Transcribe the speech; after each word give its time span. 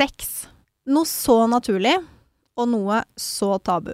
Sex. 0.00 0.48
Noe 0.88 1.04
så 1.04 1.34
naturlig, 1.44 1.92
og 2.56 2.68
noe 2.72 3.02
så 3.20 3.58
tabu. 3.60 3.90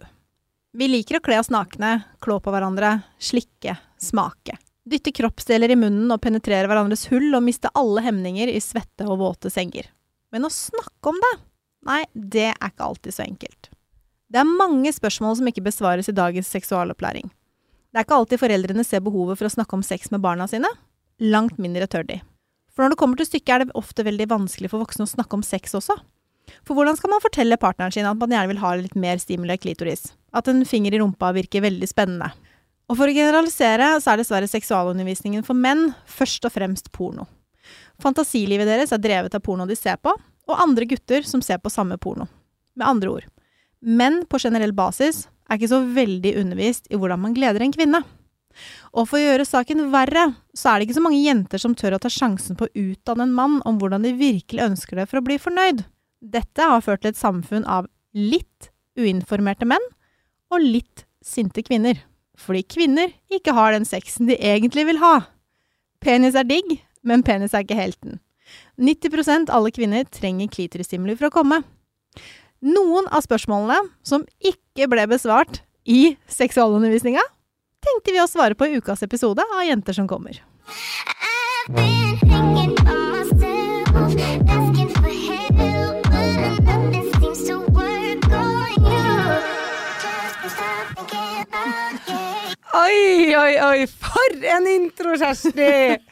Vi 0.70 0.86
liker 0.86 1.18
å 1.18 1.20
kle 1.26 1.40
oss 1.40 1.48
nakne, 1.50 2.04
klå 2.22 2.36
på 2.38 2.52
hverandre, 2.54 2.92
slikke, 3.18 3.74
smake. 3.98 4.54
Dytte 4.86 5.10
kroppsdeler 5.10 5.74
i 5.74 5.78
munnen 5.80 6.12
og 6.14 6.20
penetrere 6.22 6.70
hverandres 6.70 7.08
hull 7.10 7.34
og 7.34 7.42
miste 7.42 7.72
alle 7.74 8.04
hemninger 8.06 8.52
i 8.52 8.62
svette 8.62 9.08
og 9.08 9.18
våte 9.24 9.50
senger. 9.50 9.88
Men 10.30 10.46
å 10.46 10.52
snakke 10.54 11.10
om 11.10 11.18
det, 11.24 11.32
nei, 11.90 11.98
det 12.14 12.46
er 12.52 12.70
ikke 12.70 12.86
alltid 12.86 13.18
så 13.18 13.26
enkelt. 13.26 13.72
Det 14.30 14.44
er 14.44 14.54
mange 14.62 14.94
spørsmål 14.94 15.40
som 15.40 15.50
ikke 15.50 15.66
besvares 15.66 16.06
i 16.06 16.14
dagens 16.14 16.54
seksualopplæring. 16.54 17.26
Det 17.90 17.98
er 17.98 18.06
ikke 18.06 18.20
alltid 18.20 18.44
foreldrene 18.44 18.86
ser 18.86 19.02
behovet 19.02 19.42
for 19.42 19.50
å 19.50 19.54
snakke 19.58 19.74
om 19.74 19.82
sex 19.82 20.14
med 20.14 20.22
barna 20.22 20.46
sine. 20.46 20.70
Langt 21.18 21.58
mindre 21.58 21.90
tør 21.90 22.06
de. 22.06 22.22
For 22.76 22.84
når 22.84 22.92
det 22.92 23.00
kommer 23.00 23.16
til 23.16 23.30
stykket, 23.30 23.52
er 23.54 23.64
det 23.64 23.78
ofte 23.78 24.04
veldig 24.04 24.28
vanskelig 24.28 24.68
for 24.68 24.84
voksne 24.84 25.06
å 25.06 25.10
snakke 25.10 25.38
om 25.38 25.44
sex 25.46 25.72
også. 25.78 25.96
For 26.68 26.76
hvordan 26.76 26.98
skal 26.98 27.14
man 27.14 27.22
fortelle 27.24 27.56
partneren 27.58 27.94
sin 27.94 28.06
at 28.06 28.18
man 28.20 28.34
gjerne 28.34 28.50
vil 28.52 28.60
ha 28.60 28.74
litt 28.76 28.98
mer 29.00 29.16
stimuli 29.22 29.56
klitoris? 29.58 30.10
At 30.36 30.50
en 30.52 30.60
finger 30.68 30.94
i 30.94 31.00
rumpa 31.00 31.32
virker 31.34 31.64
veldig 31.64 31.88
spennende? 31.88 32.28
Og 32.86 32.98
for 33.00 33.08
å 33.08 33.16
generalisere, 33.16 33.96
så 33.98 34.12
er 34.12 34.20
dessverre 34.20 34.50
seksualundervisningen 34.50 35.46
for 35.46 35.58
menn 35.58 35.88
først 36.06 36.44
og 36.46 36.54
fremst 36.54 36.92
porno. 36.94 37.24
Fantasilivet 38.04 38.68
deres 38.68 38.92
er 38.92 39.00
drevet 39.02 39.34
av 39.34 39.42
porno 39.42 39.66
de 39.66 39.74
ser 39.78 39.96
på, 39.98 40.12
og 40.46 40.60
andre 40.62 40.86
gutter 40.86 41.24
som 41.26 41.42
ser 41.42 41.58
på 41.58 41.72
samme 41.72 41.96
porno. 41.98 42.28
Med 42.76 42.86
andre 42.86 43.10
ord, 43.10 43.26
menn 43.80 44.20
på 44.28 44.38
generell 44.42 44.76
basis 44.76 45.24
er 45.48 45.58
ikke 45.58 45.72
så 45.72 45.80
veldig 45.96 46.36
undervist 46.42 46.86
i 46.92 47.00
hvordan 47.00 47.24
man 47.24 47.34
gleder 47.34 47.64
en 47.64 47.74
kvinne. 47.74 48.02
Og 48.94 49.08
for 49.08 49.18
å 49.18 49.22
gjøre 49.24 49.46
saken 49.48 49.88
verre, 49.92 50.28
så 50.56 50.70
er 50.70 50.78
det 50.78 50.88
ikke 50.88 50.98
så 50.98 51.04
mange 51.04 51.22
jenter 51.22 51.62
som 51.62 51.74
tør 51.76 51.96
å 51.96 52.02
ta 52.02 52.10
sjansen 52.12 52.58
på 52.58 52.68
å 52.68 52.74
utdanne 52.86 53.26
en 53.26 53.36
mann 53.36 53.60
om 53.68 53.80
hvordan 53.80 54.06
de 54.06 54.14
virkelig 54.18 54.64
ønsker 54.70 55.00
det 55.00 55.08
for 55.10 55.20
å 55.20 55.26
bli 55.26 55.38
fornøyd. 55.42 55.84
Dette 56.20 56.68
har 56.70 56.84
ført 56.84 57.04
til 57.04 57.12
et 57.12 57.20
samfunn 57.20 57.66
av 57.68 57.88
litt 58.16 58.70
uinformerte 58.96 59.68
menn 59.68 59.82
og 60.52 60.62
litt 60.62 61.04
sinte 61.24 61.64
kvinner. 61.66 61.98
Fordi 62.36 62.62
kvinner 62.68 63.12
ikke 63.32 63.54
har 63.56 63.72
den 63.74 63.86
sexen 63.88 64.28
de 64.28 64.36
egentlig 64.36 64.86
vil 64.88 65.00
ha. 65.02 65.28
Penis 66.04 66.36
er 66.36 66.48
digg, 66.48 66.78
men 67.06 67.24
penis 67.26 67.54
er 67.54 67.64
ikke 67.64 67.78
helten. 67.78 68.20
90% 68.78 69.50
alle 69.52 69.72
kvinner 69.74 70.04
trenger 70.12 70.50
klitorisstimuli 70.52 71.16
for 71.16 71.28
å 71.28 71.34
komme. 71.34 71.62
Noen 72.64 73.08
av 73.12 73.24
spørsmålene 73.24 73.80
som 74.06 74.24
ikke 74.40 74.88
ble 74.90 75.06
besvart 75.10 75.62
i 75.86 76.16
seksualundervisninga, 76.30 77.22
tenkte 77.86 78.14
vi 78.14 78.22
å 78.22 78.28
svare 78.30 78.58
på 78.58 78.68
i 78.68 78.78
ukas 78.80 79.02
episode 79.06 79.44
av 79.54 79.64
Jenter 79.66 79.96
som 79.96 80.08
kommer. 80.10 80.42
Oi, 92.76 93.34
oi, 93.34 93.54
oi, 93.64 93.86
for 93.88 94.44
en 94.56 94.68
intro, 94.68 95.16
Kjersti! 95.16 95.72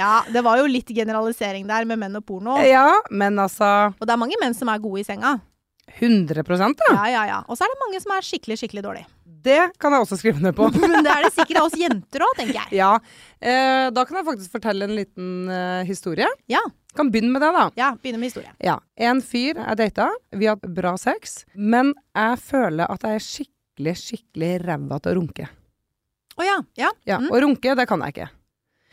Ja, 0.00 0.22
det 0.32 0.40
var 0.46 0.56
jo 0.60 0.68
litt 0.70 0.88
generalisering 0.94 1.66
der 1.68 1.84
med 1.84 1.98
menn 2.00 2.14
og 2.16 2.24
porno. 2.24 2.54
ja, 2.64 2.86
men 3.10 3.36
altså 3.42 3.90
Og 3.98 4.06
det 4.06 4.14
er 4.14 4.20
mange 4.22 4.38
menn 4.40 4.54
som 4.56 4.70
er 4.72 4.80
gode 4.80 5.02
i 5.02 5.04
senga. 5.04 5.34
100 5.98 6.44
ja. 6.46 6.68
Ja, 6.94 7.06
ja, 7.10 7.22
ja. 7.26 7.38
Og 7.48 7.56
så 7.58 7.64
er 7.66 7.72
det 7.72 7.80
mange 7.82 8.00
som 8.02 8.12
er 8.14 8.26
skikkelig, 8.26 8.56
skikkelig 8.60 8.82
dårlige. 8.84 9.06
Det 9.40 9.58
kan 9.80 9.94
jeg 9.94 10.04
også 10.04 10.18
skrive 10.20 10.42
ned 10.44 10.54
på. 10.56 10.66
Men 10.82 11.02
det 11.04 11.12
er 11.12 11.24
det 11.26 11.32
sikkert 11.34 11.60
av 11.62 11.68
oss 11.70 11.76
jenter 11.80 12.24
òg, 12.26 12.34
tenker 12.38 12.58
jeg. 12.58 12.78
Ja, 12.80 12.90
eh, 13.40 13.86
Da 13.94 14.04
kan 14.08 14.20
jeg 14.20 14.26
faktisk 14.28 14.52
fortelle 14.52 14.86
en 14.86 14.96
liten 14.98 15.30
eh, 15.50 15.82
historie. 15.88 16.28
Ja. 16.52 16.60
Kan 16.96 17.10
begynne 17.12 17.32
med 17.32 17.42
det, 17.44 17.52
da. 17.56 17.68
Ja, 17.78 17.92
begynne 17.96 18.20
med 18.20 18.30
historie. 18.32 18.52
Ja, 18.62 18.78
En 18.96 19.22
fyr 19.24 19.56
jeg 19.62 19.78
data, 19.80 20.10
vi 20.34 20.48
har 20.50 20.58
hatt 20.58 20.68
bra 20.76 20.96
sex, 21.00 21.44
men 21.54 21.94
jeg 22.16 22.42
føler 22.42 22.90
at 22.90 23.06
jeg 23.06 23.16
er 23.20 23.24
skikkelig, 23.28 23.96
skikkelig 24.02 24.52
ræva 24.66 25.00
til 25.00 25.12
å 25.14 25.18
runke. 25.22 25.48
Å 26.40 26.44
ja. 26.46 26.58
Ja. 26.78 26.90
Ja, 27.08 27.18
Mm. 27.20 27.30
Og 27.32 27.42
runke, 27.44 27.74
det 27.76 27.88
kan 27.88 28.00
jeg 28.06 28.14
ikke. 28.16 28.28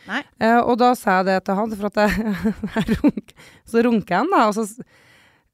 Nei. 0.08 0.22
Eh, 0.40 0.60
og 0.62 0.78
da 0.80 0.94
sa 0.96 1.20
jeg 1.20 1.28
det 1.28 1.42
til 1.48 1.58
han, 1.60 1.76
for 1.76 1.90
at 1.92 2.00
jeg, 2.06 2.36
jeg 2.78 2.98
runk, 3.02 3.34
så 3.68 3.84
runker 3.84 4.22
han, 4.22 4.32
da, 4.32 4.46
og 4.48 4.56
så 4.56 4.64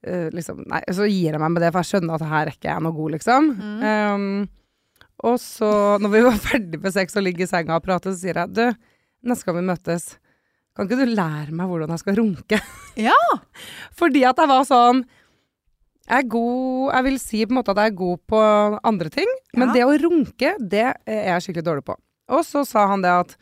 eh, 0.08 0.28
liksom, 0.34 0.64
Nei, 0.70 0.82
så 0.94 1.08
gir 1.10 1.32
jeg 1.36 1.42
meg 1.42 1.54
med 1.56 1.64
det, 1.66 1.72
for 1.74 1.84
jeg 1.84 1.92
skjønner 1.94 2.18
at 2.20 2.28
her 2.30 2.48
er 2.48 2.54
ikke 2.56 2.70
jeg 2.72 2.84
noe 2.86 2.96
god, 2.98 3.16
liksom. 3.18 3.48
Mm. 3.60 3.80
Um, 3.88 4.50
og 5.24 5.40
så, 5.40 5.70
når 6.04 6.14
vi 6.16 6.22
var 6.26 6.38
ferdig 6.50 6.82
med 6.84 6.94
sex 6.96 7.16
og 7.20 7.26
ligger 7.28 7.46
i 7.48 7.50
senga 7.50 7.80
og 7.80 7.86
prater, 7.86 8.14
så 8.14 8.20
sier 8.24 8.42
jeg 8.44 8.54
du, 8.58 8.64
neste 9.30 9.48
gang 9.48 9.60
vi 9.62 9.66
møtes, 9.72 10.08
kan 10.74 10.88
ikke 10.90 11.04
du 11.06 11.12
lære 11.14 11.54
meg 11.54 11.70
hvordan 11.70 11.92
jeg 11.94 12.02
skal 12.04 12.18
runke? 12.22 12.62
Ja. 13.10 13.18
Fordi 13.98 14.22
at 14.30 14.38
jeg 14.38 14.50
var 14.52 14.66
sånn 14.70 15.00
jeg 16.04 16.20
er 16.20 16.26
god 16.30 16.90
Jeg 16.94 17.04
vil 17.06 17.16
si 17.22 17.40
på 17.48 17.54
en 17.54 17.58
måte 17.58 17.72
at 17.72 17.80
jeg 17.80 17.92
er 17.94 17.96
god 17.98 18.20
på 18.28 18.40
andre 18.84 19.10
ting, 19.14 19.30
men 19.56 19.70
Ja. 19.70 19.74
det 19.78 19.84
å 19.88 19.94
runke, 20.04 20.50
det 20.60 20.84
er 21.08 21.22
jeg 21.32 21.46
skikkelig 21.46 21.64
dårlig 21.66 21.86
på. 21.88 21.96
Og 22.36 22.44
så 22.46 22.66
sa 22.68 22.84
han 22.92 23.02
det 23.06 23.14
at 23.24 23.38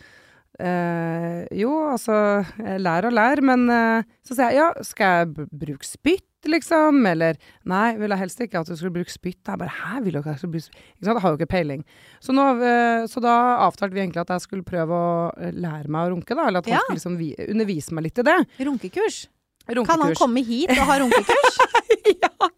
eh, 0.59 1.45
jo, 1.61 1.71
altså, 1.91 2.43
lær 2.81 3.07
og 3.09 3.13
lær, 3.15 3.41
men 3.45 3.69
eh, 3.71 4.03
så 4.25 4.35
sier 4.35 4.51
jeg 4.51 4.59
ja, 4.61 4.67
skal 4.85 5.15
jeg 5.21 5.47
bruke 5.51 5.87
spytt, 5.87 6.27
liksom? 6.49 7.03
Eller 7.05 7.37
nei, 7.69 7.95
vil 8.01 8.09
jeg 8.13 8.21
helst 8.23 8.41
ikke 8.41 8.61
at 8.63 8.69
du 8.71 8.75
skulle 8.75 8.95
bruke 8.95 9.13
spytt. 9.13 9.41
Jeg 9.47 9.61
bare 9.61 9.75
hæ, 9.77 10.01
vil 10.05 10.17
du 10.17 10.21
skal 10.25 10.49
bruke 10.51 10.65
spytt? 10.65 10.79
Ikke 10.97 11.05
sant, 11.05 11.15
jeg 11.15 11.23
har 11.25 11.35
jo 11.35 11.39
ikke 11.39 11.51
peiling. 11.53 11.83
Så, 12.19 12.33
nå, 12.35 12.47
eh, 12.65 13.03
så 13.11 13.21
da 13.23 13.35
avtalte 13.67 13.93
vi 13.97 14.01
egentlig 14.05 14.23
at 14.25 14.33
jeg 14.35 14.45
skulle 14.47 14.65
prøve 14.67 14.97
å 14.97 15.51
lære 15.53 15.87
meg 15.91 16.07
å 16.07 16.15
runke, 16.15 16.33
da. 16.37 16.47
Eller 16.49 16.63
at 16.65 16.69
han 16.71 16.79
Ja. 16.79 16.81
skulle 16.87 16.99
liksom 16.99 17.19
vi, 17.21 17.31
undervise 17.47 17.93
meg 17.93 18.09
litt 18.09 18.19
i 18.19 18.27
det. 18.31 18.39
Runkekurs. 18.65 19.27
Runkekurs. 19.67 19.87
Kan 19.91 20.01
han 20.07 20.15
komme 20.17 20.41
hit 20.43 20.71
og 20.73 20.85
ha 20.89 20.97
runkekurs? 21.01 21.57
ja. 22.23 22.49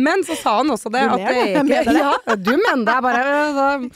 Men 0.00 0.22
så 0.24 0.36
sa 0.38 0.56
han 0.60 0.70
også 0.72 0.90
det 0.94 1.02
Du 1.02 1.14
at 1.16 1.20
ler, 1.20 1.40
det 1.50 1.62
Mener 1.66 1.80
ikke 1.82 1.94
det. 1.96 2.02
Ja, 2.02 2.36
du 2.38 2.50
mener 2.56 2.84
det. 2.86 2.98
Bare 3.02 3.90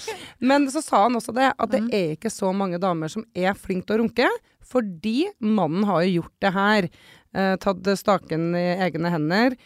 Men 0.45 0.67
så 0.73 0.83
sa 0.85 1.05
han 1.07 1.17
også 1.21 1.35
det 1.37 1.53
at 1.55 1.71
det 1.71 1.83
Mm. 1.85 1.91
er 1.95 2.17
ikke 2.17 2.31
så 2.35 2.51
mange 2.55 2.79
damer 2.83 3.09
som 3.13 3.25
er 3.35 3.55
flinke 3.55 3.87
til 3.89 3.97
å 3.97 4.03
runke, 4.03 4.29
fordi 4.65 5.29
mannen 5.41 5.85
har 5.89 6.03
jo 6.05 6.21
gjort 6.23 6.35
det 6.43 6.53
her. 6.53 6.89
Eh, 7.35 7.57
tatt 7.63 7.83
staken 7.99 8.53
i 8.59 8.67
egne 8.89 9.11
hender 9.11 9.57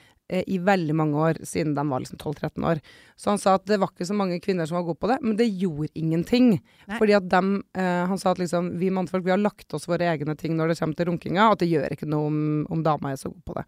i 0.46 0.58
veldig 0.60 0.94
mange 0.94 1.16
år, 1.16 1.38
siden 1.48 1.74
de 1.76 1.84
var 1.88 2.02
liksom 2.04 2.18
12-13 2.20 2.66
år. 2.68 2.80
Så 3.16 3.30
han 3.32 3.38
sa 3.40 3.54
at 3.56 3.64
det 3.70 3.78
var 3.80 3.88
ikke 3.94 4.06
så 4.08 4.16
mange 4.18 4.40
kvinner 4.44 4.68
som 4.68 4.76
var 4.76 4.84
gode 4.88 5.00
på 5.00 5.08
det, 5.08 5.16
men 5.24 5.36
det 5.38 5.48
gjorde 5.48 5.88
ingenting. 5.96 6.50
Nei. 6.88 6.98
Fordi 7.00 7.16
at 7.16 7.28
dem, 7.32 7.62
eh, 7.74 8.04
Han 8.08 8.18
sa 8.18 8.30
at 8.34 8.38
liksom, 8.42 8.78
vi 8.78 8.90
mannfolk 8.90 9.24
vi 9.24 9.30
har 9.32 9.40
lagt 9.40 9.72
oss 9.74 9.88
våre 9.88 10.04
egne 10.10 10.36
ting 10.36 10.56
når 10.56 10.68
det 10.74 10.78
kommer 10.80 10.94
til 10.96 11.06
runkinga, 11.10 11.48
og 11.48 11.52
at 11.56 11.64
det 11.64 11.70
gjør 11.72 11.90
ikke 11.96 12.08
noe 12.08 12.26
om, 12.28 12.38
om 12.70 12.82
dama 12.82 13.12
er 13.12 13.16
så 13.16 13.32
god 13.32 13.44
på 13.44 13.56
det. 13.58 13.64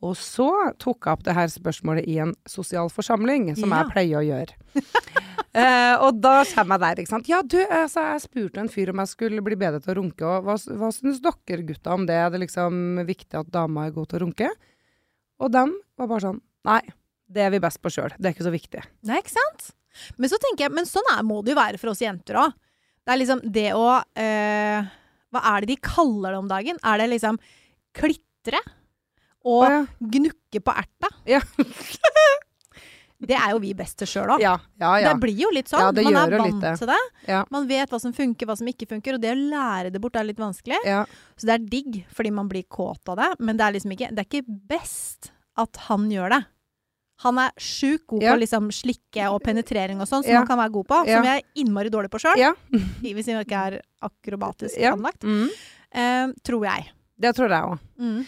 Og 0.00 0.14
så 0.14 0.46
tok 0.78 1.08
jeg 1.08 1.16
opp 1.16 1.24
det 1.26 1.34
her 1.34 1.48
spørsmålet 1.50 2.06
i 2.06 2.18
en 2.22 2.34
sosial 2.46 2.86
forsamling, 2.88 3.56
som 3.58 3.72
Ja. 3.72 3.82
jeg 3.82 3.90
pleier 3.90 4.20
å 4.20 4.26
gjøre. 4.28 4.54
eh, 5.58 5.96
og 6.04 6.20
da 6.22 6.44
kommer 6.52 6.76
jeg 6.78 6.84
der, 6.84 7.02
ikke 7.02 7.10
sant. 7.10 7.28
Ja, 7.32 7.40
du, 7.42 7.58
altså, 7.66 8.04
jeg 8.12 8.22
spurte 8.22 8.62
en 8.62 8.70
fyr 8.70 8.92
om 8.92 9.02
jeg 9.02 9.10
skulle 9.10 9.42
bli 9.42 9.58
bedre 9.58 9.80
til 9.82 9.96
å 9.96 9.98
runke, 9.98 10.22
og 10.22 10.46
hva, 10.46 10.54
hva 10.78 10.92
syns 10.94 11.18
dere 11.24 11.66
gutta 11.66 11.96
om 11.96 12.06
det? 12.06 12.14
Er 12.14 12.30
det 12.30 12.44
liksom 12.44 13.02
viktig 13.08 13.40
at 13.40 13.50
dama 13.50 13.88
er 13.88 13.96
god 13.96 14.12
til 14.12 14.20
å 14.20 14.26
runke? 14.28 14.52
Og 15.42 15.52
dem 15.54 15.74
var 15.98 16.08
bare 16.10 16.24
sånn, 16.24 16.40
nei, 16.68 16.80
det 17.28 17.44
er 17.44 17.52
vi 17.54 17.60
best 17.62 17.80
på 17.84 17.92
sjøl, 17.92 18.14
det 18.18 18.30
er 18.30 18.34
ikke 18.34 18.46
så 18.48 18.54
viktig. 18.54 18.84
Nei, 19.08 19.20
ikke 19.22 19.34
sant? 19.36 19.68
Men 20.18 20.30
så 20.30 20.38
tenker 20.42 20.66
jeg, 20.66 20.74
men 20.74 20.88
sånn 20.88 21.06
er, 21.14 21.24
må 21.26 21.40
det 21.44 21.54
jo 21.54 21.58
være 21.58 21.80
for 21.80 21.92
oss 21.92 22.02
jenter 22.02 22.38
òg. 22.40 22.56
Det 23.06 23.14
er 23.14 23.20
liksom 23.22 23.40
det 23.54 23.68
å 23.72 23.84
øh, 24.04 24.88
Hva 25.32 25.40
er 25.54 25.64
det 25.64 25.70
de 25.70 25.76
kaller 25.80 26.34
det 26.34 26.40
om 26.42 26.50
dagen? 26.50 26.80
Er 26.84 27.00
det 27.00 27.06
liksom 27.14 27.38
klitre? 27.96 28.60
Og 29.48 29.64
Å, 29.64 29.70
ja. 29.72 29.80
gnukke 30.16 30.60
på 30.60 30.74
erta? 30.76 31.10
Ja. 31.28 31.40
det 33.18 33.34
er 33.34 33.50
jo 33.50 33.58
vi 33.62 33.72
best 33.74 33.96
til 33.98 34.06
sjøl 34.06 34.30
òg. 34.36 34.42
Ja, 34.42 34.52
ja, 34.78 34.90
ja. 35.02 35.12
Det 35.12 35.22
blir 35.24 35.40
jo 35.40 35.48
litt 35.50 35.70
sånn. 35.70 35.88
Man 35.96 36.18
er 36.20 36.34
vant 36.36 36.44
litt 36.44 36.60
det. 36.62 36.74
til 36.78 36.90
det. 36.90 37.38
Man 37.50 37.66
vet 37.66 37.90
hva 37.90 37.98
som 38.02 38.12
funker, 38.14 38.46
hva 38.46 38.54
som 38.60 38.68
ikke 38.70 38.86
funker. 38.90 39.16
Og 39.16 39.22
det 39.24 39.32
å 39.34 39.38
lære 39.38 39.90
det 39.94 40.02
bort 40.02 40.18
er 40.20 40.28
litt 40.28 40.38
vanskelig. 40.38 40.78
ja. 40.86 41.00
Så 41.38 41.48
det 41.48 41.56
er 41.56 41.66
digg 41.70 41.98
fordi 42.14 42.30
man 42.34 42.48
blir 42.50 42.64
kåt 42.70 43.10
av 43.10 43.18
det, 43.18 43.32
men 43.40 43.58
det 43.58 43.66
er 43.66 43.74
liksom 43.76 43.92
ikke 43.94 44.08
Det 44.14 44.22
er 44.22 44.28
ikke 44.30 44.56
best 44.70 45.32
at 45.58 45.76
han 45.88 46.06
gjør 46.10 46.36
det. 46.36 46.40
Han 47.24 47.38
er 47.42 47.50
sjukt 47.58 48.06
god 48.06 48.22
på 48.22 48.34
liksom 48.38 48.68
slikke 48.70 49.26
og 49.32 49.40
penetrering 49.42 49.98
og 49.98 50.06
sånn, 50.06 50.22
som 50.22 50.38
han 50.38 50.46
kan 50.46 50.60
være 50.60 50.74
god 50.76 50.86
på. 50.86 50.98
Som 51.08 51.26
jeg 51.26 51.42
er 51.42 51.62
innmari 51.62 51.90
dårlig 51.90 52.12
på 52.14 52.20
sjøl. 52.22 52.38
ja. 52.38 52.52
Hvis 53.02 53.26
jeg 53.26 53.42
ikke 53.42 53.64
er 53.72 53.80
akrobatisk 54.06 54.78
anlagt. 54.92 55.26
Mm. 55.26 55.48
Uh, 55.90 56.30
tror 56.46 56.68
jeg. 56.68 56.92
Det 57.18 57.34
tror 57.34 57.50
jeg 57.50 57.72
òg. 57.72 57.82
Mm. 57.98 58.20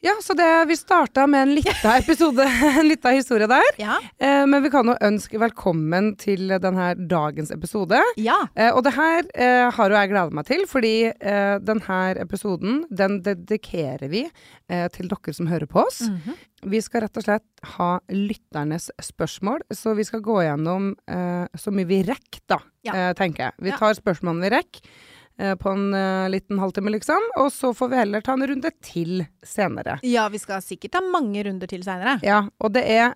Ja, 0.00 0.12
så 0.22 0.34
det, 0.38 0.64
vi 0.70 0.76
starta 0.78 1.24
med 1.26 1.42
en 1.42 1.54
lita 1.56 1.96
episode, 1.98 2.44
en 2.78 2.86
lita 2.88 3.10
historie 3.10 3.48
der. 3.50 3.64
Ja. 3.82 3.96
Eh, 4.22 4.44
men 4.46 4.62
vi 4.62 4.70
kan 4.70 4.86
jo 4.86 4.94
ønske 5.02 5.40
velkommen 5.42 6.12
til 6.20 6.52
denne 6.62 6.92
dagens 7.10 7.50
episode. 7.50 7.98
ja. 8.16 8.36
Eh, 8.54 8.70
og 8.70 8.84
det 8.86 8.92
her 8.94 9.26
eh, 9.34 9.64
har 9.74 9.90
jo 9.90 9.98
jeg 9.98 10.12
gleda 10.12 10.36
meg 10.38 10.46
til, 10.46 10.62
fordi 10.70 10.92
eh, 11.10 11.56
denne 11.66 11.98
episoden 12.22 12.84
den 12.94 13.18
dedikerer 13.26 14.06
vi 14.12 14.22
eh, 14.70 14.86
til 14.94 15.10
dere 15.10 15.34
som 15.34 15.50
hører 15.50 15.66
på 15.66 15.82
oss. 15.82 16.04
Mhm. 16.06 16.38
Vi 16.70 16.80
skal 16.82 17.04
rett 17.04 17.18
og 17.18 17.22
slett 17.26 17.66
ha 17.74 17.90
lytternes 18.10 18.88
spørsmål, 19.02 19.66
så 19.74 19.92
vi 19.98 20.06
skal 20.06 20.22
gå 20.26 20.40
gjennom 20.46 20.92
eh, 21.10 21.44
så 21.58 21.74
mye 21.74 21.86
vi 21.90 22.00
rekker, 22.06 22.44
da, 22.50 22.62
Ja. 22.86 23.10
tenker 23.18 23.48
jeg. 23.50 23.58
Vi 23.66 23.74
tar 23.78 23.98
spørsmålene 23.98 24.46
vi 24.46 24.54
rekker. 24.60 24.90
Eh, 25.38 25.54
på 25.58 25.72
en 25.72 25.94
eh, 25.94 26.28
liten 26.32 26.60
halvtime, 26.62 26.92
liksom. 26.94 27.30
Og 27.42 27.50
så 27.54 27.72
får 27.76 27.92
vi 27.92 28.00
heller 28.02 28.24
ta 28.24 28.36
en 28.36 28.46
runde 28.50 28.72
til 28.84 29.24
senere. 29.46 29.98
Ja, 30.06 30.28
vi 30.32 30.40
skal 30.42 30.62
sikkert 30.64 30.96
ta 30.98 31.02
mange 31.04 31.44
runder 31.46 31.70
til 31.70 31.84
seinere. 31.86 32.18
Ja, 32.26 32.44
og 32.60 32.74
det 32.76 32.84
er 32.92 33.14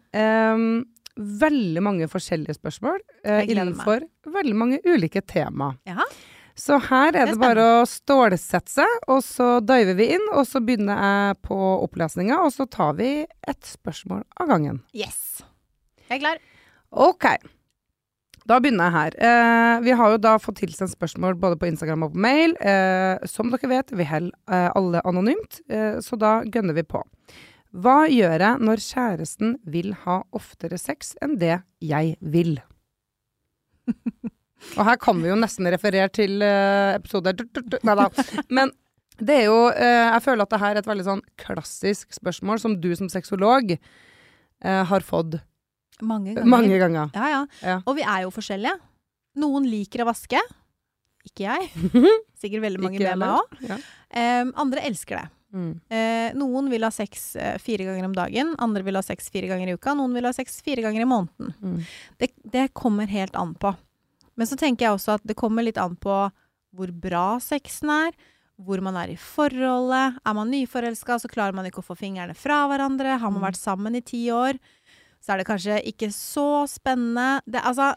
um, 0.56 0.84
veldig 1.16 1.82
mange 1.84 2.08
forskjellige 2.10 2.56
spørsmål 2.58 3.00
uh, 3.26 3.42
innenfor 3.42 4.06
meg. 4.06 4.36
veldig 4.38 4.54
mange 4.56 4.80
ulike 4.86 5.24
tema. 5.26 5.74
Ja. 5.88 6.06
Så 6.54 6.76
her 6.84 7.08
er 7.08 7.12
Det 7.12 7.24
det, 7.26 7.32
er 7.32 7.40
bare 7.40 7.64
å 7.80 7.84
stålsette 7.88 8.70
seg, 8.70 8.98
og 9.08 9.22
så 9.24 9.54
diver 9.64 9.96
vi 9.96 10.10
inn, 10.19 10.26
og 10.36 10.44
så 10.48 10.60
begynner 10.60 11.00
jeg 11.00 11.38
på 11.48 11.56
opplesninga, 11.56 12.42
og 12.44 12.52
så 12.52 12.66
tar 12.69 12.92
vi 12.98 13.24
ett 13.48 13.64
spørsmål 13.64 14.26
av 14.36 14.52
gangen. 14.52 14.82
Yes. 14.92 15.40
Jeg 16.10 16.19
er 16.19 16.24
klar. 16.26 16.42
Ok. 16.92 17.24
Da 18.48 18.58
begynner 18.58 18.88
jeg 18.88 18.96
her. 18.96 19.16
Eh, 19.28 19.76
vi 19.84 19.94
har 19.98 20.12
jo 20.14 20.20
da 20.22 20.34
fått 20.42 20.58
tilsendt 20.62 20.94
spørsmål 20.96 21.36
både 21.40 21.58
på 21.60 21.68
Instagram 21.70 22.08
og 22.08 22.16
på 22.16 22.22
mail. 22.24 22.56
Eh, 22.58 23.22
som 23.30 23.52
dere 23.52 23.70
vet, 23.70 23.94
vi 23.94 24.06
holder 24.08 24.34
eh, 24.50 24.68
alle 24.78 25.02
anonymt, 25.06 25.60
eh, 25.70 26.00
så 26.02 26.18
da 26.18 26.40
gønner 26.42 26.76
vi 26.78 26.86
på. 26.86 27.04
Hva 27.72 28.02
gjør 28.10 28.42
jeg 28.42 28.66
når 28.66 28.82
kjæresten 28.84 29.56
vil 29.64 29.94
ha 30.02 30.20
oftere 30.36 30.76
sex 30.80 31.14
enn 31.24 31.38
det 31.40 31.62
jeg 31.80 32.16
vil? 32.20 32.58
og 34.76 34.84
her 34.86 34.98
kan 35.00 35.22
vi 35.22 35.30
jo 35.30 35.38
nesten 35.38 35.70
referere 35.72 36.10
til 36.12 36.42
eh, 36.44 36.98
episoder 36.98 37.38
Nei 37.82 37.96
da. 37.98 38.10
Men 38.52 38.74
det 39.22 39.38
er 39.40 39.48
jo 39.48 39.56
eh, 39.70 40.08
Jeg 40.12 40.22
føler 40.24 40.44
at 40.44 40.52
det 40.52 40.60
her 40.62 40.74
er 40.74 40.82
et 40.82 40.90
veldig 40.90 41.06
sånn 41.06 41.24
klassisk 41.40 42.14
spørsmål 42.14 42.60
som 42.62 42.76
du 42.80 42.90
som 42.98 43.10
sexolog 43.12 43.74
eh, 43.74 44.82
har 44.90 45.06
fått 45.06 45.40
Mange 46.00 46.34
ganger. 46.34 46.48
mange 46.50 46.78
ganger. 46.80 47.10
Ja, 47.14 47.28
ja. 47.28 47.42
Ja. 47.62 47.76
Og 47.86 47.96
vi 47.98 48.02
er 48.02 48.22
jo 48.24 48.30
forskjellige. 48.34 48.78
Noen 49.42 49.66
liker 49.68 50.02
å 50.02 50.08
vaske. 50.08 50.40
Ikke 51.28 51.44
jeg. 51.46 51.68
Sikkert 52.42 52.64
veldig 52.64 52.82
mange 52.82 52.98
med 52.98 53.18
meg 53.22 53.36
òg. 53.38 53.60
Ja. 53.68 53.78
andre 54.58 54.82
elsker 54.88 55.20
det. 55.20 55.28
Mm. 55.52 55.72
Uh, 55.92 56.28
noen 56.40 56.70
vil 56.72 56.82
ha 56.82 56.88
sex 56.90 57.34
uh, 57.36 57.58
fire 57.60 57.84
ganger 57.84 58.06
om 58.08 58.14
dagen, 58.16 58.54
andre 58.58 58.80
vil 58.86 58.96
ha 58.96 59.02
sex 59.04 59.26
fire 59.28 59.50
ganger 59.50 59.68
i 59.68 59.74
uka, 59.76 59.92
noen 59.98 60.14
vil 60.16 60.24
ha 60.24 60.32
sex 60.32 60.62
fire 60.64 60.80
ganger 60.80 61.04
i 61.04 61.08
måneden. 61.10 61.52
Mm. 61.60 61.82
Det, 62.18 62.30
det 62.54 62.62
kommer 62.72 63.06
helt 63.12 63.36
an 63.36 63.52
på. 63.60 63.74
Men 64.34 64.48
så 64.48 64.56
tenker 64.56 64.86
jeg 64.86 64.96
også 64.96 65.18
at 65.18 65.26
det 65.28 65.36
kommer 65.36 65.62
litt 65.66 65.76
an 65.76 65.92
på 66.00 66.16
hvor 66.72 66.92
bra 67.04 67.36
sexen 67.44 67.92
er, 67.92 68.16
hvor 68.56 68.80
man 68.80 68.96
er 68.96 69.12
i 69.12 69.18
forholdet. 69.20 70.16
Er 70.24 70.34
man 70.40 70.48
nyforelska, 70.54 71.18
så 71.20 71.28
klarer 71.28 71.52
man 71.56 71.68
ikke 71.68 71.82
å 71.84 71.86
få 71.90 71.98
fingrene 72.00 72.32
fra 72.38 72.62
hverandre. 72.72 73.18
Har 73.20 73.28
man 73.30 73.42
Mm. 73.42 73.46
vært 73.50 73.60
sammen 73.60 73.94
i 73.94 74.00
ti 74.00 74.22
år, 74.32 74.56
så 75.22 75.32
er 75.34 75.38
det 75.42 75.46
kanskje 75.46 75.76
ikke 75.86 76.08
så 76.14 76.64
spennende. 76.69 77.40
Det, 77.46 77.62
altså, 77.62 77.92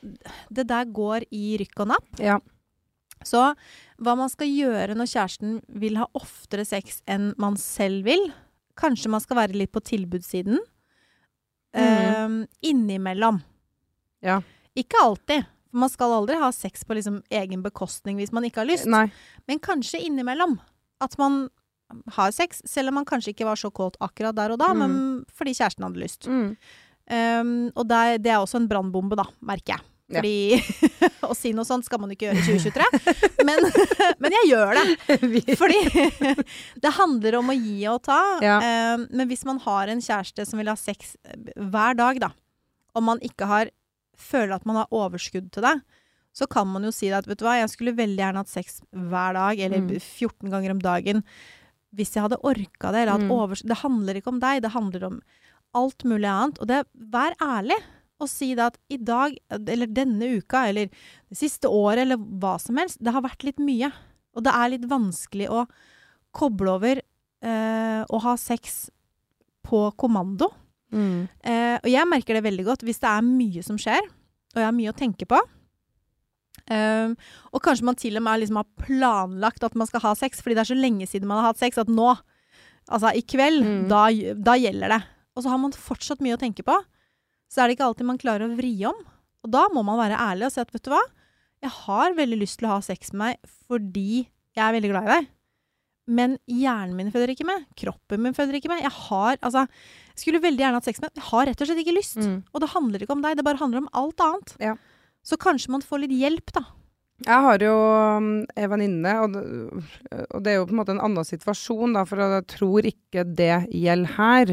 det 0.54 0.68
der 0.69 0.86
går 0.94 1.25
i 1.33 1.56
rykk 1.62 1.80
og 1.81 1.88
napp. 1.95 2.19
Ja. 2.22 2.38
Så 3.25 3.42
hva 3.98 4.13
man 4.19 4.30
skal 4.30 4.51
gjøre 4.51 4.94
når 4.94 5.10
kjæresten 5.10 5.57
vil 5.81 5.98
ha 5.98 6.06
oftere 6.13 6.66
sex 6.68 7.00
enn 7.10 7.31
man 7.42 7.56
selv 7.57 8.06
vil 8.06 8.27
Kanskje 8.75 9.07
man 9.07 9.22
skal 9.24 9.38
være 9.39 9.56
litt 9.56 9.72
på 9.72 9.80
tilbudssiden. 9.88 10.57
Mm. 11.72 12.42
Eh, 12.42 12.48
innimellom. 12.69 13.38
Ja. 14.19 14.42
Ikke 14.75 15.00
alltid. 15.01 15.45
For 15.72 15.80
man 15.80 15.89
skal 15.94 16.12
aldri 16.12 16.36
ha 16.42 16.50
sex 16.51 16.83
på 16.83 16.95
liksom 16.98 17.22
egen 17.31 17.63
bekostning 17.63 18.19
hvis 18.19 18.33
man 18.36 18.44
ikke 18.48 18.63
har 18.63 18.68
lyst. 18.69 18.86
Nei. 18.92 19.06
Men 19.48 19.60
kanskje 19.63 20.01
innimellom. 20.04 20.57
At 21.04 21.16
man 21.18 21.45
har 22.16 22.31
sex, 22.36 22.62
selv 22.68 22.89
om 22.92 23.00
man 23.00 23.06
kanskje 23.07 23.31
ikke 23.31 23.45
var 23.48 23.60
så 23.60 23.69
kåt 23.72 23.95
akkurat 24.04 24.36
der 24.36 24.51
og 24.56 24.60
da, 24.60 24.74
Mm. 24.74 24.80
men 24.80 25.25
fordi 25.31 25.54
kjæresten 25.56 25.83
hadde 25.88 26.01
lyst. 26.01 26.27
Mm. 26.27 26.57
Um, 27.12 27.69
og 27.78 27.86
det, 27.90 28.22
det 28.25 28.31
er 28.34 28.40
også 28.42 28.57
en 28.62 28.68
brannbombe, 28.69 29.16
da, 29.19 29.25
merker 29.46 29.75
jeg. 29.75 29.84
Ja. 30.16 30.22
Å 31.30 31.34
si 31.34 31.50
noe 31.57 31.66
sånt 31.66 31.86
skal 31.88 31.98
man 32.02 32.12
ikke 32.13 32.28
gjøre 32.28 32.38
i 32.38 32.46
2023. 32.46 33.44
Men, 33.48 33.62
men 34.22 34.36
jeg 34.38 34.50
gjør 34.52 34.78
det. 34.78 35.56
Fordi 35.62 35.80
det 36.84 36.92
handler 36.98 37.38
om 37.40 37.50
å 37.50 37.57
gi 37.57 37.80
og 37.90 38.04
ta. 38.06 38.19
Ja. 38.46 38.57
Um, 38.96 39.07
men 39.12 39.30
hvis 39.31 39.46
man 39.50 39.62
har 39.66 39.90
en 39.94 40.02
kjæreste 40.06 40.46
som 40.46 40.62
vil 40.62 40.69
ha 40.69 40.78
sex 40.78 41.16
eh, 41.25 41.50
hver 41.74 41.98
dag, 41.98 42.22
da, 42.22 42.31
og 42.96 43.04
man 43.06 43.22
ikke 43.25 43.50
har 43.50 43.72
føler 44.16 44.54
at 44.56 44.66
man 44.69 44.78
har 44.80 44.94
overskudd 44.96 45.50
til 45.51 45.66
det, 45.66 45.75
så 46.36 46.46
kan 46.51 46.68
man 46.68 46.84
jo 46.88 46.92
si 46.92 47.10
at 47.16 47.25
vet 47.28 47.40
du 47.40 47.46
hva, 47.48 47.58
jeg 47.62 47.72
skulle 47.74 47.94
veldig 47.96 48.19
gjerne 48.22 48.42
hatt 48.44 48.51
sex 48.51 48.81
hver 48.92 49.36
dag, 49.38 49.60
eller 49.66 49.81
Mm. 49.86 49.90
14 50.00 50.51
ganger 50.51 50.72
om 50.74 50.80
dagen, 50.84 51.22
hvis 51.96 52.13
jeg 52.16 52.25
hadde 52.25 52.40
orka 52.44 52.92
det, 52.92 53.01
eller 53.06 53.13
hatt 53.18 53.25
Mm. 53.25 53.31
overskudd. 53.36 53.72
Det 53.72 53.78
handler 53.81 54.19
ikke 54.19 54.31
om 54.34 54.40
deg, 54.44 54.62
det 54.66 54.72
handler 54.74 55.06
om 55.10 55.18
alt 55.75 56.06
mulig 56.07 56.30
annet. 56.31 56.62
Og 56.63 56.69
det, 56.72 56.83
vær 57.13 57.36
ærlig 57.44 57.77
og 58.24 58.30
si 58.31 58.54
det 58.56 58.63
at 58.63 58.77
i 58.95 58.98
dag, 59.04 59.33
eller 59.51 59.89
denne 59.92 60.30
uka, 60.39 60.62
eller 60.69 60.88
det 60.88 61.36
siste 61.38 61.68
året, 61.68 62.06
eller 62.06 62.19
hva 62.39 62.54
som 62.63 62.77
helst, 62.80 63.01
det 63.04 63.12
har 63.12 63.25
vært 63.25 63.44
litt 63.44 63.60
mye. 63.60 63.89
Og 64.36 64.45
det 64.45 64.54
er 64.56 64.72
litt 64.72 64.86
vanskelig 64.88 65.50
å 65.51 65.66
koble 66.36 66.77
over 66.77 67.01
eh, 67.01 68.01
å 68.07 68.22
ha 68.24 68.36
sex 68.39 68.86
på 69.68 69.81
kommando. 70.00 70.48
Mm. 70.95 71.25
Eh, 71.44 71.75
og 71.81 71.89
jeg 71.92 72.07
merker 72.07 72.38
det 72.38 72.45
veldig 72.45 72.66
godt 72.68 72.86
hvis 72.88 73.01
det 73.04 73.12
er 73.12 73.27
mye 73.27 73.63
som 73.68 73.80
skjer, 73.81 74.07
og 74.56 74.62
jeg 74.62 74.68
har 74.69 74.75
mye 74.80 74.94
å 74.94 74.98
tenke 74.98 75.27
på. 75.27 75.42
Um, 76.72 77.12
og 77.54 77.62
kanskje 77.62 77.86
man 77.86 77.98
til 78.00 78.16
og 78.18 78.24
med 78.25 78.39
liksom 78.42 78.57
har 78.57 78.66
planlagt 78.81 79.66
at 79.68 79.75
man 79.77 79.86
skal 79.89 80.01
ha 80.01 80.13
sex, 80.18 80.39
fordi 80.42 80.56
det 80.57 80.63
er 80.63 80.72
så 80.72 80.77
lenge 80.80 81.06
siden 81.10 81.30
man 81.30 81.44
har 81.44 81.51
hatt 81.51 81.60
sex, 81.62 81.77
at 81.77 81.92
nå, 81.92 82.16
altså 82.88 83.12
i 83.13 83.22
kveld, 83.22 83.62
Mm. 83.66 83.83
da, 83.92 84.07
da 84.33 84.56
gjelder 84.57 84.95
det. 84.95 85.01
Og 85.36 85.44
så 85.44 85.52
har 85.52 85.60
man 85.62 85.76
fortsatt 85.76 86.24
mye 86.24 86.38
å 86.38 86.42
tenke 86.42 86.64
på. 86.66 86.76
Så 87.52 87.62
er 87.62 87.68
det 87.68 87.78
ikke 87.78 87.90
alltid 87.90 88.08
man 88.08 88.22
klarer 88.22 88.48
å 88.48 88.56
vri 88.58 88.74
om. 88.88 88.98
Og 89.46 89.52
da 89.54 89.68
må 89.74 89.84
man 89.86 90.00
være 90.00 90.20
ærlig 90.20 90.48
og 90.48 90.56
si 90.56 90.64
at 90.64 90.74
vet 90.74 90.86
du 90.88 90.94
hva, 90.94 91.04
jeg 91.64 91.74
har 91.86 92.16
veldig 92.18 92.40
lyst 92.42 92.60
til 92.60 92.70
å 92.70 92.76
ha 92.76 92.82
sex 92.84 93.12
med 93.14 93.22
meg 93.22 93.54
fordi 93.66 94.26
jeg 94.56 94.64
er 94.64 94.76
veldig 94.76 94.92
glad 94.92 95.08
i 95.08 95.14
deg. 95.14 95.30
Men 96.16 96.36
hjernen 96.46 96.94
min 96.98 97.12
føder 97.14 97.34
ikke 97.34 97.48
med. 97.48 97.66
Kroppen 97.78 98.22
min 98.22 98.36
føder 98.38 98.60
ikke 98.60 98.70
med. 98.70 98.84
Jeg 98.86 98.94
har 99.08 99.40
altså 99.40 99.66
skulle 100.16 100.42
veldig 100.44 100.62
gjerne 100.62 100.80
hatt 100.80 100.88
sex 100.88 101.02
med. 101.02 101.14
Jeg 101.18 101.26
har 101.32 101.48
rett 101.50 101.62
og 101.62 101.70
slett 101.70 101.82
ikke 101.82 101.96
lyst. 101.96 102.20
Mm. 102.22 102.38
Og 102.54 102.62
det 102.62 102.72
handler 102.76 103.04
ikke 103.04 103.16
om 103.18 103.24
deg, 103.26 103.38
det 103.40 103.46
bare 103.48 103.62
handler 103.62 103.84
om 103.84 103.90
alt 103.98 104.22
annet. 104.24 104.54
Ja. 104.62 104.76
Så 105.26 105.40
kanskje 105.42 105.74
man 105.74 105.84
får 105.86 106.04
litt 106.06 106.14
hjelp, 106.16 106.54
da. 106.56 106.64
Jeg 107.23 107.39
har 107.45 107.62
jo 107.63 107.73
ei 107.79 108.63
en 108.65 108.69
venninne, 108.73 109.12
og, 109.23 109.31
det- 109.31 110.25
og 110.35 110.41
det 110.44 110.51
er 110.51 110.57
jo 110.57 110.65
på 110.67 110.73
en 110.75 110.79
måte 110.81 110.91
en 110.91 111.00
annen 111.00 111.23
situasjon, 111.23 111.94
da, 111.95 112.01
for 112.03 112.19
jeg 112.19 112.44
tror 112.51 112.83
ikke 112.89 113.23
det 113.38 113.69
gjelder 113.71 114.12
her. 114.17 114.51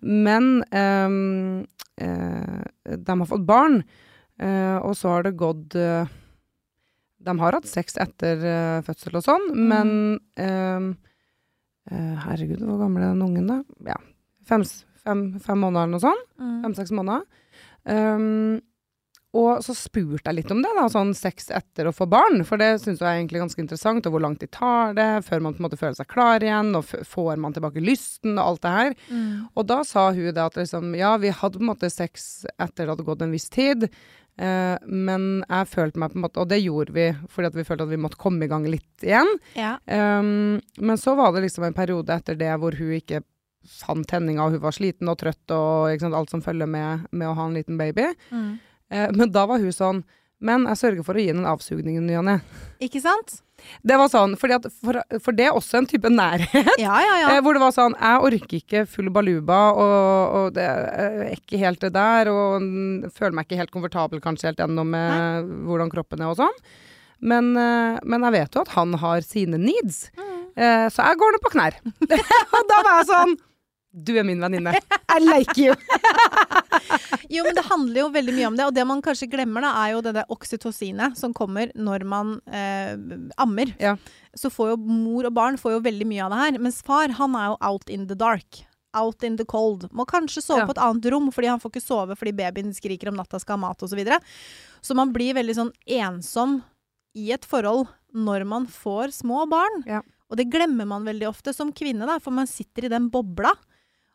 Men 0.00 0.62
um, 0.70 1.66
uh, 1.98 2.62
de 2.86 3.16
har 3.18 3.26
fått 3.26 3.46
barn, 3.48 3.80
uh, 4.38 4.78
og 4.86 4.94
så 4.94 5.16
har 5.16 5.26
det 5.26 5.34
gått 5.40 5.74
uh, 5.74 6.06
De 7.26 7.34
har 7.40 7.56
hatt 7.58 7.66
sex 7.66 7.96
etter 7.98 8.38
fødsel 8.86 9.18
og 9.18 9.24
sånn, 9.26 9.48
men 9.66 9.90
um, 10.38 10.92
Herregud, 11.90 12.62
hvor 12.62 12.78
gammel 12.84 13.02
er 13.02 13.12
den 13.16 13.22
ungen, 13.26 13.50
da? 13.50 13.58
Ja, 13.86 13.98
fem, 14.46 14.62
fem, 15.02 15.24
fem 15.42 15.58
måneder 15.62 15.86
eller 15.88 15.94
noe 15.96 16.02
sånt. 16.06 16.24
Mm. 16.38 16.54
Fem-seks 16.64 16.94
måneder. 16.94 17.26
Um, 17.86 18.60
og 19.36 19.62
så 19.64 19.74
spurte 19.76 20.30
jeg 20.30 20.38
litt 20.38 20.52
om 20.54 20.62
det, 20.64 20.70
da, 20.78 20.86
sånn 20.90 21.12
sex 21.16 21.50
etter 21.54 21.88
å 21.88 21.94
få 21.94 22.06
barn. 22.08 22.40
For 22.46 22.60
det 22.60 22.78
syns 22.82 23.02
jeg 23.02 23.08
er 23.08 23.18
egentlig 23.18 23.42
ganske 23.42 23.62
interessant, 23.62 24.06
og 24.06 24.14
hvor 24.14 24.22
langt 24.24 24.40
de 24.40 24.48
tar 24.52 24.94
det 24.96 25.08
før 25.26 25.42
man 25.44 25.56
på 25.56 25.60
en 25.60 25.66
måte 25.66 25.80
føler 25.80 25.96
seg 25.98 26.08
klar 26.12 26.44
igjen, 26.44 26.72
og 26.78 26.86
får 26.86 27.42
man 27.42 27.56
tilbake 27.56 27.82
lysten 27.84 28.36
og 28.38 28.44
alt 28.44 28.62
det 28.64 28.74
her. 28.76 28.94
Mm. 29.10 29.32
Og 29.52 29.66
da 29.68 29.80
sa 29.88 30.08
hun 30.16 30.30
det 30.30 30.44
at 30.44 30.60
liksom, 30.60 30.94
ja, 30.96 31.16
vi 31.20 31.34
hadde 31.34 31.60
på 31.60 31.66
en 31.66 31.72
måte 31.72 31.92
sex 31.92 32.46
etter 32.56 32.86
det 32.86 32.94
hadde 32.94 33.08
gått 33.08 33.26
en 33.26 33.34
viss 33.34 33.48
tid, 33.52 33.88
eh, 34.40 34.76
men 34.86 35.28
jeg 35.42 35.70
følte 35.74 36.00
meg 36.00 36.12
på 36.12 36.20
en 36.20 36.24
måte 36.26 36.42
Og 36.42 36.50
det 36.50 36.58
gjorde 36.60 36.92
vi 36.92 37.06
fordi 37.32 37.50
at 37.50 37.56
vi 37.56 37.64
følte 37.64 37.86
at 37.86 37.92
vi 37.92 38.00
måtte 38.00 38.20
komme 38.20 38.46
i 38.46 38.50
gang 38.50 38.64
litt 38.68 39.04
igjen. 39.04 39.32
Ja. 39.58 39.76
Um, 39.90 40.62
men 40.80 41.00
så 41.00 41.16
var 41.18 41.34
det 41.34 41.44
liksom 41.44 41.66
en 41.66 41.76
periode 41.76 42.14
etter 42.14 42.38
det 42.38 42.54
hvor 42.62 42.76
hun 42.78 42.94
ikke 42.96 43.24
fant 43.66 44.06
tenninga, 44.08 44.46
og 44.46 44.56
hun 44.56 44.62
var 44.62 44.76
sliten 44.76 45.10
og 45.10 45.18
trøtt 45.20 45.52
og 45.52 46.00
sant, 46.00 46.16
alt 46.16 46.32
som 46.32 46.44
følger 46.44 46.70
med, 46.70 47.08
med 47.10 47.28
å 47.28 47.34
ha 47.36 47.48
en 47.48 47.56
liten 47.58 47.76
baby. 47.80 48.12
Mm. 48.30 48.56
Eh, 48.92 49.08
men 49.14 49.32
da 49.34 49.46
var 49.50 49.58
hun 49.62 49.74
sånn 49.74 50.04
Men 50.38 50.66
jeg 50.68 50.78
sørger 50.78 51.04
for 51.06 51.16
å 51.16 51.22
gi 51.22 51.30
henne 51.30 51.42
en 51.42 51.52
avsugning 51.54 51.96
i 51.96 52.04
ny 52.04 52.18
og 52.20 52.26
ne. 52.28 52.34
Ikke 52.84 53.00
sant? 53.00 53.38
Det 53.80 53.96
var 53.96 54.10
sånn, 54.12 54.34
fordi 54.36 54.56
at, 54.58 54.66
for, 54.84 54.98
for 55.24 55.36
det 55.36 55.46
er 55.48 55.56
også 55.56 55.78
en 55.80 55.88
type 55.88 56.10
nærhet. 56.12 56.68
Ja, 56.76 56.98
ja, 57.00 57.14
ja. 57.22 57.30
Eh, 57.32 57.40
hvor 57.42 57.56
det 57.56 57.62
var 57.62 57.72
sånn 57.72 57.96
Jeg 57.96 58.24
orker 58.28 58.58
ikke 58.58 58.82
full 58.90 59.08
baluba, 59.14 59.60
og, 59.72 60.34
og 60.36 60.50
det 60.58 60.66
er 60.66 61.32
ikke 61.32 61.62
helt 61.62 61.80
det 61.82 61.94
der. 61.96 62.28
Og 62.28 62.68
føler 63.16 63.38
meg 63.38 63.48
ikke 63.48 63.62
helt 63.62 63.72
komfortabel 63.74 64.20
kanskje 64.24 64.50
helt 64.50 64.60
ennå 64.66 64.84
med 64.86 65.48
hvordan 65.64 65.92
kroppen 65.94 66.20
er 66.22 66.34
og 66.34 66.38
sånn. 66.42 66.60
Men, 67.24 67.54
eh, 67.56 67.96
men 68.04 68.28
jeg 68.28 68.36
vet 68.36 68.56
jo 68.58 68.64
at 68.66 68.74
han 68.76 68.92
har 69.00 69.24
sine 69.24 69.60
needs. 69.60 70.10
Eh, 70.56 70.86
så 70.92 71.08
jeg 71.08 71.20
går 71.20 71.34
nå 71.36 71.42
på 71.44 71.52
knær. 71.56 71.80
og 72.56 72.70
da 72.70 72.82
var 72.82 73.00
jeg 73.00 73.08
sånn 73.10 73.36
Du 73.96 74.12
er 74.20 74.24
min 74.28 74.40
venninne. 74.44 74.76
I 75.16 75.18
like 75.24 75.56
you. 75.56 75.72
Jo, 77.34 77.42
men 77.46 77.56
det 77.58 77.64
handler 77.66 78.00
jo 78.04 78.10
veldig 78.14 78.34
mye 78.36 78.46
om 78.50 78.56
det. 78.58 78.66
Og 78.68 78.74
det 78.76 78.84
man 78.86 79.02
kanskje 79.04 79.28
glemmer, 79.32 79.64
da, 79.64 79.72
er 79.84 79.94
jo 79.96 80.02
det 80.06 80.14
der 80.18 80.30
oksytocinet 80.32 81.16
som 81.18 81.34
kommer 81.36 81.72
når 81.74 82.04
man 82.08 82.36
eh, 82.46 82.94
ammer. 83.42 83.72
Ja. 83.82 83.96
Så 84.36 84.50
får 84.52 84.74
jo 84.74 84.78
mor 84.86 85.26
og 85.28 85.34
barn 85.36 85.58
får 85.60 85.76
jo 85.76 85.82
veldig 85.86 86.06
mye 86.08 86.24
av 86.26 86.32
det 86.34 86.40
her. 86.44 86.58
Mens 86.68 86.82
far, 86.86 87.12
han 87.18 87.36
er 87.38 87.50
jo 87.52 87.58
out 87.70 87.90
in 87.92 88.06
the 88.10 88.16
dark. 88.18 88.62
Out 88.96 89.26
in 89.26 89.36
the 89.36 89.44
cold. 89.44 89.88
Må 89.92 90.06
kanskje 90.08 90.40
sove 90.44 90.62
Ja. 90.62 90.66
på 90.68 90.76
et 90.76 90.80
annet 90.86 91.10
rom, 91.12 91.30
fordi 91.34 91.50
han 91.52 91.60
får 91.60 91.74
ikke 91.74 91.84
sove 91.84 92.16
fordi 92.16 92.32
babyen 92.38 92.72
skriker 92.76 93.10
om 93.10 93.18
natta 93.18 93.40
skal 93.42 93.58
ha 93.58 93.66
mat 93.68 93.82
osv. 93.82 93.92
Så, 93.92 93.98
videre. 93.98 94.20
så 94.80 94.96
man 94.96 95.12
blir 95.12 95.34
veldig 95.36 95.56
sånn 95.58 95.72
ensom 95.98 96.60
i 97.16 97.30
et 97.34 97.44
forhold 97.48 97.88
når 98.16 98.46
man 98.48 98.66
får 98.70 99.12
små 99.18 99.44
barn. 99.50 99.82
Ja. 99.88 100.00
Og 100.30 100.38
det 100.40 100.48
glemmer 100.50 100.88
man 100.88 101.04
veldig 101.06 101.28
ofte 101.28 101.52
som 101.54 101.72
kvinne, 101.76 102.06
da, 102.08 102.16
for 102.22 102.34
man 102.34 102.48
sitter 102.50 102.86
i 102.86 102.92
den 102.92 103.10
bobla. 103.12 103.52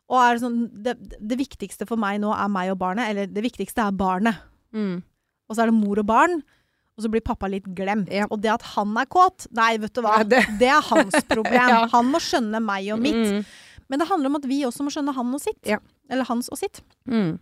Og 0.08 0.40
sånn 0.42 0.66
det, 0.84 0.96
det 1.20 1.38
viktigste 1.40 1.86
for 1.88 1.96
meg 2.00 2.18
nå 2.20 2.32
er 2.34 2.48
meg 2.52 2.72
og 2.72 2.78
barnet, 2.82 3.08
eller 3.12 3.26
det 3.30 3.44
viktigste 3.44 3.84
er 3.86 3.92
barnet. 3.96 4.42
Mm. 4.74 4.98
Og 5.48 5.56
så 5.56 5.62
er 5.64 5.70
det 5.72 5.76
mor 5.78 5.98
og 6.02 6.06
barn. 6.08 6.42
Og 6.96 7.04
så 7.06 7.08
blir 7.08 7.22
pappa 7.24 7.48
litt 7.48 7.64
glemt. 7.72 8.10
Ja. 8.12 8.26
Og 8.28 8.42
det 8.44 8.50
at 8.52 8.62
han 8.74 8.92
er 9.00 9.06
kåt, 9.08 9.46
nei, 9.56 9.78
vet 9.80 9.94
du 9.96 10.02
hva. 10.04 10.18
Nei, 10.20 10.26
det... 10.28 10.42
det- 10.60 10.68
er 10.68 10.82
hans 10.90 11.16
problem. 11.30 11.68
Ja. 11.72 11.86
Han 11.94 12.10
må 12.12 12.20
skjønne 12.20 12.60
meg 12.60 12.90
og 12.92 13.00
mitt. 13.00 13.16
Mm. 13.16 13.44
Men 13.88 14.00
det 14.02 14.08
handler 14.08 14.28
om 14.32 14.36
at 14.38 14.44
vi 14.48 14.58
også 14.68 14.84
må 14.84 14.92
skjønne 14.92 15.14
han 15.16 15.32
og 15.36 15.40
sitt. 15.40 15.58
Ja. 15.68 15.78
Eller 16.12 16.28
hans 16.28 16.48
og 16.52 16.60
sitt. 16.60 16.82
Mm. 17.08 17.38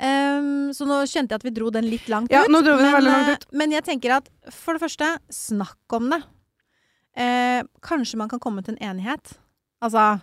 Um, 0.00 0.70
så 0.74 0.86
nå 0.88 1.00
kjente 1.10 1.34
jeg 1.34 1.40
at 1.42 1.44
vi 1.46 1.52
dro 1.54 1.70
den 1.74 1.86
litt 1.90 2.06
langt 2.10 2.32
Ja, 2.32 2.42
ut. 2.46 2.50
nå 2.50 2.62
dro 2.64 2.76
vi 2.78 2.84
den 2.86 2.94
men, 2.96 3.04
langt 3.06 3.30
ut. 3.34 3.46
eh, 3.46 3.56
Men 3.62 3.74
jeg 3.74 3.84
tenker 3.86 4.14
at 4.16 4.30
for 4.54 4.74
det 4.78 4.82
første, 4.82 5.10
snakk 5.34 5.96
om 5.98 6.10
det. 6.14 6.20
Uh, 7.18 7.62
kanskje 7.84 8.18
man 8.20 8.30
kan 8.30 8.40
komme 8.42 8.62
til 8.64 8.74
en 8.78 8.94
enighet. 8.94 9.34
Altså, 9.84 10.20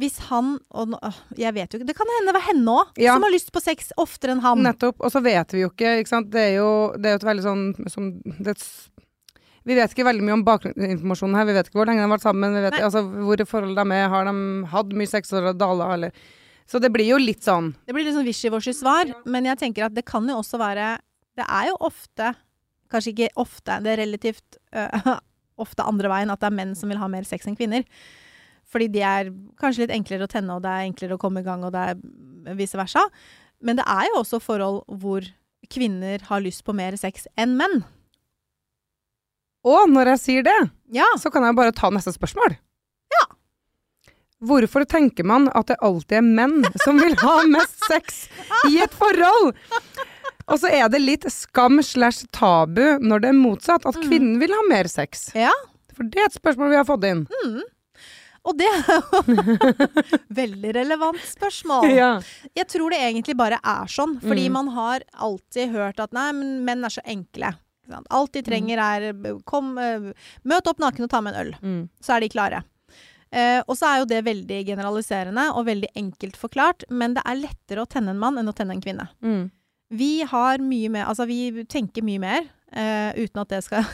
hvis 0.00 0.16
han 0.28 0.56
og 0.74 0.94
Jeg 1.38 1.54
vet 1.54 1.70
jo 1.70 1.78
ikke. 1.78 1.86
Det 1.86 1.96
kan 1.96 2.08
hende 2.16 2.32
det 2.32 2.34
var 2.34 2.46
henne 2.48 2.72
òg 2.72 2.98
Ja. 2.98 3.14
som 3.14 3.22
har 3.22 3.30
lyst 3.30 3.52
på 3.54 3.62
sex 3.62 3.92
oftere 3.96 4.34
enn 4.34 4.40
han. 4.42 4.62
Nettopp. 4.62 4.98
Og 4.98 5.12
så 5.12 5.22
vet 5.22 5.54
vi 5.54 5.60
jo 5.62 5.70
ikke, 5.70 6.00
ikke 6.02 6.10
sant. 6.10 6.30
Det 6.30 6.40
er 6.40 6.54
jo, 6.58 6.92
det 6.98 7.06
er 7.06 7.14
jo 7.14 7.20
et 7.22 7.28
veldig 7.30 7.44
sånn 7.44 7.88
som, 7.88 8.10
det 8.42 8.56
Vi 9.64 9.74
vet 9.74 9.94
ikke 9.94 10.04
veldig 10.04 10.24
mye 10.26 10.34
om 10.34 10.44
bakgrunnsinformasjonen 10.44 11.36
her. 11.38 11.46
Vi 11.48 11.54
vet 11.56 11.68
ikke 11.70 11.78
hvor 11.78 11.86
lenge 11.88 12.02
de 12.02 12.08
har 12.08 12.12
vært 12.16 12.26
sammen. 12.26 12.52
Vi 12.54 12.64
vet 12.66 12.80
altså, 12.82 13.04
hvor 13.06 13.44
forholdet 13.48 13.80
de 13.80 13.94
er. 13.96 14.08
Har 14.12 14.24
de 14.28 14.34
hatt 14.74 14.90
mye 14.92 15.08
sex 15.08 15.32
eller 15.32 15.54
dala, 15.54 15.92
eller 15.94 16.12
Så 16.66 16.80
det 16.80 16.90
blir 16.92 17.06
jo 17.06 17.18
litt 17.20 17.44
sånn 17.44 17.74
Det 17.86 17.92
blir 17.94 18.04
litt 18.04 18.14
sånn 18.16 18.26
wishy-washy 18.26 18.72
svar, 18.74 19.14
men 19.26 19.44
jeg 19.44 19.58
tenker 19.58 19.84
at 19.84 19.94
det 19.94 20.04
kan 20.04 20.26
jo 20.26 20.40
også 20.40 20.58
være 20.58 20.98
Det 21.36 21.44
er 21.44 21.68
jo 21.68 21.76
ofte, 21.80 22.34
kanskje 22.90 23.12
ikke 23.12 23.28
ofte, 23.36 23.82
det 23.82 23.92
er 23.92 24.02
relativt 24.06 24.56
øh, 24.74 25.16
ofte 25.64 25.82
andre 25.86 26.08
veien 26.08 26.30
at 26.30 26.40
det 26.40 26.46
er 26.46 26.56
menn 26.56 26.74
som 26.74 26.88
vil 26.88 26.98
ha 26.98 27.08
mer 27.08 27.22
sex 27.24 27.46
enn 27.46 27.56
kvinner. 27.56 27.84
Fordi 28.70 28.88
de 28.90 29.02
er 29.06 29.30
kanskje 29.60 29.84
litt 29.84 29.94
enklere 29.96 30.26
å 30.26 30.30
tenne, 30.30 30.56
og 30.56 30.62
det 30.64 30.70
er 30.72 30.86
enklere 30.88 31.16
å 31.16 31.20
komme 31.20 31.40
i 31.40 31.46
gang, 31.46 31.62
og 31.64 31.72
det 31.74 31.82
er 31.92 32.54
vice 32.58 32.78
versa. 32.78 33.04
Men 33.64 33.76
det 33.78 33.84
er 33.88 34.08
jo 34.10 34.20
også 34.22 34.40
forhold 34.42 34.82
hvor 35.00 35.26
kvinner 35.72 36.20
har 36.28 36.42
lyst 36.44 36.64
på 36.66 36.74
mer 36.76 36.96
sex 37.00 37.26
enn 37.40 37.54
menn. 37.56 37.84
Og 39.64 39.88
når 39.88 40.10
jeg 40.14 40.20
sier 40.20 40.42
det, 40.44 40.58
Ja. 40.92 41.06
så 41.18 41.30
kan 41.32 41.42
jeg 41.46 41.56
bare 41.56 41.72
ta 41.72 41.88
neste 41.90 42.12
spørsmål. 42.12 42.56
Ja. 43.14 43.24
Hvorfor 44.44 44.84
tenker 44.84 45.24
man 45.24 45.48
at 45.54 45.66
det 45.70 45.78
alltid 45.80 46.18
er 46.18 46.26
menn 46.26 46.64
som 46.84 46.98
vil 47.00 47.14
ha 47.22 47.42
mest 47.48 47.80
sex 47.88 48.28
i 48.68 48.82
et 48.84 48.92
forhold? 48.92 49.54
Og 50.52 50.58
så 50.60 50.68
er 50.68 50.90
det 50.92 51.00
litt 51.00 51.24
skam 51.32 51.80
slash 51.82 52.26
tabu 52.36 52.98
når 53.00 53.20
det 53.24 53.28
er 53.30 53.38
motsatt, 53.40 53.86
at 53.88 53.94
kvinnen 54.04 54.36
vil 54.42 54.52
ha 54.52 54.60
mer 54.68 54.84
sex. 54.92 55.30
Ja. 55.34 55.52
For 55.96 56.04
det 56.04 56.20
er 56.20 56.26
et 56.28 56.36
spørsmål 56.36 56.68
vi 56.74 56.76
har 56.76 56.84
fått 56.84 57.04
inn. 57.08 57.24
Og 58.44 58.56
det 58.60 58.66
er 58.68 58.82
jo 58.88 59.22
veldig 60.40 60.72
relevant 60.76 61.20
spørsmål. 61.24 61.86
Ja. 61.94 62.10
Jeg 62.56 62.68
tror 62.68 62.92
det 62.92 63.00
egentlig 63.00 63.36
bare 63.38 63.58
er 63.64 63.88
sånn, 63.90 64.18
fordi 64.20 64.48
Mm. 64.48 64.52
man 64.52 64.68
har 64.74 65.04
alltid 65.16 65.72
hørt 65.72 66.00
at 66.00 66.12
nei, 66.12 66.30
men 66.32 66.64
menn 66.64 66.84
er 66.84 66.92
så 66.92 67.00
enkle. 67.08 67.54
Alt 68.10 68.32
de 68.32 68.42
trenger 68.42 68.78
er 68.80 69.08
eh, 69.12 69.34
kom, 69.44 69.76
eh, 69.78 70.12
møt 70.44 70.66
opp 70.70 70.78
naken 70.80 71.04
og 71.04 71.10
ta 71.10 71.20
med 71.20 71.34
en 71.34 71.40
øl. 71.46 71.52
Mm. 71.62 71.82
Så 72.00 72.14
er 72.16 72.20
de 72.24 72.28
klare. 72.32 72.62
Eh, 73.34 73.60
og 73.66 73.74
så 73.76 73.88
er 73.90 73.98
jo 74.02 74.06
det 74.12 74.22
veldig 74.24 74.60
generaliserende 74.68 75.48
og 75.56 75.66
veldig 75.66 75.88
enkelt 75.98 76.36
forklart, 76.38 76.84
men 76.90 77.14
det 77.16 77.24
er 77.26 77.40
lettere 77.40 77.82
å 77.82 77.88
tenne 77.90 78.12
en 78.14 78.20
mann 78.20 78.38
enn 78.38 78.48
å 78.48 78.54
tenne 78.54 78.76
en 78.76 78.80
kvinne. 78.84 79.08
Mm. 79.24 79.50
Vi 79.90 80.22
har 80.24 80.58
mye 80.64 80.88
mer 80.90 81.04
Altså, 81.10 81.26
vi 81.28 81.64
tenker 81.64 82.02
mye 82.02 82.18
mer, 82.22 82.46
eh, 82.76 83.10
uten 83.16 83.42
at 83.42 83.52
det 83.54 83.60
skal 83.66 83.86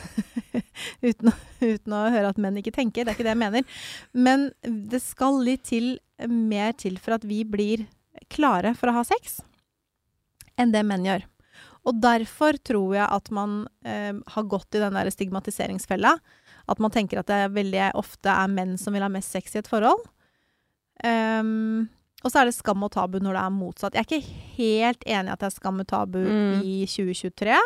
uten, 1.09 1.33
uten 1.61 1.97
å 1.97 2.03
høre 2.11 2.33
at 2.33 2.41
menn 2.41 2.59
ikke 2.61 2.75
tenker, 2.77 3.05
det 3.05 3.13
er 3.13 3.19
ikke 3.19 3.29
det 3.29 3.35
jeg 3.35 3.43
mener. 3.45 3.83
Men 4.13 4.51
det 4.65 5.03
skal 5.05 5.41
litt 5.47 5.67
til 5.71 5.95
mer 6.29 6.75
til 6.77 6.99
for 7.01 7.17
at 7.17 7.25
vi 7.25 7.43
blir 7.49 7.87
klare 8.33 8.75
for 8.77 8.91
å 8.91 8.99
ha 8.99 9.05
sex, 9.07 9.41
enn 10.61 10.75
det 10.75 10.83
menn 10.85 11.07
gjør. 11.07 11.25
Og 11.89 11.97
derfor 11.97 12.59
tror 12.61 12.93
jeg 12.99 13.07
at 13.09 13.31
man 13.33 13.63
uh, 13.89 14.13
har 14.35 14.49
gått 14.53 14.77
i 14.77 14.83
den 14.83 14.93
der 14.99 15.09
stigmatiseringsfella. 15.09 16.19
At 16.69 16.83
man 16.83 16.93
tenker 16.93 17.23
at 17.23 17.31
det 17.31 17.39
veldig 17.57 17.87
ofte 17.97 18.29
er 18.29 18.51
menn 18.53 18.77
som 18.79 18.93
vil 18.93 19.07
ha 19.07 19.09
mest 19.09 19.33
sex 19.33 19.57
i 19.57 19.63
et 19.63 19.71
forhold. 19.71 20.05
Um, 21.01 21.89
og 22.21 22.29
så 22.29 22.43
er 22.43 22.51
det 22.51 22.57
skam 22.59 22.85
og 22.85 22.93
tabu 22.93 23.17
når 23.25 23.39
det 23.39 23.43
er 23.47 23.55
motsatt. 23.57 23.97
Jeg 23.97 24.05
er 24.05 24.11
ikke 24.11 24.35
helt 24.59 25.07
enig 25.09 25.31
i 25.31 25.33
at 25.33 25.41
det 25.41 25.49
er 25.49 25.55
skam 25.57 25.81
og 25.81 25.89
tabu 25.89 26.19
Mm. 26.21 26.61
i 26.61 26.75
2023. 26.85 27.57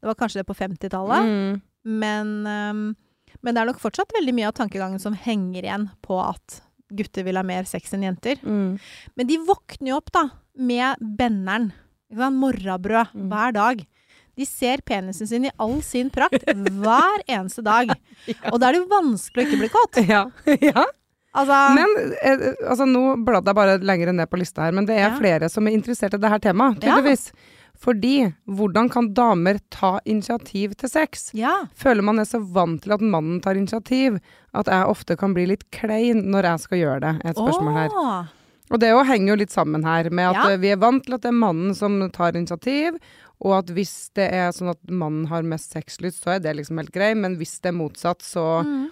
Det 0.00 0.06
var 0.06 0.14
kanskje 0.14 0.40
det 0.42 0.46
på 0.48 0.54
50-tallet. 0.54 1.26
Mm. 1.28 1.60
Men, 1.98 2.32
um, 2.46 2.96
men 3.42 3.54
det 3.54 3.60
er 3.62 3.66
nok 3.70 3.80
fortsatt 3.82 4.12
veldig 4.14 4.34
mye 4.36 4.48
av 4.50 4.56
tankegangen 4.58 5.00
som 5.02 5.14
henger 5.14 5.62
igjen 5.66 5.88
på 6.04 6.18
at 6.22 6.60
gutter 6.90 7.24
vil 7.26 7.36
ha 7.36 7.42
mer 7.44 7.64
sex 7.68 7.92
enn 7.94 8.06
jenter. 8.06 8.38
Mm. 8.42 8.78
Men 9.18 9.26
de 9.28 9.38
våkner 9.44 9.90
jo 9.92 9.96
opp 10.00 10.12
da 10.14 10.28
med 10.56 10.96
benneren. 11.18 11.72
Morrabrød 12.08 13.10
Mm. 13.14 13.28
hver 13.28 13.52
dag. 13.52 13.82
De 14.38 14.46
ser 14.46 14.78
penisen 14.86 15.26
sin 15.28 15.44
i 15.44 15.50
all 15.58 15.82
sin 15.82 16.08
prakt 16.10 16.44
hver 16.82 17.24
eneste 17.28 17.62
dag. 17.66 17.90
Og 18.52 18.60
da 18.60 18.68
er 18.70 18.72
det 18.78 18.80
jo 18.84 18.88
vanskelig 18.88 19.44
å 19.44 19.48
ikke 19.48 19.60
bli 19.60 19.68
kåt. 19.74 20.00
Ja. 20.08 20.22
ja. 20.70 20.84
Altså, 21.38 21.58
Men 21.76 22.14
eh, 22.22 22.46
altså, 22.64 22.86
nå 22.88 23.02
bladde 23.26 23.50
jeg 23.52 23.58
bare 23.58 23.74
lenger 23.84 24.12
ned 24.16 24.30
på 24.30 24.38
lista 24.40 24.64
her, 24.64 24.72
men 24.72 24.86
det 24.88 24.96
er 24.96 25.10
Ja. 25.10 25.16
flere 25.18 25.50
som 25.52 25.66
er 25.68 25.76
interessert 25.76 26.14
i 26.16 26.22
det 26.22 26.30
her 26.32 26.38
temaet, 26.40 26.82
Ja. 26.88 26.96
Fordi 27.78 28.32
hvordan 28.50 28.88
kan 28.90 29.12
damer 29.14 29.60
ta 29.70 29.98
initiativ 30.04 30.72
til 30.80 30.90
sex? 30.90 31.28
ja. 31.34 31.52
Føler 31.78 32.02
man 32.02 32.18
er 32.18 32.24
så 32.26 32.40
vant 32.42 32.82
til 32.82 32.92
at 32.96 33.00
mannen 33.00 33.40
tar 33.40 33.54
initiativ, 33.54 34.18
at 34.54 34.66
jeg 34.66 34.88
ofte 34.90 35.16
kan 35.16 35.34
bli 35.36 35.46
litt 35.46 35.62
klein 35.70 36.24
når 36.32 36.42
jeg 36.50 36.60
skal 36.66 36.78
gjøre 36.82 37.00
det, 37.06 37.12
er 37.24 37.30
et 37.30 37.36
spørsmål 37.38 37.72
her. 37.76 37.94
Oh. 37.94 38.24
Og 38.70 38.80
det 38.82 38.90
jo 38.90 39.04
henger 39.06 39.30
jo 39.32 39.36
litt 39.40 39.54
sammen 39.54 39.84
her, 39.86 40.10
med 40.10 40.26
at 40.28 40.34
Ja. 40.34 40.50
eh, 40.50 40.58
vi 40.60 40.68
er 40.74 40.76
vant 40.82 41.04
til 41.06 41.14
at 41.14 41.22
det 41.22 41.30
er 41.30 41.38
mannen 41.38 41.74
som 41.74 42.00
tar 42.10 42.34
initiativ, 42.36 42.98
og 43.40 43.54
at 43.60 43.66
hvis 43.70 44.10
det 44.18 44.26
er 44.34 44.50
sånn 44.50 44.68
at 44.74 44.82
mannen 44.90 45.26
har 45.30 45.42
mest 45.46 45.72
sexlyst, 45.72 46.24
så 46.24 46.34
er 46.34 46.40
det 46.40 46.56
liksom 46.58 46.76
helt 46.82 46.92
grei, 46.92 47.14
men 47.14 47.36
hvis 47.38 47.60
det 47.62 47.70
er 47.70 47.78
motsatt, 47.78 48.20
så, 48.26 48.64
Mm. 48.66 48.90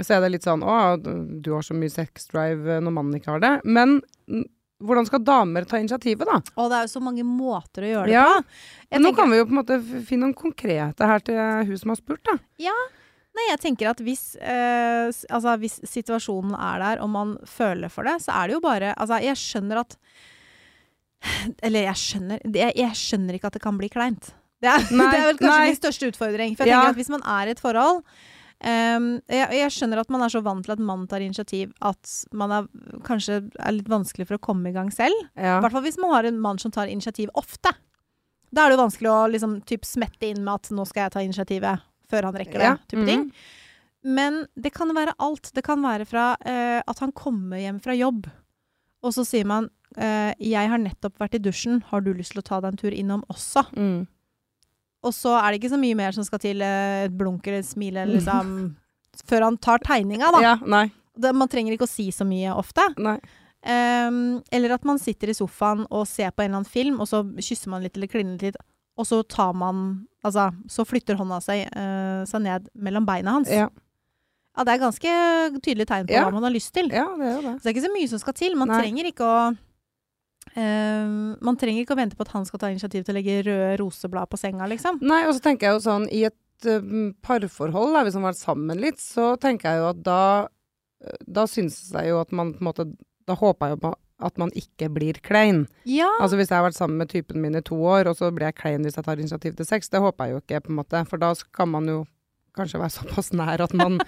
så 0.00 0.14
er 0.16 0.20
det 0.22 0.30
litt 0.32 0.44
sånn 0.46 0.62
å, 0.62 0.96
du 1.42 1.52
har 1.52 1.60
så 1.62 1.74
mye 1.74 1.90
sexdrive 1.90 2.76
eh, 2.76 2.80
når 2.80 2.92
mannen 2.94 3.14
ikke 3.20 3.32
har 3.34 3.40
det. 3.40 3.60
Men 3.64 4.00
hvordan 4.80 5.06
skal 5.08 5.24
damer 5.26 5.64
ta 5.66 5.78
initiativet, 5.80 6.24
da? 6.28 6.38
Og 6.56 6.68
det 6.70 6.76
er 6.78 6.86
jo 6.86 6.92
så 6.92 7.02
mange 7.02 7.24
måter 7.26 7.82
å 7.82 7.90
gjøre 7.92 8.06
det 8.06 8.12
Ja. 8.14 8.26
på. 8.38 8.44
Jeg 8.92 9.00
nå 9.00 9.08
tenker- 9.10 9.16
kan 9.22 9.30
vi 9.30 9.36
jo 9.38 9.44
på 9.46 9.50
en 9.50 9.60
måte 9.64 9.78
finne 10.06 10.20
noen 10.26 10.34
konkrete 10.38 11.06
her 11.06 11.18
til 11.20 11.34
hun 11.66 11.76
som 11.76 11.90
har 11.90 11.96
spurt, 11.96 12.22
da. 12.24 12.38
Ja. 12.58 12.76
Nei, 13.38 13.44
jeg 13.50 13.60
tenker 13.60 13.90
at 13.90 13.98
hvis, 13.98 14.36
eh, 14.40 15.06
altså, 15.30 15.56
hvis 15.58 15.80
situasjonen 15.86 16.54
er 16.58 16.78
der, 16.78 17.02
og 17.02 17.10
man 17.10 17.36
føler 17.46 17.88
for 17.90 18.02
det, 18.04 18.16
så 18.22 18.32
er 18.34 18.48
det 18.48 18.54
jo 18.54 18.60
bare 18.60 18.94
Altså, 18.98 19.20
jeg 19.22 19.36
skjønner 19.36 19.78
at 19.78 19.96
Eller 21.62 21.82
jeg 21.88 21.94
skjønner 21.94 22.40
Jeg, 22.54 22.72
jeg 22.76 22.90
skjønner 22.94 23.34
ikke 23.38 23.46
at 23.50 23.52
det 23.58 23.62
kan 23.62 23.78
bli 23.78 23.88
kleint. 23.88 24.32
Det 24.62 24.70
er, 24.70 24.78
det 24.90 25.14
er 25.14 25.26
vel 25.32 25.38
kanskje 25.38 25.58
nei. 25.58 25.66
min 25.66 25.78
største 25.78 26.08
utfordring. 26.12 26.56
For 26.56 26.64
jeg 26.64 26.72
Ja. 26.74 26.80
tenker 26.82 26.90
at 26.94 26.96
hvis 26.96 27.10
man 27.14 27.22
er 27.22 27.46
i 27.46 27.50
et 27.54 27.60
forhold 27.62 28.02
ehm, 28.64 29.10
jeg, 29.28 29.48
jeg 29.58 29.74
skjønner 29.74 30.00
at 30.02 30.10
man 30.10 30.24
er 30.24 30.32
så 30.32 30.42
vant 30.44 30.64
til 30.66 30.74
at 30.74 30.82
mannen 30.82 31.08
tar 31.10 31.24
initiativ 31.24 31.72
at 31.84 32.14
man 32.32 32.54
er, 32.54 32.70
kanskje 33.06 33.42
er 33.58 33.76
litt 33.76 33.90
vanskelig 33.90 34.26
for 34.28 34.38
å 34.38 34.44
komme 34.50 34.70
i 34.70 34.76
gang 34.76 34.90
selv. 34.94 35.14
I 35.38 35.46
Ja. 35.46 35.60
hvert 35.60 35.72
fall 35.72 35.86
hvis 35.86 36.00
man 36.00 36.14
har 36.16 36.24
en 36.24 36.40
mann 36.40 36.58
som 36.58 36.74
tar 36.74 36.90
initiativ 36.90 37.30
ofte. 37.34 37.72
Da 38.50 38.64
er 38.64 38.70
det 38.70 38.78
jo 38.78 38.84
vanskelig 38.84 39.12
å 39.12 39.30
liksom 39.30 39.60
typ 39.68 39.84
smette 39.84 40.30
inn 40.30 40.42
med 40.44 40.54
at 40.54 40.70
'nå 40.72 40.86
skal 40.86 41.02
jeg 41.04 41.12
ta 41.12 41.20
initiativet' 41.20 41.80
før 42.08 42.22
han 42.24 42.34
rekker 42.34 42.58
det. 42.58 42.64
Ja, 42.64 42.76
type 42.88 43.02
mhm. 43.02 43.06
ting. 43.06 43.32
Men 44.04 44.46
det 44.56 44.72
kan 44.72 44.88
være 44.94 45.14
alt. 45.18 45.50
Det 45.52 45.64
kan 45.64 45.82
være 45.82 46.06
fra 46.06 46.36
uh, 46.46 46.80
at 46.86 46.98
han 47.02 47.12
kommer 47.12 47.58
hjem 47.58 47.80
fra 47.82 47.92
jobb, 47.92 48.28
og 49.02 49.12
så 49.12 49.24
sier 49.26 49.44
man 49.44 49.68
uh, 49.98 50.32
'jeg 50.38 50.68
har 50.68 50.78
nettopp 50.78 51.18
vært 51.18 51.34
i 51.34 51.42
dusjen, 51.42 51.82
har 51.90 52.00
du 52.00 52.14
lyst 52.14 52.32
til 52.32 52.40
å 52.40 52.46
ta 52.46 52.60
deg 52.60 52.72
en 52.72 52.76
tur 52.76 52.94
innom 52.94 53.24
også?' 53.28 53.66
Mm. 53.76 54.06
Og 55.06 55.14
så 55.14 55.34
er 55.38 55.52
det 55.52 55.60
ikke 55.60 55.70
så 55.74 55.78
mye 55.80 55.94
mer 55.98 56.14
som 56.16 56.24
skal 56.26 56.40
til 56.42 56.62
eh, 56.64 57.04
et 57.06 57.14
blunk 57.18 57.46
eller 57.46 57.62
et 57.62 57.68
smil 57.68 57.96
eller 57.96 58.18
liksom 58.18 58.54
Før 59.28 59.42
han 59.48 59.56
tar 59.58 59.78
tegninga, 59.82 60.30
da. 60.30 60.40
ja. 60.44 60.54
Nei. 60.62 60.86
Det, 61.18 61.32
man 61.34 61.50
trenger 61.50 61.74
ikke 61.74 61.88
å 61.88 61.90
si 61.90 62.06
så 62.14 62.22
mye 62.26 62.52
ofte. 62.54 62.84
Ehm, 63.66 64.38
eller 64.54 64.76
at 64.76 64.84
man 64.86 65.00
sitter 65.02 65.32
i 65.32 65.34
sofaen 65.34 65.82
og 65.90 66.04
ser 66.06 66.30
på 66.30 66.44
en 66.44 66.52
eller 66.52 66.60
annen 66.60 66.70
film, 66.70 67.00
og 67.02 67.08
så 67.10 67.24
kysser 67.42 67.72
man 67.72 67.82
litt 67.82 67.96
eller 67.98 68.10
kliner 68.12 68.38
litt, 68.46 68.58
og 68.98 69.06
så 69.08 69.22
tar 69.26 69.56
man 69.58 70.04
Altså, 70.26 70.48
så 70.66 70.82
flytter 70.82 71.14
hånda 71.14 71.36
seg, 71.40 71.60
uh, 71.78 72.24
seg 72.26 72.42
ned 72.42 72.64
mellom 72.74 73.04
beina 73.06 73.36
hans. 73.36 73.50
Ja. 73.54 73.68
Ja. 74.58 74.64
det 74.66 74.72
er 74.74 74.80
ganske 74.82 75.12
tydelig 75.62 75.86
tegn 75.86 76.08
på 76.08 76.16
Ja. 76.16 76.24
hva 76.26 76.32
man 76.34 76.42
har 76.42 76.50
lyst 76.50 76.72
til. 76.74 76.88
ja, 76.90 77.04
det 77.16 77.28
er 77.36 77.42
det. 77.44 77.52
Så 77.60 77.62
det 77.62 77.70
er 77.70 77.76
ikke 77.76 77.84
så 77.86 77.92
mye 77.94 78.08
som 78.10 78.18
skal 78.18 78.34
til. 78.34 78.56
Man 78.58 78.68
Nei. 78.68 78.80
trenger 78.82 79.06
ikke 79.12 79.28
å 79.28 79.36
ehm, 80.58 81.38
Man 81.44 81.58
trenger 81.60 81.84
ikke 81.84 81.96
å 81.96 82.00
vente 82.00 82.18
på 82.18 82.26
at 82.26 82.34
han 82.34 82.46
skal 82.48 82.62
ta 82.62 82.72
initiativ 82.72 83.06
til 83.06 83.14
å 83.14 83.18
legge 83.18 83.40
røde 83.46 83.70
roseblad 83.80 84.30
på 84.30 84.40
senga, 84.40 84.68
liksom. 84.70 85.00
Nei, 85.04 85.22
og 85.28 85.36
så 85.36 85.44
tenker 85.44 85.68
jeg 85.68 85.78
jo 85.78 85.84
sånn, 85.86 86.08
i 86.14 86.24
et 86.28 86.68
uh, 86.68 87.14
parforhold, 87.24 87.94
da, 87.96 88.04
hvis 88.06 88.18
man 88.18 88.28
har 88.28 88.34
vært 88.34 88.42
sammen 88.42 88.82
litt, 88.82 89.00
så 89.02 89.32
tenker 89.40 89.70
jeg 89.70 89.82
jo 89.82 89.88
at 89.92 90.02
da, 90.06 90.22
eh, 91.04 91.22
da 91.38 91.46
syns 91.50 91.80
jeg 91.94 92.12
jo 92.12 92.20
at 92.22 92.34
man 92.34 92.52
på 92.56 92.62
en 92.64 92.70
måte, 92.70 92.90
da 93.28 93.38
håper 93.38 93.70
jeg 93.70 93.78
jo 93.78 93.82
på 93.88 93.94
at 94.28 94.38
man 94.40 94.50
ikke 94.58 94.88
blir 94.90 95.18
klein. 95.22 95.66
Ja. 95.86 96.08
Altså 96.18 96.38
hvis 96.38 96.50
jeg 96.50 96.58
har 96.58 96.66
vært 96.66 96.78
sammen 96.78 96.98
med 96.98 97.10
typen 97.12 97.38
min 97.42 97.58
i 97.58 97.62
to 97.62 97.78
år, 97.78 98.10
og 98.10 98.18
så 98.18 98.32
blir 98.34 98.48
jeg 98.50 98.58
klein 98.58 98.86
hvis 98.86 98.98
jeg 98.98 99.06
tar 99.06 99.20
initiativ 99.20 99.58
til 99.58 99.68
sex, 99.68 99.90
det 99.92 100.02
håper 100.02 100.26
jeg 100.26 100.34
jo 100.34 100.40
ikke, 100.42 100.62
på 100.64 100.72
en 100.72 100.80
måte, 100.80 101.02
for 101.10 101.22
da 101.22 101.30
kan 101.54 101.70
man 101.70 101.86
jo 101.90 102.00
kanskje 102.58 102.80
være 102.82 102.96
såpass 102.98 103.30
nær 103.36 103.62
at 103.68 103.74
man 103.78 104.00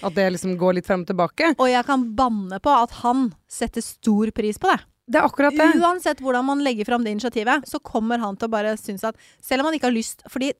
At 0.00 0.14
det 0.16 0.30
liksom 0.32 0.54
går 0.56 0.78
litt 0.78 0.86
frem 0.88 1.02
og 1.02 1.10
tilbake. 1.10 1.50
Og 1.60 1.68
jeg 1.68 1.84
kan 1.84 2.06
banne 2.16 2.56
på 2.64 2.72
at 2.72 2.94
han 3.02 3.26
setter 3.50 3.84
stor 3.84 4.30
pris 4.32 4.56
på 4.56 4.70
det. 4.70 4.78
Det 5.10 5.18
er 5.18 5.26
akkurat 5.26 5.56
det. 5.58 5.66
Uansett 5.80 6.20
hvordan 6.22 6.46
man 6.46 6.62
legger 6.62 6.86
fram 6.86 7.02
det 7.02 7.10
initiativet, 7.16 7.66
så 7.66 7.80
kommer 7.82 8.22
han 8.22 8.36
til 8.38 8.46
å 8.46 8.52
bare 8.52 8.76
synes 8.78 9.02
at 9.08 9.16
Selv 9.42 9.64
om 9.64 9.70
han 9.70 9.74
ikke 9.74 9.88
har 9.88 9.96
lyst 9.96 10.22
Fordi 10.30 10.52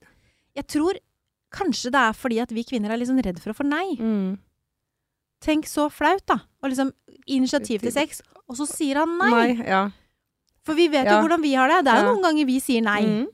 jeg 0.58 0.66
tror 0.66 0.98
kanskje 1.54 1.90
det 1.94 2.00
er 2.00 2.14
fordi 2.14 2.38
at 2.42 2.50
vi 2.54 2.64
kvinner 2.66 2.90
er 2.90 3.02
sånn 3.06 3.22
redd 3.22 3.38
for 3.42 3.50
å 3.52 3.56
få 3.58 3.64
nei. 3.66 3.96
Mm. 3.98 4.38
Tenk 5.42 5.66
så 5.66 5.88
flaut, 5.90 6.22
da. 6.30 6.36
Og 6.62 6.70
liksom 6.70 6.92
initiativ 7.26 7.80
til 7.82 7.92
sex, 7.94 8.20
og 8.46 8.58
så 8.58 8.66
sier 8.68 9.00
han 9.00 9.16
nei. 9.18 9.30
Nei. 9.32 9.66
Ja. 9.66 9.80
For 10.66 10.74
vi 10.78 10.88
vet 10.92 11.06
Ja. 11.06 11.16
jo 11.16 11.26
hvordan 11.26 11.42
vi 11.42 11.54
har 11.54 11.68
det. 11.68 11.84
Det 11.86 11.92
er 11.92 12.02
jo 12.02 12.06
Ja. 12.06 12.12
noen 12.12 12.22
ganger 12.22 12.46
vi 12.46 12.58
sier 12.60 12.82
nei. 12.82 13.00
Mm. 13.02 13.26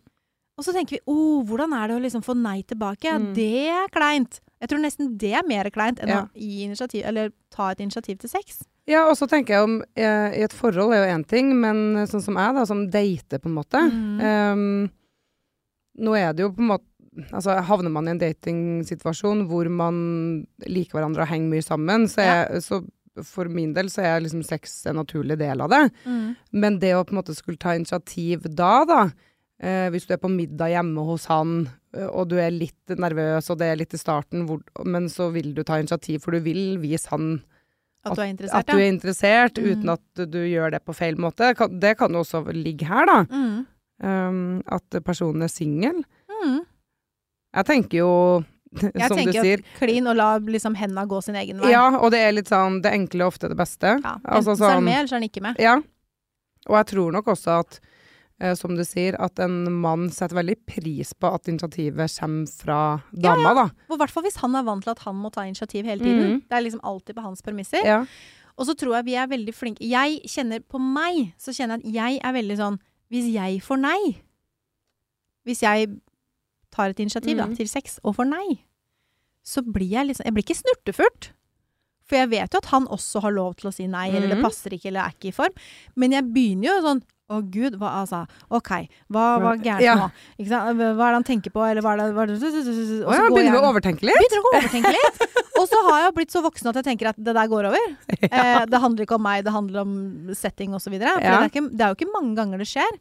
Og 0.57 0.65
så 0.65 0.73
tenker 0.73 0.97
vi 0.97 1.01
oh, 1.07 1.43
hvordan 1.45 1.73
er 1.77 1.89
det 1.89 1.97
å 1.97 2.01
liksom 2.05 2.23
få 2.25 2.37
nei 2.37 2.63
tilbake? 2.63 3.11
Mm. 3.11 3.35
Det 3.35 3.69
er 3.69 3.89
kleint. 3.93 4.41
Jeg 4.61 4.69
tror 4.71 4.81
nesten 4.81 5.19
det 5.19 5.35
er 5.35 5.43
mer 5.47 5.69
kleint 5.71 5.99
enn 6.01 6.09
å 6.09 6.31
gi 6.33 6.65
initiativ, 6.65 7.05
eller 7.05 7.33
ta 7.51 7.71
et 7.71 7.81
initiativ 7.81 8.19
til 8.19 8.31
sex. 8.31 8.65
Ja, 8.87 9.05
og 9.11 9.17
så 9.19 9.27
tenker 9.27 9.57
jeg 9.57 9.67
om 9.67 9.81
eh, 9.99 10.37
I 10.39 10.45
et 10.47 10.55
forhold 10.55 10.95
er 10.95 11.03
jo 11.03 11.15
én 11.17 11.25
ting, 11.27 11.49
men 11.59 12.07
sånn 12.07 12.23
som 12.23 12.37
jeg, 12.39 12.55
da, 12.55 12.67
som 12.69 12.85
dater, 12.93 13.43
på 13.43 13.51
en 13.51 13.57
måte 13.59 13.83
Mm. 13.87 14.21
Ehm, 14.21 14.91
Nå 15.97 16.13
er 16.19 16.35
det 16.37 16.45
jo 16.45 16.53
på 16.53 16.61
en 16.63 16.71
måte 16.75 16.85
Altså, 17.33 17.55
havner 17.65 17.89
man 17.89 18.05
i 18.05 18.13
en 18.13 18.21
datingsituasjon 18.21 19.47
hvor 19.49 19.71
man 19.73 19.97
liker 20.69 20.99
hverandre 20.99 21.25
og 21.25 21.31
henger 21.31 21.49
mye 21.55 21.65
sammen, 21.65 22.05
så, 22.13 22.21
jeg, 22.27 22.61
så 22.61 22.83
for 23.25 23.49
min 23.49 23.71
del 23.73 23.89
så 23.89 24.03
er 24.05 24.21
liksom 24.21 24.43
sex 24.45 24.83
en 24.91 24.99
naturlig 25.01 25.39
del 25.41 25.63
av 25.65 25.71
det. 25.73 25.81
Men 26.53 26.77
det 26.83 26.91
å 26.93 27.07
på 27.09 27.15
en 27.15 27.21
måte 27.23 27.33
skulle 27.33 27.57
ta 27.57 27.73
initiativ 27.73 28.45
da, 28.53 28.85
da 28.85 28.99
eh, 29.63 29.89
Hvis 29.95 30.05
du 30.05 30.13
er 30.13 30.21
på 30.21 30.29
middag 30.29 30.75
hjemme 30.75 31.07
hos 31.09 31.25
han, 31.33 31.71
eh, 31.97 32.05
og 32.05 32.29
du 32.29 32.37
er 32.37 32.53
litt 32.53 32.93
nervøs, 32.93 33.49
og 33.49 33.63
det 33.63 33.71
er 33.73 33.81
litt 33.81 33.97
i 33.97 34.03
starten, 34.03 34.45
hvor, 34.45 34.61
men 34.85 35.09
så 35.09 35.31
vil 35.33 35.55
du 35.57 35.63
ta 35.65 35.81
initiativ, 35.81 36.21
for 36.21 36.37
du 36.37 36.45
vil 36.45 36.77
vise 36.85 37.09
han 37.15 37.39
At 38.07 38.17
du 38.17 38.23
er 38.23 38.31
interessert, 38.33 38.59
at 38.59 38.67
du 38.67 38.77
er 38.79 38.89
interessert, 38.93 39.55
Mm. 39.59 39.71
uten 39.73 39.93
at 39.93 40.31
du, 40.31 40.39
gjør 40.47 40.71
det 40.77 40.85
på 40.85 40.95
feil 40.95 41.17
måte. 41.17 41.53
Det 41.81 41.97
kan 41.99 42.13
jo 42.13 42.23
også 42.25 42.45
ligge 42.55 42.87
her, 42.87 43.07
da. 43.07 43.19
Mm. 43.25 43.67
Um, 44.03 44.63
at 44.69 44.99
personen 45.05 45.43
er 45.43 45.49
singel. 45.49 46.03
Mm. 46.31 46.61
Jeg 47.57 47.65
tenker 47.65 47.99
jo, 48.03 48.45
Jeg 48.95 49.09
som 49.09 49.17
du 49.25 49.33
sier 49.33 49.63
klin 49.79 50.07
og 50.11 50.17
la 50.19 50.39
liksom 50.39 50.75
henda 50.77 51.07
gå 51.09 51.23
sin 51.25 51.35
egen 51.41 51.61
vei. 51.63 51.71
Ja, 51.73 51.87
og 51.97 52.11
det 52.13 52.19
er 52.21 52.33
litt 52.37 52.51
sånn 52.51 52.83
Det 52.85 52.93
enkle 52.93 53.25
ofte 53.25 53.49
det 53.49 53.57
beste. 53.57 53.95
Ja, 54.03 54.17
Altså 54.27 54.53
sånn, 54.53 54.59
så 54.59 54.65
er 54.65 54.69
sånn- 54.69 54.75
han 54.75 54.85
med, 54.85 54.99
eller 54.99 55.09
så 55.09 55.15
er 55.17 55.21
han 55.23 55.29
ikke 55.31 55.43
med. 55.47 55.57
Ja. 55.63 55.77
Og 56.69 56.77
jeg 56.77 56.87
tror 56.93 57.13
nok 57.13 57.27
også 57.33 57.61
at, 57.63 57.81
som 58.55 58.75
du 58.77 58.85
sier, 58.85 59.17
at 59.19 59.39
en 59.41 59.73
mann 59.73 60.11
setter 60.11 60.37
veldig 60.37 60.57
pris 60.67 61.13
på 61.15 61.31
at 61.33 61.49
initiativet 61.49 62.11
kommer 62.21 62.47
fra 62.47 62.81
dama, 63.13 63.55
da. 63.55 63.65
Og 63.89 63.95
I 63.97 64.01
hvert 64.03 64.11
fall 64.13 64.23
hvis 64.25 64.37
han 64.43 64.55
er 64.55 64.63
vant 64.67 64.83
til 64.85 64.91
at 64.93 64.99
han 65.07 65.17
må 65.17 65.31
ta 65.33 65.41
initiativ 65.49 65.85
hele 65.89 66.01
tiden. 66.05 66.33
Mhm. 66.35 66.43
Det 66.49 66.53
er 66.59 66.63
liksom 66.67 66.81
alltid 66.85 67.15
på 67.17 67.23
hans 67.23 67.41
premisser. 67.43 67.85
Ja. 67.85 68.05
Og 68.59 68.67
så 68.67 68.75
tror 68.77 68.95
jeg 68.97 69.05
vi 69.05 69.15
er 69.17 69.27
veldig 69.29 69.53
flinke 69.55 69.85
Jeg 69.85 70.23
kjenner 70.33 70.61
på 70.65 70.79
meg, 70.81 71.35
så 71.39 71.53
kjenner 71.53 71.77
jeg 71.85 71.89
at 71.89 71.95
jeg 71.95 72.21
er 72.25 72.33
veldig 72.33 72.57
sånn 72.57 72.79
Hvis 73.13 73.27
jeg 73.35 73.61
får 73.61 73.79
nei 73.83 74.23
Hvis 75.47 75.61
jeg 75.63 75.91
tar 76.73 76.89
et 76.91 76.99
initiativ 77.01 77.37
da, 77.37 77.47
Mhm. 77.47 77.57
til 77.57 77.69
sex 77.69 77.99
og 78.03 78.17
får 78.17 78.27
nei, 78.29 78.65
så 79.45 79.61
blir 79.63 79.89
jeg 79.91 80.07
liksom 80.09 80.25
Jeg 80.25 80.35
blir 80.35 80.43
ikke 80.45 80.63
snurtefurt. 80.63 81.31
For 82.05 82.17
jeg 82.17 82.31
vet 82.31 82.53
jo 82.53 82.59
at 82.59 82.67
han 82.73 82.87
også 82.87 83.21
har 83.21 83.33
lov 83.33 83.57
til 83.57 83.69
å 83.71 83.75
si 83.75 83.87
nei, 83.87 84.09
eller 84.09 84.29
det 84.29 84.39
Mhm. 84.39 84.43
passer 84.45 84.71
ikke, 84.71 84.87
eller 84.87 85.01
er 85.01 85.13
ikke 85.13 85.29
i 85.29 85.33
form. 85.33 85.53
Men 85.95 86.13
jeg 86.13 86.25
begynner 86.33 86.65
jo 86.65 86.81
sånn 86.83 87.03
å 87.33 87.41
gud, 87.51 87.75
hva 87.81 87.89
altså 88.03 88.21
OK, 88.55 88.71
hva 89.11 89.25
var 89.43 89.57
gærent 89.59 89.83
Ja. 89.83 89.95
nå? 89.99 90.11
Hva 90.47 90.61
er 90.71 90.95
det 90.95 91.17
han 91.17 91.25
tenker 91.27 91.51
på, 91.51 91.65
eller 91.67 91.83
hva 91.83 91.95
er 91.97 92.03
det, 92.05 92.15
hva 92.15 92.23
er 92.23 92.31
det 92.31 92.37
Og 92.37 92.45
så 92.45 93.19
ja, 93.19 93.27
går 93.27 93.35
begynner 93.35 93.57
vi 93.57 93.59
å 93.63 93.71
overtenke 93.73 94.07
litt? 94.07 94.21
Begynner 94.21 94.45
å 94.45 94.53
overtenke 94.61 94.93
litt. 94.95 95.21
Og 95.57 95.67
så 95.71 95.81
har 95.89 96.01
jeg 96.05 96.15
blitt 96.21 96.31
så 96.35 96.43
voksen 96.45 96.71
at 96.71 96.79
jeg 96.79 96.87
tenker 96.91 97.11
at 97.11 97.19
det 97.19 97.35
der 97.35 97.51
går 97.51 97.71
over. 97.73 97.87
Eh, 98.27 98.65
det 98.67 98.79
handler 98.83 99.05
ikke 99.07 99.17
om 99.19 99.23
meg, 99.23 99.45
det 99.47 99.53
handler 99.55 99.83
om 99.83 99.93
setting 100.35 100.75
osv. 100.75 100.95
Ja. 100.99 101.17
det, 101.19 101.27
er 101.31 101.49
ikke- 101.51 101.71
det 101.71 101.81
er 101.85 101.93
jo 101.93 101.99
ikke 101.99 102.13
mange 102.15 102.35
ganger 102.39 102.59
det 102.63 102.67
skjer. 102.71 102.99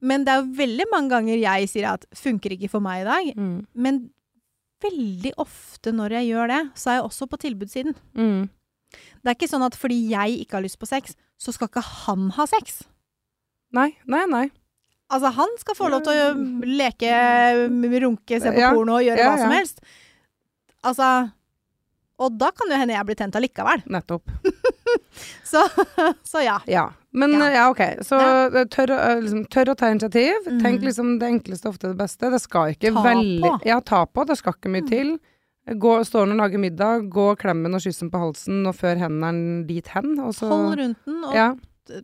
Men 0.00 0.24
det 0.26 0.32
er 0.32 0.42
jo 0.42 0.52
veldig 0.58 0.86
mange 0.92 1.08
ganger 1.10 1.38
jeg 1.40 1.68
sier 1.72 1.86
at 1.92 2.04
'funker 2.12 2.52
ikke 2.56 2.68
for 2.70 2.80
meg 2.80 3.04
i 3.04 3.08
dag'. 3.08 3.36
Mm. 3.36 3.66
Men 3.74 4.10
veldig 4.84 5.32
ofte 5.40 5.92
når 5.92 6.10
jeg 6.20 6.28
gjør 6.32 6.48
det, 6.52 6.62
så 6.76 6.90
er 6.90 6.94
jeg 7.00 7.04
også 7.08 7.28
på 7.28 7.38
tilbudssiden. 7.40 7.94
Mm. 8.14 8.48
Det 9.24 9.28
er 9.30 9.34
ikke 9.34 9.48
sånn 9.50 9.64
at 9.66 9.74
fordi 9.74 10.08
jeg 10.10 10.40
ikke 10.44 10.58
har 10.60 10.62
lyst 10.62 10.78
på 10.78 10.86
sex, 10.88 11.16
så 11.40 11.52
skal 11.52 11.68
ikke 11.68 11.82
han 12.06 12.30
ha 12.36 12.46
sex. 12.46 12.84
Nei, 13.76 13.90
nei, 14.06 14.24
nei. 14.32 14.44
Altså, 15.12 15.30
han 15.36 15.52
skal 15.60 15.76
få 15.78 15.88
lov 15.92 16.02
til 16.02 16.18
å 16.18 16.66
leke, 16.66 17.10
runke, 18.02 18.40
se 18.42 18.50
på 18.50 18.58
Ja. 18.58 18.72
porno 18.74 18.96
og 18.98 19.04
gjøre 19.06 19.18
Ja, 19.22 19.30
hva 19.30 19.38
som 19.44 19.52
helst. 19.54 19.80
Altså 20.86 21.10
Og 22.18 22.38
da 22.40 22.48
kan 22.56 22.70
jo 22.72 22.76
hende 22.80 22.94
jeg 22.96 23.04
blir 23.06 23.16
tent 23.18 23.34
allikevel. 23.36 23.82
Nettopp. 23.92 24.30
Så, 25.44 25.60
så 26.24 26.40
ja. 26.44 26.58
Ja. 26.70 26.86
Men 27.12 27.32
Ja. 27.32 27.68
ok. 27.70 27.80
Så 28.06 28.16
eh, 28.20 28.64
tørr, 28.72 28.92
å- 28.94 28.98
eh, 29.10 29.20
liksom, 29.20 29.44
tør 29.52 29.70
å 29.72 29.76
ta 29.76 29.88
initiativ. 29.92 30.46
Mm. 30.46 30.60
Tenk 30.62 30.82
liksom 30.82 31.18
det 31.20 31.28
enkleste 31.28 31.68
ofte 31.70 31.88
det 31.90 31.96
beste. 31.98 32.30
Det 32.30 32.40
skal 32.40 32.72
ikke 32.74 32.92
Ta 32.94 33.02
veldig 33.04 33.40
på. 33.42 33.60
Ja, 33.68 33.80
ta 33.80 34.04
på. 34.06 34.24
Det 34.26 34.36
skal 34.38 34.54
ikke 34.54 34.70
mye 34.72 34.82
Mm. 34.84 34.88
til. 34.88 35.18
Gå, 35.68 35.92
han 36.14 36.32
og 36.32 36.38
lage 36.38 36.58
middag, 36.62 37.08
gå 37.10 37.36
klemmen 37.36 37.74
og 37.74 37.80
kyssen 37.82 38.10
på 38.10 38.18
halsen 38.22 38.66
og 38.66 38.74
før 38.76 38.96
hendene 39.02 39.66
dit 39.66 39.86
hen. 39.88 40.18
Og 40.20 40.32
så 40.34 40.48
Hold 40.48 40.78
rundt 40.78 41.04
den 41.04 41.24
og 41.24 41.34
ja, 41.34 41.54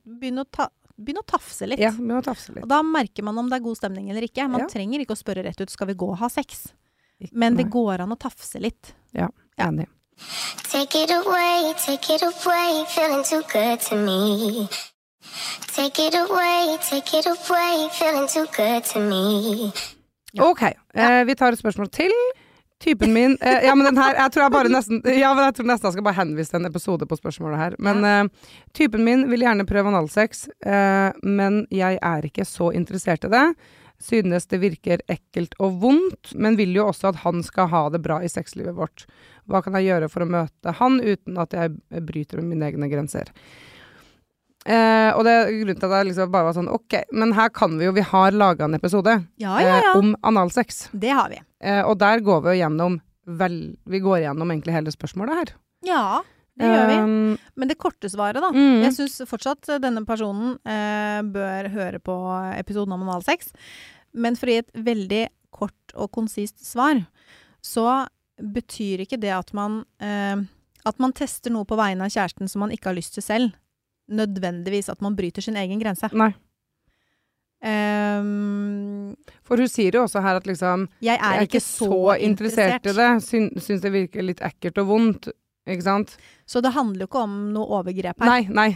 begynn, 0.07 0.39
å 0.43 0.45
ta, 0.51 0.69
begynn 1.05 1.21
å 1.23 1.27
tafse 1.27 1.67
litt. 1.69 1.79
ja, 1.83 1.91
begynne 1.91 2.21
å 2.21 2.25
tafse 2.25 2.53
litt. 2.55 2.63
Og 2.65 2.69
da 2.69 2.83
merker 2.83 3.23
man 3.27 3.39
om 3.39 3.49
det 3.51 3.57
er 3.61 3.65
god 3.65 3.77
stemning 3.77 4.11
eller 4.11 4.23
ikke. 4.23 4.49
Man 4.51 4.61
Ja. 4.61 4.67
trenger 4.67 5.01
ikke 5.05 5.15
å 5.17 5.23
spørre 5.23 5.45
rett 5.45 5.61
ut 5.61 5.71
'skal 5.71 5.87
vi 5.89 5.95
gå 5.95 6.09
og 6.11 6.19
ha 6.19 6.29
sex', 6.29 6.73
Ikke- 7.21 7.33
men 7.35 7.57
det 7.57 7.67
nei, 7.67 7.73
går 7.73 8.01
an 8.01 8.11
å 8.11 8.19
tafse 8.19 8.61
litt. 8.61 8.93
Ja, 9.15 9.29
Enig. 9.59 9.87
Take 10.71 10.95
it 11.03 11.11
away, 11.11 11.75
take 11.85 12.11
it 12.15 12.23
away, 12.23 12.85
feeling 12.89 13.25
too 13.25 13.43
good 13.53 13.81
to 13.81 13.97
me. 13.97 14.69
Take 15.75 15.99
it 15.99 16.15
away, 16.15 16.79
take 16.81 17.15
it 17.19 17.27
away, 17.27 17.89
feeling 17.93 18.29
too 18.29 18.47
good 18.57 18.85
to 18.85 18.99
me. 19.01 19.73
Ja. 20.35 20.45
Ok, 20.51 20.63
eh, 20.95 21.25
vi 21.25 21.35
tar 21.35 21.53
et 21.53 21.59
spørsmål 21.59 21.91
til. 21.91 22.11
Typen 22.83 23.13
min 23.15 23.37
eh, 23.41 23.65
Ja, 23.67 23.75
men 23.79 23.87
den 23.87 23.99
her 24.01 24.17
Jeg 24.19 24.33
tror 24.35 24.43
jeg 24.47 24.55
bare 24.57 24.73
nesten 24.73 25.03
Ja, 25.07 25.31
men 25.37 25.45
jeg 25.47 25.55
tror 25.59 25.69
nesten 25.71 25.87
jeg 25.89 25.97
skal 25.97 26.07
bare 26.09 26.19
henvise 26.19 26.51
til 26.51 26.61
en 26.63 26.71
episode 26.71 27.07
på 27.07 27.19
spørsmålet 27.21 27.61
her. 27.61 27.77
Men 27.79 28.03
eh, 28.09 28.25
typen 28.75 29.05
min 29.07 29.27
vil 29.31 29.45
gjerne 29.47 29.67
prøve 29.69 29.93
analsex, 29.93 30.49
eh, 30.67 31.15
men 31.23 31.63
jeg 31.71 32.01
er 32.03 32.27
ikke 32.27 32.47
så 32.49 32.73
interessert 32.75 33.29
i 33.29 33.33
det. 33.33 33.45
Synes 34.03 34.49
det 34.51 34.59
virker 34.65 35.03
ekkelt 35.13 35.55
og 35.63 35.77
vondt, 35.85 36.33
men 36.35 36.57
vil 36.59 36.75
jo 36.75 36.89
også 36.91 37.13
at 37.13 37.21
han 37.23 37.45
skal 37.47 37.69
ha 37.71 37.85
det 37.95 38.01
bra 38.03 38.19
i 38.27 38.31
sexlivet 38.31 38.75
vårt. 38.75 39.05
Hva 39.47 39.61
kan 39.63 39.77
jeg 39.79 39.87
gjøre 39.93 40.09
for 40.11 40.25
å 40.25 40.31
møte 40.33 40.75
han 40.81 40.99
uten 40.99 41.39
at 41.39 41.55
jeg 41.55 42.03
bryter 42.09 42.43
med 42.43 42.57
mine 42.57 42.73
egne 42.73 42.91
grenser? 42.91 43.31
Eh, 44.67 45.11
og 45.15 45.23
det 45.27 45.33
er 45.35 45.49
grunnen 45.55 45.79
til 45.79 45.89
at 45.89 45.97
jeg 46.01 46.09
liksom 46.13 46.29
bare 46.31 46.47
var 46.47 46.55
sånn 46.55 46.69
Ok, 46.71 46.95
men 47.19 47.33
her 47.35 47.49
kan 47.51 47.73
vi 47.81 47.89
jo 47.89 47.95
Vi 47.97 48.05
har 48.07 48.31
laga 48.31 48.69
en 48.69 48.77
episode 48.79 49.17
Ja, 49.43 49.57
ja, 49.59 49.73
ja. 49.73 49.79
eh, 49.91 49.97
om 49.99 50.13
analsex. 50.23 50.85
Det 50.93 51.11
har 51.11 51.33
vi. 51.33 51.41
Eh, 51.63 51.83
og 51.87 51.97
der 52.03 52.23
går 52.25 52.43
vi 52.45 52.55
jo 52.57 52.61
gjennom 52.65 53.01
vel, 53.39 53.77
Vi 53.87 54.01
går 54.03 54.25
gjennom 54.25 54.51
egentlig 54.51 54.75
hele 54.75 54.91
spørsmålet 54.91 55.39
her. 55.39 55.53
Ja, 55.87 56.23
det 56.59 56.69
gjør 56.69 56.89
vi. 56.91 56.97
Um, 56.99 57.39
Men 57.57 57.71
det 57.71 57.79
korte 57.79 58.11
svaret, 58.11 58.43
da. 58.43 58.51
mm, 58.51 58.83
Jeg 58.83 58.97
syns 58.97 59.21
fortsatt 59.31 59.71
denne 59.83 60.03
personen 60.07 60.57
eh, 60.67 61.23
bør 61.23 61.69
høre 61.71 62.01
på 62.03 62.17
episoden 62.59 62.93
om 62.97 63.07
analsex. 63.07 63.53
Men 64.13 64.37
for 64.37 64.51
å 64.51 64.57
gi 64.57 64.65
et 64.65 64.75
veldig 64.75 65.23
kort 65.55 65.95
og 65.95 66.11
konsist 66.13 66.59
svar, 66.67 67.05
så 67.63 68.07
betyr 68.43 69.05
ikke 69.05 69.21
det 69.23 69.31
at 69.31 69.53
man 69.55 69.85
eh, 70.03 70.43
At 70.85 70.99
man 70.99 71.13
tester 71.15 71.53
noe 71.55 71.65
på 71.65 71.77
vegne 71.79 72.03
av 72.03 72.11
kjæresten 72.11 72.49
som 72.51 72.65
man 72.65 72.73
ikke 72.75 72.91
har 72.91 72.97
lyst 72.99 73.15
til 73.15 73.23
selv, 73.23 73.53
nødvendigvis 74.11 74.91
at 74.91 75.01
man 75.01 75.15
bryter 75.15 75.41
sin 75.45 75.55
egen 75.57 75.79
grense. 75.79 76.11
nei. 76.13 76.33
Ehm, 77.63 79.15
For 79.47 79.61
hun 79.61 79.69
sier 79.71 79.95
jo 79.95 80.05
også 80.07 80.23
her 80.25 80.39
at 80.41 80.47
liksom 80.49 80.89
jeg 81.03 81.19
Jeg 81.19 81.21
er, 81.23 81.45
ikke 81.47 81.61
så 81.63 82.17
interessert. 82.19 82.87
i 82.87 82.93
det. 82.97 83.11
Syn, 83.27 83.51
syns 83.63 83.81
det 83.85 83.93
virker 83.95 84.23
litt 84.27 84.41
ekkelt 84.45 84.79
og 84.83 84.87
vondt. 84.91 85.29
Ikke 85.69 85.85
sant? 85.87 86.17
Så 86.47 86.59
det 86.61 86.73
handler 86.75 87.05
jo 87.05 87.07
ikke 87.07 87.21
om 87.23 87.35
noe 87.55 87.69
overgrep 87.79 88.19
her. 88.19 88.27
Nei, 88.27 88.41
nei. 88.51 88.71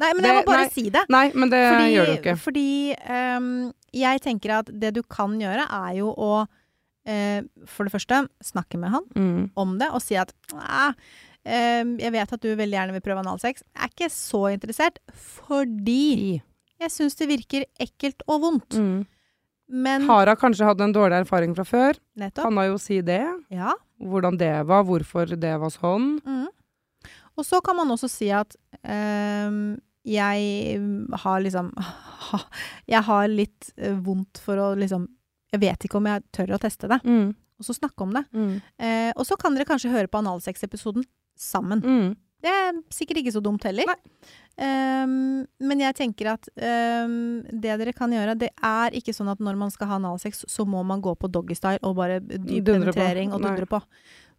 Nei, 0.00 0.10
men 0.16 0.24
jeg 0.26 0.34
må 0.36 0.42
bare 0.44 0.66
nei. 0.66 0.72
si 0.74 0.84
det. 0.92 1.06
Nei, 1.08 1.30
men 1.34 1.48
det 1.52 1.60
Fordi, 1.72 1.86
gjør 1.94 2.06
du 2.10 2.12
ikke. 2.18 2.34
fordi 2.40 2.66
um, 3.08 3.48
jeg 3.96 4.20
tenker 4.20 4.52
at 4.58 4.68
det 4.80 4.92
du 4.98 5.02
kan 5.02 5.38
gjøre, 5.40 5.64
er 5.64 5.96
jo 5.96 6.12
å 6.12 6.30
eh, 7.08 7.40
for 7.66 7.88
det 7.88 7.94
første 7.94 8.20
snakke 8.44 8.76
med 8.78 8.92
han 8.92 9.08
Mm. 9.16 9.50
om 9.56 9.78
det 9.80 9.88
og 9.96 10.02
si 10.04 10.14
at 10.20 10.32
«Ah, 10.54 10.92
ehm, 11.48 11.96
jeg 11.98 12.12
vet 12.12 12.32
at 12.36 12.40
du 12.44 12.52
veldig 12.54 12.76
gjerne 12.76 12.92
vil 12.92 13.00
prøve 13.00 13.24
analsex. 13.24 13.64
Jeg 13.72 13.88
er 13.88 13.88
ikke 13.96 14.10
så 14.12 14.42
interessert 14.52 15.00
fordi. 15.16 16.42
Jeg 16.80 16.92
syns 16.94 17.18
det 17.18 17.28
virker 17.30 17.66
ekkelt 17.80 18.24
og 18.26 18.40
vondt. 18.44 18.76
Mm. 18.78 19.00
Men 19.70 20.06
Har 20.08 20.26
hun 20.26 20.38
kanskje 20.40 20.66
hatt 20.66 20.80
en 20.82 20.94
dårlig 20.94 21.20
erfaring 21.22 21.52
fra 21.54 21.64
før? 21.68 21.98
nettopp. 22.18 22.48
Kan 22.48 22.56
hun 22.58 22.72
jo 22.72 22.78
si 22.82 23.00
det? 23.06 23.22
Ja. 23.54 23.74
Hvordan 24.00 24.38
det 24.40 24.54
var, 24.66 24.82
hvorfor 24.88 25.30
det 25.38 25.52
var 25.62 25.70
sånn. 25.70 26.16
Mm. 26.26 26.48
Og 27.38 27.46
så 27.46 27.60
kan 27.64 27.76
man 27.78 27.92
også 27.94 28.08
si 28.10 28.30
at 28.34 28.56
øh, 28.82 29.76
jeg 30.04 30.80
har 31.22 31.40
liksom 31.44 31.70
Jeg 32.90 33.02
har 33.06 33.28
litt 33.28 33.70
eh, 33.76 33.94
vondt 33.94 34.40
for 34.42 34.58
å 34.60 34.68
liksom 34.78 35.06
Jeg 35.52 35.60
vet 35.62 35.86
ikke 35.86 35.98
om 36.00 36.06
jeg 36.10 36.24
tør 36.34 36.56
å 36.56 36.60
teste 36.62 36.88
det. 36.90 37.00
Mm. 37.04 37.30
og 37.60 37.64
så 37.66 37.74
snakke 37.76 38.04
om 38.06 38.12
det. 38.16 38.24
Mm. 38.32 38.52
Eh, 38.80 39.12
og 39.16 39.26
så 39.28 39.36
kan 39.36 39.54
dere 39.54 39.66
kanskje 39.68 39.90
høre 39.92 40.08
på 40.08 40.20
analsex-episoden 40.22 41.04
sammen. 41.36 41.82
Mm. 41.84 42.14
Det 42.40 42.48
er 42.48 42.78
sikkert 42.94 43.20
ikke 43.20 43.34
så 43.34 43.42
dumt 43.44 43.64
heller. 43.68 43.90
Ehm, 44.60 45.46
men 45.64 45.80
jeg 45.80 45.94
tenker 45.96 46.32
at 46.34 46.48
um, 46.60 47.40
det 47.48 47.76
dere 47.80 47.94
kan 47.96 48.12
gjøre, 48.12 48.34
det 48.38 48.50
er 48.62 48.96
ikke 48.98 49.14
sånn 49.16 49.30
at 49.32 49.40
når 49.40 49.56
man 49.56 49.70
skal 49.72 49.88
ha 49.88 49.96
analsex, 50.00 50.44
så 50.48 50.66
må 50.68 50.82
man 50.86 51.00
gå 51.04 51.14
på 51.16 51.30
doggystyle 51.32 51.80
og 51.82 51.96
bare 51.96 52.18
dyp 52.20 52.64
Dundre 52.68 52.92
på. 52.92 52.98
penetrering 52.98 53.32
og 53.32 53.40
dundre 53.44 53.66
på. 53.70 53.80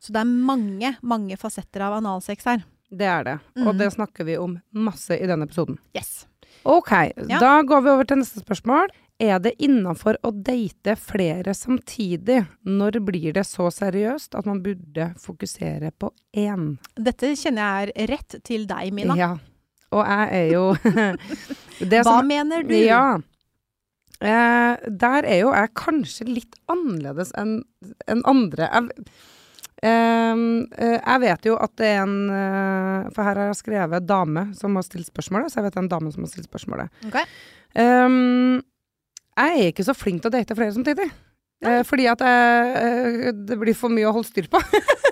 Så 0.01 0.13
det 0.13 0.21
er 0.21 0.29
mange, 0.29 0.95
mange 1.01 1.38
fasetter 1.41 1.81
av 1.88 1.97
analsex 1.99 2.45
her. 2.45 2.63
Det 2.91 3.07
er 3.07 3.23
det. 3.23 3.38
Og 3.65 3.73
Mm. 3.73 3.77
det 3.79 3.93
snakker 3.93 4.25
vi 4.25 4.38
om 4.38 4.60
masse 4.73 5.12
i 5.17 5.25
denne 5.25 5.45
episoden. 5.47 5.77
Yes. 5.95 6.27
Ok, 6.65 6.91
Ja. 7.27 7.39
da 7.39 7.62
går 7.63 7.81
vi 7.84 7.89
over 7.89 8.03
til 8.05 8.17
neste 8.17 8.41
spørsmål. 8.43 8.89
Er 9.19 9.39
det 9.39 9.53
innafor 9.60 10.17
å 10.23 10.31
date 10.43 10.95
flere 10.97 11.53
samtidig? 11.53 12.47
Når 12.65 12.99
blir 13.05 13.34
det 13.34 13.45
så 13.45 13.69
seriøst 13.71 14.36
at 14.38 14.45
man 14.45 14.62
burde 14.62 15.13
fokusere 15.17 15.91
på 15.97 16.10
én? 16.36 16.77
Dette 16.95 17.27
kjenner 17.38 17.86
jeg 17.86 17.93
er 17.95 18.07
rett 18.07 18.43
til 18.43 18.65
deg, 18.65 18.91
Mina. 18.93 19.15
Ja. 19.15 19.38
Og 19.91 20.06
jeg 20.08 20.27
er 20.38 20.47
jo 20.54 20.63
det 21.91 22.01
Hva 22.06 22.17
som- 22.19 22.27
mener 22.30 22.63
du? 22.67 22.75
Ja. 22.77 23.17
Eh, 24.21 24.89
der 25.01 25.25
er 25.25 25.39
jo 25.41 25.51
jeg 25.51 25.71
kanskje 25.75 26.27
litt 26.30 26.58
annerledes 26.69 27.32
enn 27.41 27.56
en 28.12 28.21
andre. 28.30 28.67
Jeg, 28.69 29.06
ehm, 29.82 30.43
eh, 30.77 30.99
jeg 30.99 31.23
vet 31.23 31.47
jo 31.49 31.56
at 31.58 31.73
det 31.82 31.88
er 31.95 32.04
en 32.04 32.13
eh, 32.30 33.10
For 33.15 33.25
her 33.25 33.39
har 33.41 33.49
jeg 33.49 33.58
skrevet 33.63 34.06
dame 34.06 34.43
som 34.58 34.77
har 34.77 34.86
stilt 34.86 35.10
spørsmålet, 35.10 35.49
så 35.49 35.60
jeg 35.60 35.65
vet 35.67 35.73
det 35.73 35.82
er 35.82 35.88
en 35.88 35.95
dame 35.95 36.13
som 36.13 36.21
har 36.27 36.30
stilt 36.36 36.49
spørsmålet. 36.51 36.93
Okay. 37.10 37.25
Um, 37.73 38.62
jeg 39.41 39.58
er 39.58 39.71
ikke 39.71 39.88
så 39.88 39.95
flink 39.97 40.21
til 40.21 40.30
å 40.30 40.36
date 40.38 40.56
flere 40.60 40.75
samtidig. 40.75 41.10
Eh, 41.65 41.82
fordi 41.88 42.06
at 42.10 42.21
jeg, 42.25 42.71
eh, 42.77 43.32
det 43.47 43.58
blir 43.62 43.73
for 43.77 43.89
mye 43.93 44.06
å 44.10 44.13
holde 44.15 44.30
styr 44.30 44.47
på. 44.51 44.62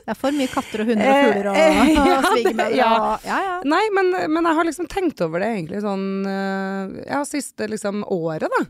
Det 0.00 0.12
er 0.14 0.18
for 0.18 0.36
mye 0.36 0.50
katter 0.50 0.82
og 0.82 0.90
hunder 0.90 1.10
og 1.10 1.18
fugler 1.24 1.48
og, 1.50 1.58
Eh, 1.60 1.90
ja, 1.96 2.04
og 2.16 2.28
svigermødre 2.30 2.76
ja. 2.78 2.92
Ja, 3.26 3.40
ja. 3.46 3.56
Nei, 3.68 3.82
men, 3.96 4.12
men 4.32 4.48
jeg 4.48 4.58
har 4.58 4.68
liksom 4.68 4.88
tenkt 4.92 5.20
over 5.24 5.42
det 5.44 5.50
egentlig 5.56 5.82
sånn 5.84 6.06
eh, 6.28 6.94
Ja, 7.10 7.20
siste 7.28 7.68
liksom 7.70 8.04
året, 8.06 8.48
da. 8.50 8.62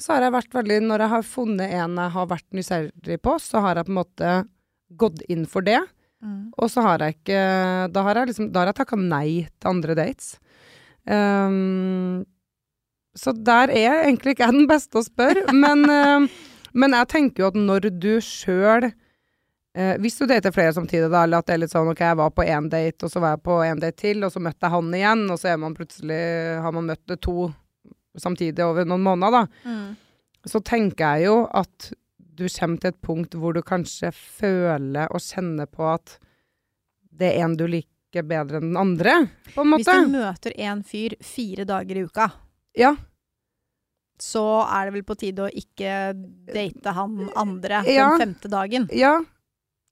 Så 0.00 0.14
har 0.14 0.26
jeg 0.26 0.34
vært 0.36 0.54
veldig 0.56 0.78
Når 0.86 1.04
jeg 1.04 1.12
har 1.14 1.26
funnet 1.28 1.74
en 1.80 1.98
jeg 2.00 2.14
har 2.16 2.28
vært 2.30 2.48
nysgjerrig 2.56 3.18
på, 3.24 3.36
så 3.42 3.64
har 3.64 3.80
jeg 3.80 3.88
på 3.88 3.92
en 3.94 4.00
måte 4.00 4.36
gått 5.00 5.22
inn 5.32 5.46
for 5.48 5.64
det. 5.64 5.80
Mm. 6.22 6.52
Og 6.60 6.70
så 6.70 6.84
har 6.84 7.02
jeg 7.02 7.16
ikke 7.16 7.40
Da 7.92 8.04
har 8.06 8.20
jeg 8.20 8.30
liksom 8.30 8.52
Da 8.52 8.62
har 8.62 8.70
jeg 8.70 8.78
takka 8.82 8.98
nei 9.00 9.48
til 9.58 9.72
andre 9.72 9.96
dates. 9.98 10.36
Um, 11.02 12.22
så 13.18 13.32
der 13.34 13.72
er 13.74 14.04
egentlig 14.06 14.36
ikke 14.36 14.46
jeg 14.46 14.56
den 14.56 14.68
beste 14.70 15.00
å 15.00 15.04
spørre, 15.04 15.52
men, 15.52 15.82
eh, 15.90 16.28
men 16.72 16.94
jeg 16.96 17.08
tenker 17.12 17.42
jo 17.42 17.48
at 17.50 17.58
når 17.58 17.88
du 18.00 18.12
sjøl 18.24 18.86
eh, 19.74 19.96
Hvis 19.98 20.18
du 20.18 20.26
dater 20.26 20.52
flere 20.52 20.72
samtidig, 20.76 21.10
da, 21.10 21.22
eller 21.24 21.38
at 21.42 21.46
det 21.46 21.54
er 21.54 21.62
litt 21.64 21.70
sånn 21.72 21.90
ok, 21.92 22.00
jeg 22.00 22.16
var 22.16 22.30
på 22.30 22.44
én 22.44 22.68
date, 22.72 23.04
og 23.04 23.10
så 23.10 23.20
var 23.20 23.36
jeg 23.36 23.42
på 23.46 23.58
en 23.66 23.80
date 23.80 23.96
til, 24.02 24.24
og 24.24 24.32
så 24.34 24.40
møtte 24.40 24.66
jeg 24.66 24.70
han 24.76 24.94
igjen, 24.94 25.24
og 25.30 25.38
så 25.40 25.48
er 25.52 25.56
man 25.62 25.76
har 26.62 26.72
man 26.72 26.86
møtt 26.92 27.20
to 27.20 27.52
samtidig 28.18 28.60
over 28.64 28.84
noen 28.84 29.02
måneder, 29.02 29.30
da 29.30 29.70
Mm. 29.70 29.96
så 30.46 30.60
tenker 30.62 31.16
jeg 31.16 31.24
jo 31.26 31.46
at 31.54 31.92
du 32.34 32.46
kommer 32.48 32.80
til 32.80 32.88
et 32.88 33.00
punkt 33.02 33.30
hvor 33.34 33.52
du 33.54 33.62
kanskje 33.62 34.10
føler 34.12 35.06
og 35.12 35.20
kjenner 35.20 35.66
på 35.66 35.84
at 35.94 36.18
det 37.12 37.36
er 37.36 37.44
en 37.44 37.56
du 37.56 37.66
liker 37.66 38.22
bedre 38.24 38.56
enn 38.60 38.72
den 38.72 38.76
andre, 38.76 39.28
på 39.54 39.60
en 39.62 39.68
måte. 39.72 39.84
Hvis 39.84 40.08
du 40.08 40.12
møter 40.12 40.52
en 40.58 40.82
fyr 40.82 41.14
fire 41.22 41.64
dager 41.64 41.96
i 41.96 42.04
uka, 42.04 42.30
Ja. 42.74 42.94
så 44.18 44.42
er 44.68 44.86
det 44.86 44.94
vel 44.94 45.02
på 45.04 45.16
tide 45.18 45.44
å 45.46 45.50
ikke 45.50 46.14
date 46.52 46.92
han 46.94 47.30
andre 47.36 47.82
Ja. 47.86 48.10
den 48.16 48.20
femte 48.34 48.48
dagen. 48.50 48.88
ja. 48.92 49.20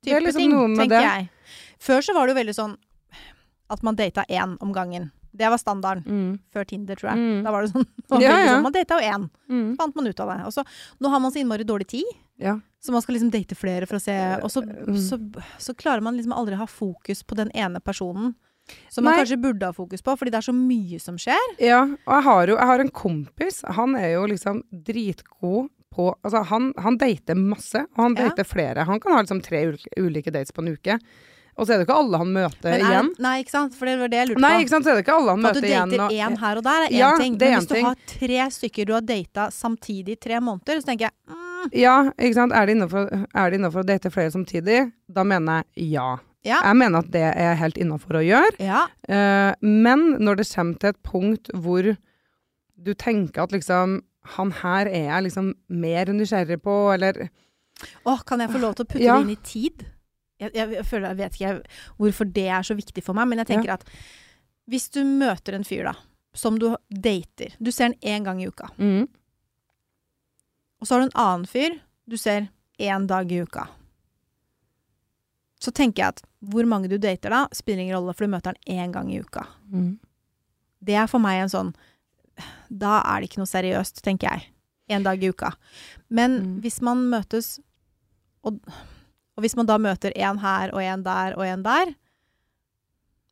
Type 0.05 0.17
er 0.17 0.21
liksom 0.25 0.41
ting, 0.41 0.77
tenker 0.79 0.97
det. 0.97 1.03
jeg. 1.05 1.29
Før 1.81 2.01
så 2.05 2.15
var 2.17 2.27
det 2.27 2.35
jo 2.35 2.41
veldig 2.41 2.55
sånn 2.57 2.77
at 3.71 3.83
man 3.87 3.95
data 3.97 4.25
én 4.29 4.57
om 4.61 4.73
gangen. 4.73 5.11
Det 5.33 5.47
var 5.49 5.59
standarden. 5.63 6.03
Mm. 6.11 6.39
Før 6.53 6.65
Tinder, 6.67 6.97
tror 6.99 7.13
jeg. 7.13 7.19
Mm. 7.23 7.45
Da 7.45 7.51
var 7.55 7.63
det 7.63 7.71
sånn. 7.71 7.87
var 8.11 8.21
Ja, 8.25 8.33
ja. 8.41 8.55
sånn 8.57 8.63
man 8.67 8.73
data 8.75 8.99
jo 8.99 9.07
én. 9.13 9.29
Mm. 9.49 9.69
Fant 9.79 9.95
man 9.95 10.07
ut 10.11 10.21
av 10.21 10.33
det. 10.33 10.39
Og 10.49 10.53
så, 10.57 10.65
nå 11.01 11.09
har 11.13 11.21
man 11.23 11.31
så 11.31 11.39
innmari 11.43 11.65
dårlig 11.69 11.87
tid, 11.93 12.09
Ja. 12.41 12.57
så 12.83 12.91
man 12.93 13.03
skal 13.05 13.15
liksom 13.15 13.31
date 13.31 13.55
flere 13.55 13.87
for 13.87 13.97
å 13.97 14.01
se 14.03 14.17
Og 14.43 14.51
så, 14.51 14.63
Mm. 14.65 14.97
så, 14.99 15.19
så 15.59 15.75
klarer 15.77 16.03
man 16.03 16.17
liksom 16.17 16.33
aldri 16.33 16.55
å 16.57 16.65
ha 16.65 16.67
fokus 16.67 17.23
på 17.23 17.37
den 17.37 17.51
ene 17.55 17.79
personen. 17.81 18.35
Som 18.91 19.05
man 19.05 19.15
Nei. 19.15 19.21
kanskje 19.25 19.41
burde 19.43 19.67
ha 19.67 19.73
fokus 19.73 20.01
på, 20.03 20.17
fordi 20.19 20.31
det 20.31 20.39
er 20.39 20.47
så 20.53 20.55
mye 20.55 20.99
som 21.01 21.17
skjer. 21.17 21.55
ja. 21.59 21.83
Og 21.85 22.13
jeg 22.15 22.23
har 22.25 22.47
jo 22.47 22.57
jeg 22.57 22.67
har 22.67 22.81
en 22.81 22.91
kompis, 22.91 23.63
han 23.69 23.95
er 23.97 24.13
jo 24.15 24.27
liksom 24.27 24.63
dritgod 24.73 25.69
på 25.95 26.15
Altså, 26.25 26.45
han, 26.51 26.73
han 26.79 26.97
dater 26.99 27.35
masse, 27.37 27.85
og 27.97 28.05
han 28.05 28.17
Ja. 28.17 28.45
flere. 28.45 28.85
Han 28.87 29.01
kan 29.01 29.13
ha 29.13 29.23
liksom 29.23 29.43
tre 29.43 29.77
ulike, 29.99 30.31
dates 30.33 30.53
på 30.53 30.63
en 30.63 30.75
uke. 30.77 30.99
Og 31.59 31.67
så 31.67 31.75
er 31.75 31.79
det 31.81 31.89
ikke 31.89 31.97
alle 31.99 32.17
han 32.17 32.31
møter 32.33 32.71
er, 32.73 32.79
igjen. 32.81 33.09
nei, 33.21 33.43
ikke 33.43 33.51
sant? 33.53 33.75
For 33.77 33.85
det 33.85 33.99
var 33.99 34.09
det 34.09 34.17
jeg 34.17 34.29
lurte 34.31 34.41
Nei, 34.41 34.53
på. 34.55 34.61
ikke 34.65 34.71
sant, 34.71 34.85
så 34.87 34.91
er 34.93 34.95
det 34.97 35.03
ikke 35.05 35.17
alle 35.19 35.31
han 35.35 35.43
For 35.43 35.49
at 35.51 35.57
møter 35.57 35.61
du 35.61 35.69
igjen. 35.69 35.91
dater 35.91 36.05
og- 36.05 36.11
én 36.13 36.39
her 36.39 36.57
og 36.57 36.63
der 36.65 36.71
er 36.85 36.89
én 36.89 36.97
Ja, 36.99 37.11
ting. 37.19 37.37
Men 37.39 37.53
hvis 37.59 37.67
du 37.69 37.75
ting. 37.75 37.85
har 37.85 37.97
tre 38.07 38.41
stykker 38.51 38.87
du 38.87 38.93
har 38.95 39.01
data 39.03 39.49
samtidig 39.51 40.09
i 40.09 40.15
tre 40.17 40.41
måneder, 40.41 40.81
så 40.81 40.87
tenker 40.87 41.11
jeg 41.11 41.13
mm, 41.29 41.69
Ja, 41.73 42.11
ikke 42.19 42.35
sant. 42.35 42.53
Er 42.53 42.67
det 42.67 43.59
innafor 43.61 43.83
å 43.83 43.87
date 43.87 44.11
flere 44.11 44.31
samtidig? 44.31 44.93
Da 45.13 45.23
mener 45.25 45.65
jeg 45.77 45.91
ja. 45.93 46.17
Ja. 46.43 46.63
Jeg 46.63 46.77
mener 46.77 46.99
at 47.01 47.11
det 47.11 47.37
er 47.37 47.55
helt 47.57 47.77
innafor 47.77 48.17
å 48.17 48.25
gjøre. 48.25 48.57
Ja. 48.59 48.87
Uh, 49.07 49.53
men 49.61 50.17
når 50.19 50.37
det 50.37 50.49
kommer 50.55 50.79
til 50.79 50.89
et 50.89 51.03
punkt 51.03 51.51
hvor 51.53 51.97
du 52.83 52.95
tenker 52.95 53.43
at 53.43 53.51
liksom 53.53 54.01
Han 54.37 54.51
her 54.53 54.87
er 54.87 55.07
jeg 55.09 55.23
liksom 55.29 55.55
mer 55.69 56.11
nysgjerrig 56.13 56.59
på, 56.63 56.75
eller 56.95 57.29
Å, 58.05 58.19
kan 58.29 58.41
jeg 58.45 58.51
få 58.53 58.59
lov 58.61 58.75
til 58.77 58.85
å 58.85 58.89
putte 58.91 59.03
Ja. 59.05 59.15
det 59.17 59.23
inn 59.25 59.31
i 59.33 59.37
tid? 59.43 59.87
Jeg, 60.41 60.53
jeg, 60.55 60.71
jeg 60.77 60.85
føler, 60.89 61.09
jeg 61.09 61.17
vet 61.17 61.39
ikke 61.39 61.55
hvorfor 62.01 62.29
det 62.33 62.47
er 62.49 62.63
så 62.63 62.75
viktig 62.77 63.03
for 63.05 63.17
meg, 63.17 63.29
men 63.29 63.39
jeg 63.41 63.47
tenker 63.55 63.73
at 63.79 63.85
hvis 64.69 64.91
du 64.93 65.01
møter 65.05 65.57
en 65.57 65.65
fyr 65.65 65.85
da, 65.89 65.95
som 66.37 66.59
du 66.61 66.69
dater, 66.93 67.57
du 67.59 67.71
ser 67.73 67.91
han 67.91 67.97
én 68.05 68.25
gang 68.29 68.41
i 68.43 68.47
uka, 68.49 68.69
mm, 68.79 69.09
og 70.81 70.87
så 70.89 70.95
har 70.95 71.01
du 71.03 71.09
en 71.11 71.19
annen 71.21 71.47
fyr 71.49 71.79
du 72.09 72.17
ser 72.21 72.49
én 72.81 73.07
dag 73.09 73.33
i 73.33 73.41
uka. 73.45 73.67
Så 75.61 75.73
tenker 75.77 76.03
jeg 76.03 76.15
at 76.15 76.23
hvor 76.53 76.65
mange 76.69 76.89
du 76.89 76.97
dater 77.01 77.33
da, 77.35 77.43
spiller 77.53 77.83
ingen 77.85 77.97
rolle, 77.99 78.15
for 78.17 78.25
du 78.25 78.33
møter 78.33 78.55
han 78.55 78.87
én 78.89 78.95
gang 78.95 79.11
i 79.13 79.21
uka. 79.21 79.47
mm. 79.73 79.99
Det 80.81 80.95
er 80.97 81.05
for 81.13 81.21
meg 81.21 81.43
en 81.43 81.51
sånn 81.53 81.75
Da 82.71 83.01
er 83.05 83.21
det 83.21 83.31
ikke 83.31 83.41
noe 83.43 83.51
seriøst, 83.51 84.03
tenker 84.03 84.29
jeg. 84.31 84.47
En 84.91 85.03
dag 85.07 85.23
i 85.23 85.29
uka. 85.31 85.53
Men 86.11 86.31
Mm. 86.41 86.61
hvis 86.63 86.81
man 86.83 87.05
møtes 87.11 87.61
og, 88.45 88.59
og 89.37 89.43
hvis 89.45 89.55
man 89.57 89.67
da 89.67 89.77
møter 89.79 90.13
en 90.17 90.39
her 90.39 90.73
og 90.75 90.83
en 90.83 91.03
der 91.05 91.35
og 91.37 91.45
en 91.47 91.63
der 91.63 91.95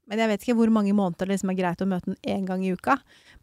Men 0.08 0.18
jeg 0.22 0.28
vet 0.30 0.42
ikke 0.46 0.54
hvor 0.56 0.70
mange 0.72 0.92
måneder 0.96 1.26
det 1.26 1.34
liksom 1.36 1.50
er 1.52 1.56
greit 1.58 1.82
å 1.84 1.88
møte 1.88 2.06
den 2.14 2.16
én 2.24 2.46
gang 2.48 2.62
i 2.64 2.70
uka. 2.72 2.94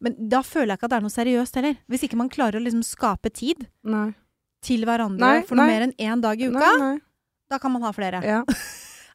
Men 0.02 0.16
da 0.30 0.40
føler 0.42 0.74
jeg 0.74 0.80
ikke 0.80 0.88
at 0.88 0.94
det 0.96 0.98
er 0.98 1.04
noe 1.06 1.14
seriøst 1.14 1.56
heller. 1.60 1.76
Hvis 1.88 2.04
ikke 2.08 2.18
man 2.18 2.30
klarer 2.34 2.58
å 2.58 2.64
liksom 2.64 2.82
skape 2.84 3.30
tid 3.32 3.68
Nei. 3.86 4.14
til 4.66 4.82
hverandre 4.88 5.20
Nei, 5.22 5.44
for 5.46 5.56
noe 5.60 5.68
nei. 5.68 5.76
mer 5.76 5.86
enn 5.86 5.94
én 6.00 6.22
dag 6.24 6.42
i 6.42 6.48
uka, 6.50 7.00
da 7.54 7.60
kan 7.62 7.72
man 7.72 7.84
ha 7.86 7.92
flere. 7.94 8.24
Ja. 8.26 8.42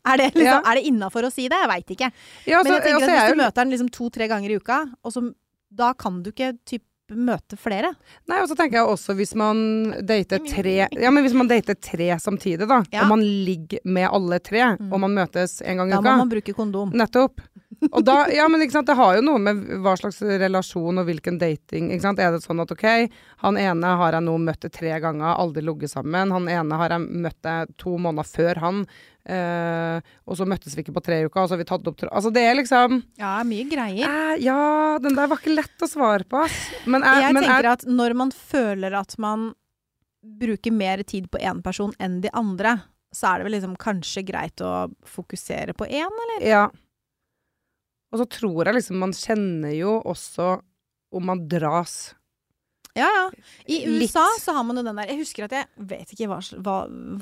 Er 0.07 0.17
det, 0.17 0.31
liksom, 0.33 0.63
Ja. 0.65 0.75
det 0.75 0.87
innafor 0.89 1.27
å 1.27 1.31
si 1.31 1.43
det? 1.51 1.59
Jeg 1.61 1.69
veit 1.69 1.91
ikke. 1.93 2.07
Ja, 2.49 2.63
Men 2.63 2.73
jeg 2.73 2.83
tenker 2.87 3.03
altså, 3.03 3.11
at 3.11 3.19
hvis 3.27 3.35
du 3.35 3.37
møter 3.43 3.59
den 3.61 3.71
liksom 3.75 3.91
to-tre 3.93 4.29
ganger 4.31 4.51
i 4.51 4.57
uka, 4.57 4.79
og 5.05 5.13
så, 5.13 5.21
da 5.71 5.93
kan 5.95 6.23
du 6.23 6.31
ikke 6.33 6.55
typ, 6.67 6.83
møte 7.11 7.57
flere. 7.59 7.89
Nei, 8.31 8.37
og 8.39 8.47
så 8.47 8.55
tenker 8.55 8.79
jeg 8.79 8.87
også 8.87 9.17
hvis 9.19 9.33
man 9.35 9.57
dater 10.07 10.39
tre 10.47 10.77
Ja, 10.95 11.11
men 11.11 11.25
hvis 11.25 11.35
man 11.35 11.49
dater 11.51 11.75
tre 11.75 12.07
samtidig, 12.23 12.69
da, 12.71 12.85
Ja. 12.93 13.03
og 13.03 13.09
man 13.17 13.25
ligger 13.25 13.81
med 13.85 14.07
alle 14.15 14.39
tre, 14.39 14.77
Mm. 14.79 14.93
og 14.93 15.01
man 15.01 15.17
møtes 15.17 15.61
en 15.67 15.77
gang 15.79 15.91
i 15.91 15.95
uka 15.97 16.03
Da 16.03 16.13
må 16.13 16.19
man 16.23 16.29
bruke 16.31 16.55
kondom. 16.55 16.93
Nettopp. 16.95 17.41
Og 17.93 18.05
da, 18.05 18.27
ja, 18.31 18.47
men 18.47 18.61
ikke 18.61 18.73
sant, 18.77 18.87
det 18.87 18.95
har 18.95 19.17
jo 19.17 19.23
noe 19.23 19.39
med 19.41 19.57
hva 19.83 19.97
slags 19.99 20.21
relasjon 20.23 20.99
og 21.01 21.07
hvilken 21.09 21.39
dating 21.41 21.91
ikke 21.91 22.03
sant? 22.03 22.19
Er 22.21 22.31
det 22.31 22.43
sånn 22.45 22.61
at 22.61 22.71
ok, 22.71 23.09
han 23.39 23.57
ene 23.57 23.97
har 23.97 24.13
jeg 24.13 24.23
nå 24.23 24.39
møtt 24.39 24.71
tre 24.71 25.01
ganger, 25.01 25.35
aldri 25.35 25.63
ligget 25.65 25.91
sammen. 25.91 26.31
Han 26.31 26.47
ene 26.47 26.77
har 26.77 26.91
jeg 26.91 27.09
møtt 27.09 27.77
to 27.79 27.97
måneder 27.99 28.29
før 28.29 28.57
han, 28.61 28.87
eh, 29.29 30.13
og 30.25 30.39
så 30.39 30.47
møttes 30.49 30.77
vi 30.77 30.85
ikke 30.85 30.95
på 30.97 31.03
tre 31.05 31.21
uker, 31.27 31.43
og 31.43 31.49
så 31.49 31.57
har 31.57 31.63
vi 31.63 31.69
tatt 31.69 31.89
opp. 31.91 32.05
Altså 32.09 32.33
det 32.35 32.45
er 32.47 32.59
liksom 32.59 33.01
Ja, 33.21 33.39
mye 33.47 33.67
greier. 33.71 34.05
Uh, 34.07 34.37
Ja, 34.41 34.99
den 35.03 35.17
der 35.19 35.31
var 35.31 35.41
ikke 35.41 35.57
lett 35.57 35.85
å 35.85 35.89
svare 35.91 36.25
på, 36.25 36.45
ass. 36.47 36.61
Men 36.87 37.05
jeg, 37.07 37.25
Jeg 37.27 37.37
men 37.37 37.45
tenker 37.45 37.69
jeg 37.69 37.79
at 37.81 37.89
når 37.89 38.17
man 38.23 38.33
føler 38.37 38.97
at 39.01 39.17
man 39.21 39.51
bruker 40.41 40.73
mer 40.73 41.03
tid 41.09 41.31
på 41.33 41.41
én 41.41 41.63
person 41.65 41.93
enn 41.99 42.21
de 42.25 42.33
andre, 42.37 42.77
så 43.13 43.33
er 43.33 43.41
det 43.41 43.49
vel 43.49 43.57
liksom 43.59 43.77
kanskje 43.81 44.25
greit 44.29 44.63
å 44.63 44.89
fokusere 45.09 45.75
på 45.75 45.89
én, 45.89 46.21
eller? 46.25 46.47
Ja. 46.47 46.65
Og 48.11 48.21
så 48.23 48.27
tror 48.27 48.67
jeg 48.67 48.77
liksom 48.77 49.01
man 49.03 49.15
kjenner 49.17 49.73
jo 49.75 49.99
også 50.01 50.59
om 51.15 51.27
man 51.27 51.47
dras. 51.51 52.15
Ja, 52.99 53.07
ja. 53.07 53.31
I 53.71 53.87
Litt. 53.87 54.11
USA 54.11 54.25
så 54.41 54.53
har 54.57 54.65
man 54.67 54.77
jo 54.77 54.83
den 54.83 54.97
der 54.99 55.07
Jeg 55.13 55.21
husker 55.21 55.45
at 55.47 55.53
jeg 55.55 55.67
vet 55.93 56.11
ikke 56.13 56.27
hva, 56.27 56.41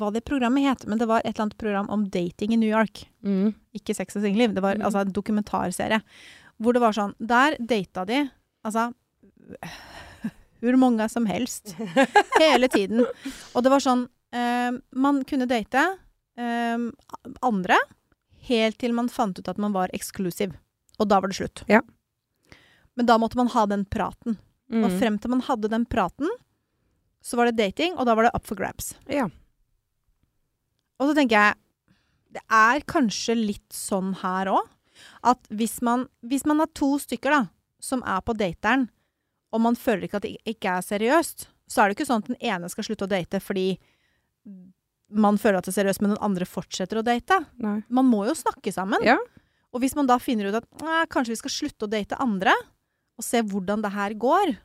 hva 0.00 0.09
det 0.14 0.24
programmet 0.24 0.64
het, 0.64 0.87
men 0.88 0.98
det 0.98 1.09
var 1.11 1.20
et 1.20 1.35
eller 1.35 1.44
annet 1.48 1.59
program 1.61 1.90
om 1.92 2.07
dating 2.09 2.54
i 2.54 2.57
New 2.61 2.70
York. 2.70 3.02
Mm. 3.24 3.52
Ikke 3.76 3.94
Sex 3.94 4.16
og 4.16 4.22
singelliv. 4.24 4.54
Det 4.57 4.62
var 4.64 4.76
Mm. 4.78 4.85
altså 4.88 5.02
en 5.04 5.12
dokumentarserie. 5.12 6.00
Hvor 6.59 6.72
det 6.72 6.81
var 6.83 6.92
sånn 6.96 7.14
Der 7.20 7.57
data 7.61 8.04
de 8.09 8.31
altså 8.64 8.92
hvor 10.61 10.76
mange 10.76 11.07
som 11.09 11.26
helst. 11.26 11.74
Hele 12.40 12.68
tiden. 12.68 13.04
Og 13.54 13.62
det 13.62 13.70
var 13.70 13.81
sånn 13.85 14.09
eh, 14.35 14.72
man 14.98 15.22
kunne 15.28 15.46
date 15.46 15.85
eh, 16.38 16.88
andre 17.42 17.78
helt 18.48 18.78
til 18.81 18.92
man 18.96 19.09
fant 19.12 19.38
ut 19.38 19.48
at 19.48 19.59
man 19.61 19.72
var 19.76 19.92
eksklusiv. 19.94 20.57
Og 20.98 21.09
da 21.09 21.20
var 21.20 21.28
det 21.31 21.37
slutt. 21.38 21.62
Ja. 21.70 21.83
Men 22.96 23.07
da 23.07 23.18
måtte 23.22 23.37
man 23.38 23.50
ha 23.54 23.66
den 23.70 23.85
praten. 23.87 24.38
Mm. 24.68 24.85
Og 24.85 24.96
frem 25.00 25.16
til 25.18 25.33
man 25.33 25.44
hadde 25.46 25.70
den 25.72 25.87
praten, 25.88 26.28
så 27.24 27.38
var 27.38 27.48
det 27.48 27.59
dating, 27.59 27.96
og 27.96 28.07
da 28.07 28.14
var 28.16 28.28
det 28.28 28.35
up 28.37 28.46
for 28.46 28.59
grabs. 28.59 28.92
Ja. 29.11 29.26
Og 30.98 31.11
så 31.11 31.16
tenker 31.18 31.38
jeg 31.38 31.57
Det 32.28 32.42
er 32.52 32.83
kanskje 32.85 33.35
litt 33.38 33.72
sånn 33.72 34.11
her 34.20 34.50
òg. 34.52 34.66
At 35.24 35.40
hvis 35.48 35.78
man, 35.81 36.04
hvis 36.20 36.44
man 36.44 36.61
har 36.61 36.68
to 36.76 36.98
stykker 37.00 37.33
da 37.33 37.42
som 37.81 38.02
er 38.04 38.20
på 38.20 38.35
dateren, 38.37 38.90
og 39.54 39.62
man 39.64 39.78
føler 39.78 40.04
ikke 40.04 40.18
at 40.20 40.26
det 40.26 40.35
ikke 40.44 40.74
er 40.76 40.85
seriøst, 40.85 41.46
så 41.70 41.81
er 41.81 41.88
det 41.88 41.96
ikke 41.96 42.09
sånn 42.11 42.20
at 42.20 42.28
den 42.28 42.40
ene 42.44 42.68
skal 42.68 42.85
slutte 42.85 43.07
å 43.07 43.11
date 43.11 43.40
fordi 43.40 43.78
man 45.09 45.38
føler 45.40 45.61
at 45.61 45.68
det 45.68 45.72
er 45.72 45.78
seriøst, 45.81 46.02
men 46.04 46.12
den 46.12 46.24
andre 46.24 46.44
fortsetter 46.44 47.00
å 47.00 47.07
date. 47.07 47.38
Nei. 47.64 47.78
Man 47.88 48.11
må 48.11 48.26
jo 48.28 48.35
snakke 48.37 48.72
sammen. 48.74 49.00
Ja. 49.07 49.16
Og 49.72 49.81
hvis 49.81 49.96
man 49.96 50.09
da 50.09 50.18
finner 50.20 50.50
ut 50.50 50.59
at 50.61 51.09
kanskje 51.12 51.33
vi 51.33 51.40
skal 51.40 51.54
slutte 51.54 51.88
å 51.88 51.92
date 51.92 52.18
andre, 52.20 52.52
og 53.18 53.24
se 53.26 53.42
hvordan 53.42 53.83
det 53.83 53.92
her 53.92 54.14
går, 54.14 54.57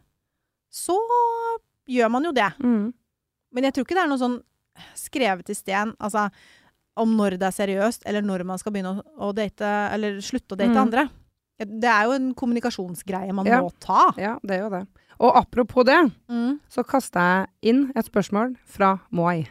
så 0.73 0.95
gjør 1.89 2.09
man 2.13 2.23
jo 2.29 2.31
det. 2.31 2.49
Mm. 2.63 2.93
Men 3.53 3.63
jeg 3.67 3.73
tror 3.75 3.85
ikke 3.87 3.97
det 3.97 4.03
er 4.05 4.11
noe 4.11 4.21
sånn 4.21 4.39
skrevet 4.97 5.49
i 5.49 5.55
sten, 5.57 5.91
altså 6.01 6.27
om 6.97 7.09
når 7.17 7.37
det 7.41 7.47
er 7.49 7.55
seriøst, 7.57 8.05
eller 8.09 8.21
når 8.25 8.43
man 8.45 8.57
skal 8.61 8.71
begynne 8.73 9.01
å, 9.17 9.31
date, 9.33 9.65
eller 9.93 10.19
slutte 10.21 10.53
å 10.55 10.57
date 10.57 10.73
Mm. 10.73 10.81
andre. 10.81 11.09
Det 11.59 11.89
er 11.89 12.03
jo 12.05 12.11
en 12.17 12.33
kommunikasjonsgreie 12.33 13.33
man 13.33 13.45
Ja. 13.45 13.61
må 13.61 13.71
ta. 13.79 14.13
ja, 14.17 14.37
det 14.43 14.57
er 14.59 14.63
jo 14.63 14.69
det. 14.69 14.87
Og 15.19 15.35
apropos 15.35 15.85
det, 15.85 16.11
Mm. 16.29 16.59
så 16.69 16.83
kasta 16.85 17.19
jeg 17.63 17.73
inn 17.73 17.91
et 17.95 18.05
spørsmål 18.05 18.55
fra 18.65 18.99
Moai. 19.11 19.47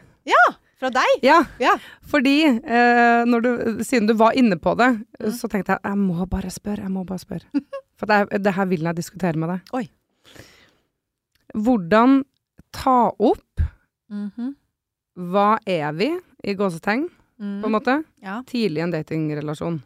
Fra 0.83 0.91
deg? 0.91 1.23
Ja, 1.23 1.45
Ja. 1.61 1.77
fordi 2.05 2.43
eh, 2.45 3.25
når 3.25 3.41
du, 3.43 3.85
siden 3.85 4.09
du 4.09 4.15
var 4.15 4.33
inne 4.33 4.57
på 4.59 4.77
det, 4.77 4.99
Mm. 5.21 5.31
så 5.31 5.49
tenkte 5.49 5.69
jeg 5.69 5.79
jeg 5.85 5.95
må 5.97 6.29
bare 6.29 6.51
spørre, 6.51 6.79
jeg 6.83 6.91
må 6.91 7.05
bare 7.07 7.19
spørre. 7.21 7.45
For 8.03 8.11
det, 8.11 8.43
det 8.43 8.53
her 8.57 8.67
vil 8.67 8.83
jeg 8.89 8.97
diskutere 8.99 9.39
med 9.39 9.53
deg. 9.53 9.75
Oi. 9.79 9.85
Hvordan 11.55 12.23
ta 12.75 13.13
opp 13.21 13.61
Mhm. 14.11 14.55
hva 15.31 15.59
er 15.67 15.93
vi, 15.93 16.09
i 16.45 16.55
gåsetegn, 16.55 17.09
Mm. 17.41 17.61
på 17.63 17.67
en 17.67 17.73
måte, 17.73 18.05
Ja. 18.23 18.43
tidlig 18.43 18.79
i 18.79 18.81
en 18.83 18.91
datingrelasjon? 18.91 19.83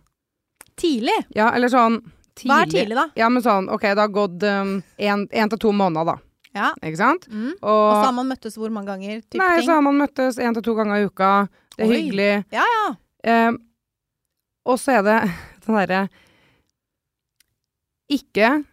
Tidlig? 0.77 1.27
Ja, 1.35 1.51
eller 1.55 1.69
sånn 1.69 2.01
tidlig. 2.35 2.47
Hva 2.51 2.63
er 2.63 2.67
tidlig, 2.67 2.95
da? 2.95 3.11
Ja, 3.17 3.29
men 3.29 3.43
sånn, 3.43 3.69
ok, 3.71 3.81
det 3.83 3.99
har 3.99 4.09
gått 4.09 4.43
um, 4.43 4.83
en, 4.99 5.29
en 5.31 5.49
til 5.49 5.59
to 5.59 5.73
måneder, 5.73 6.05
da. 6.07 6.17
Ja. 6.55 6.73
Ikke 6.83 6.97
sant? 6.97 7.29
Mm. 7.29 7.53
Og, 7.63 7.69
Og 7.93 7.95
så 7.95 8.05
har 8.05 8.13
man 8.13 8.29
møttes 8.29 8.57
hvor 8.57 8.71
mange 8.71 8.87
ganger? 8.87 9.09
Nei, 9.17 9.21
ting. 9.31 9.41
så 9.69 9.73
har 9.75 9.83
man 9.83 9.99
møttes 9.99 10.39
en 10.39 10.55
til 10.55 10.63
to 10.63 10.75
ganger 10.75 10.97
i 10.97 11.05
uka. 11.07 11.49
Det 11.77 11.85
er 11.85 11.91
Oi. 11.91 11.97
hyggelig. 12.01 12.45
Ja, 12.53 12.65
ja. 12.65 12.95
Eh, 13.25 13.53
og 14.65 14.79
så 14.79 14.99
er 14.99 15.03
det 15.03 15.31
den 15.67 15.75
derre 15.75 16.09
Ikke 18.13 18.65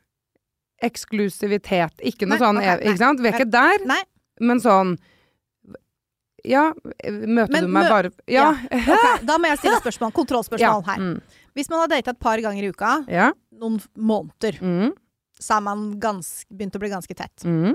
eksklusivitet. 0.83 2.01
Ikke 2.03 2.27
noe 2.27 2.35
Nei, 2.37 2.41
sånn 2.43 2.59
okay. 2.59 2.79
Ikke 2.91 2.99
sant? 3.01 3.21
Vi 3.23 3.29
er 3.29 3.37
ikke 3.37 3.51
der, 3.53 3.85
Nei. 3.87 4.01
men 4.41 4.59
sånn 4.63 4.95
Ja, 6.43 6.73
møter 6.75 7.53
Men 7.53 7.63
du 7.63 7.69
meg 7.71 7.85
mø- 7.85 7.89
bare 7.89 8.09
Ja. 8.27 8.49
Ok, 8.71 9.21
da 9.23 9.37
må 9.39 9.47
jeg 9.47 9.61
stille 9.61 9.79
spørsmål. 9.79 10.11
Kontrollspørsmål 10.11 10.83
her. 10.89 10.97
Mm. 10.99 11.21
Hvis 11.55 11.69
man 11.71 11.79
har 11.79 11.87
data 11.93 12.11
et 12.11 12.19
par 12.19 12.37
ganger 12.43 12.63
i 12.67 12.71
uka, 12.73 13.05
Ja. 13.07 13.29
noen 13.61 13.79
måneder, 13.95 14.59
Mm. 14.59 14.91
så 15.39 15.57
er 15.57 15.61
man 15.61 15.85
ganske, 15.99 16.45
begynt 16.51 16.75
å 16.75 16.79
bli 16.83 16.89
ganske 16.91 17.15
tett. 17.15 17.45
Mm. 17.47 17.73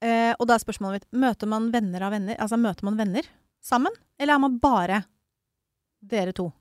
Eh, 0.00 0.32
og 0.40 0.46
da 0.46 0.54
er 0.54 0.58
spørsmålet 0.64 1.02
mitt 1.02 1.12
Møter 1.12 1.46
man 1.48 1.70
venner 1.70 2.00
av 2.06 2.12
venner? 2.12 2.36
Altså 2.38 2.56
møter 2.56 2.84
man 2.84 2.96
venner 2.96 3.22
sammen? 3.60 3.92
Eller 4.18 4.34
er 4.34 4.38
man 4.38 4.58
bare 4.58 5.04
dere 6.00 6.32
to? 6.32 6.52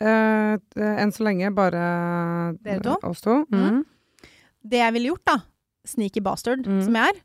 Eh, 0.00 0.58
enn 0.76 1.12
så 1.14 1.24
lenge 1.24 1.48
bare 1.56 1.82
Dere 2.62 2.80
to? 2.84 2.96
oss 3.08 3.20
to. 3.24 3.44
Mm. 3.52 3.84
Det 4.66 4.78
jeg 4.82 4.92
ville 4.96 5.08
gjort, 5.12 5.24
da, 5.24 5.36
sneaky 5.86 6.20
bastard 6.20 6.66
Mm. 6.66 6.82
som 6.84 6.94
jeg 6.98 7.08
er 7.14 7.20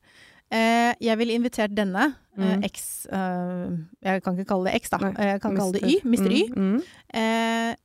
eh, 0.52 0.94
Jeg 1.02 1.18
ville 1.18 1.34
invitert 1.34 1.74
denne, 1.76 2.16
eh, 2.38 2.60
X 2.70 3.06
eh, 3.12 3.70
Jeg 4.04 4.24
kan 4.24 4.38
ikke 4.38 4.48
kalle 4.48 4.70
det 4.72 4.82
X, 4.82 4.90
da. 4.90 4.98
Nei, 4.98 5.14
Jeg 5.34 5.42
kan 5.42 5.56
kalle 5.58 5.74
det 5.74 5.82
Y. 5.84 6.02
Mr. 6.06 6.32
Y. 6.32 6.44
Mm. 6.56 6.82
Eh, 7.14 7.76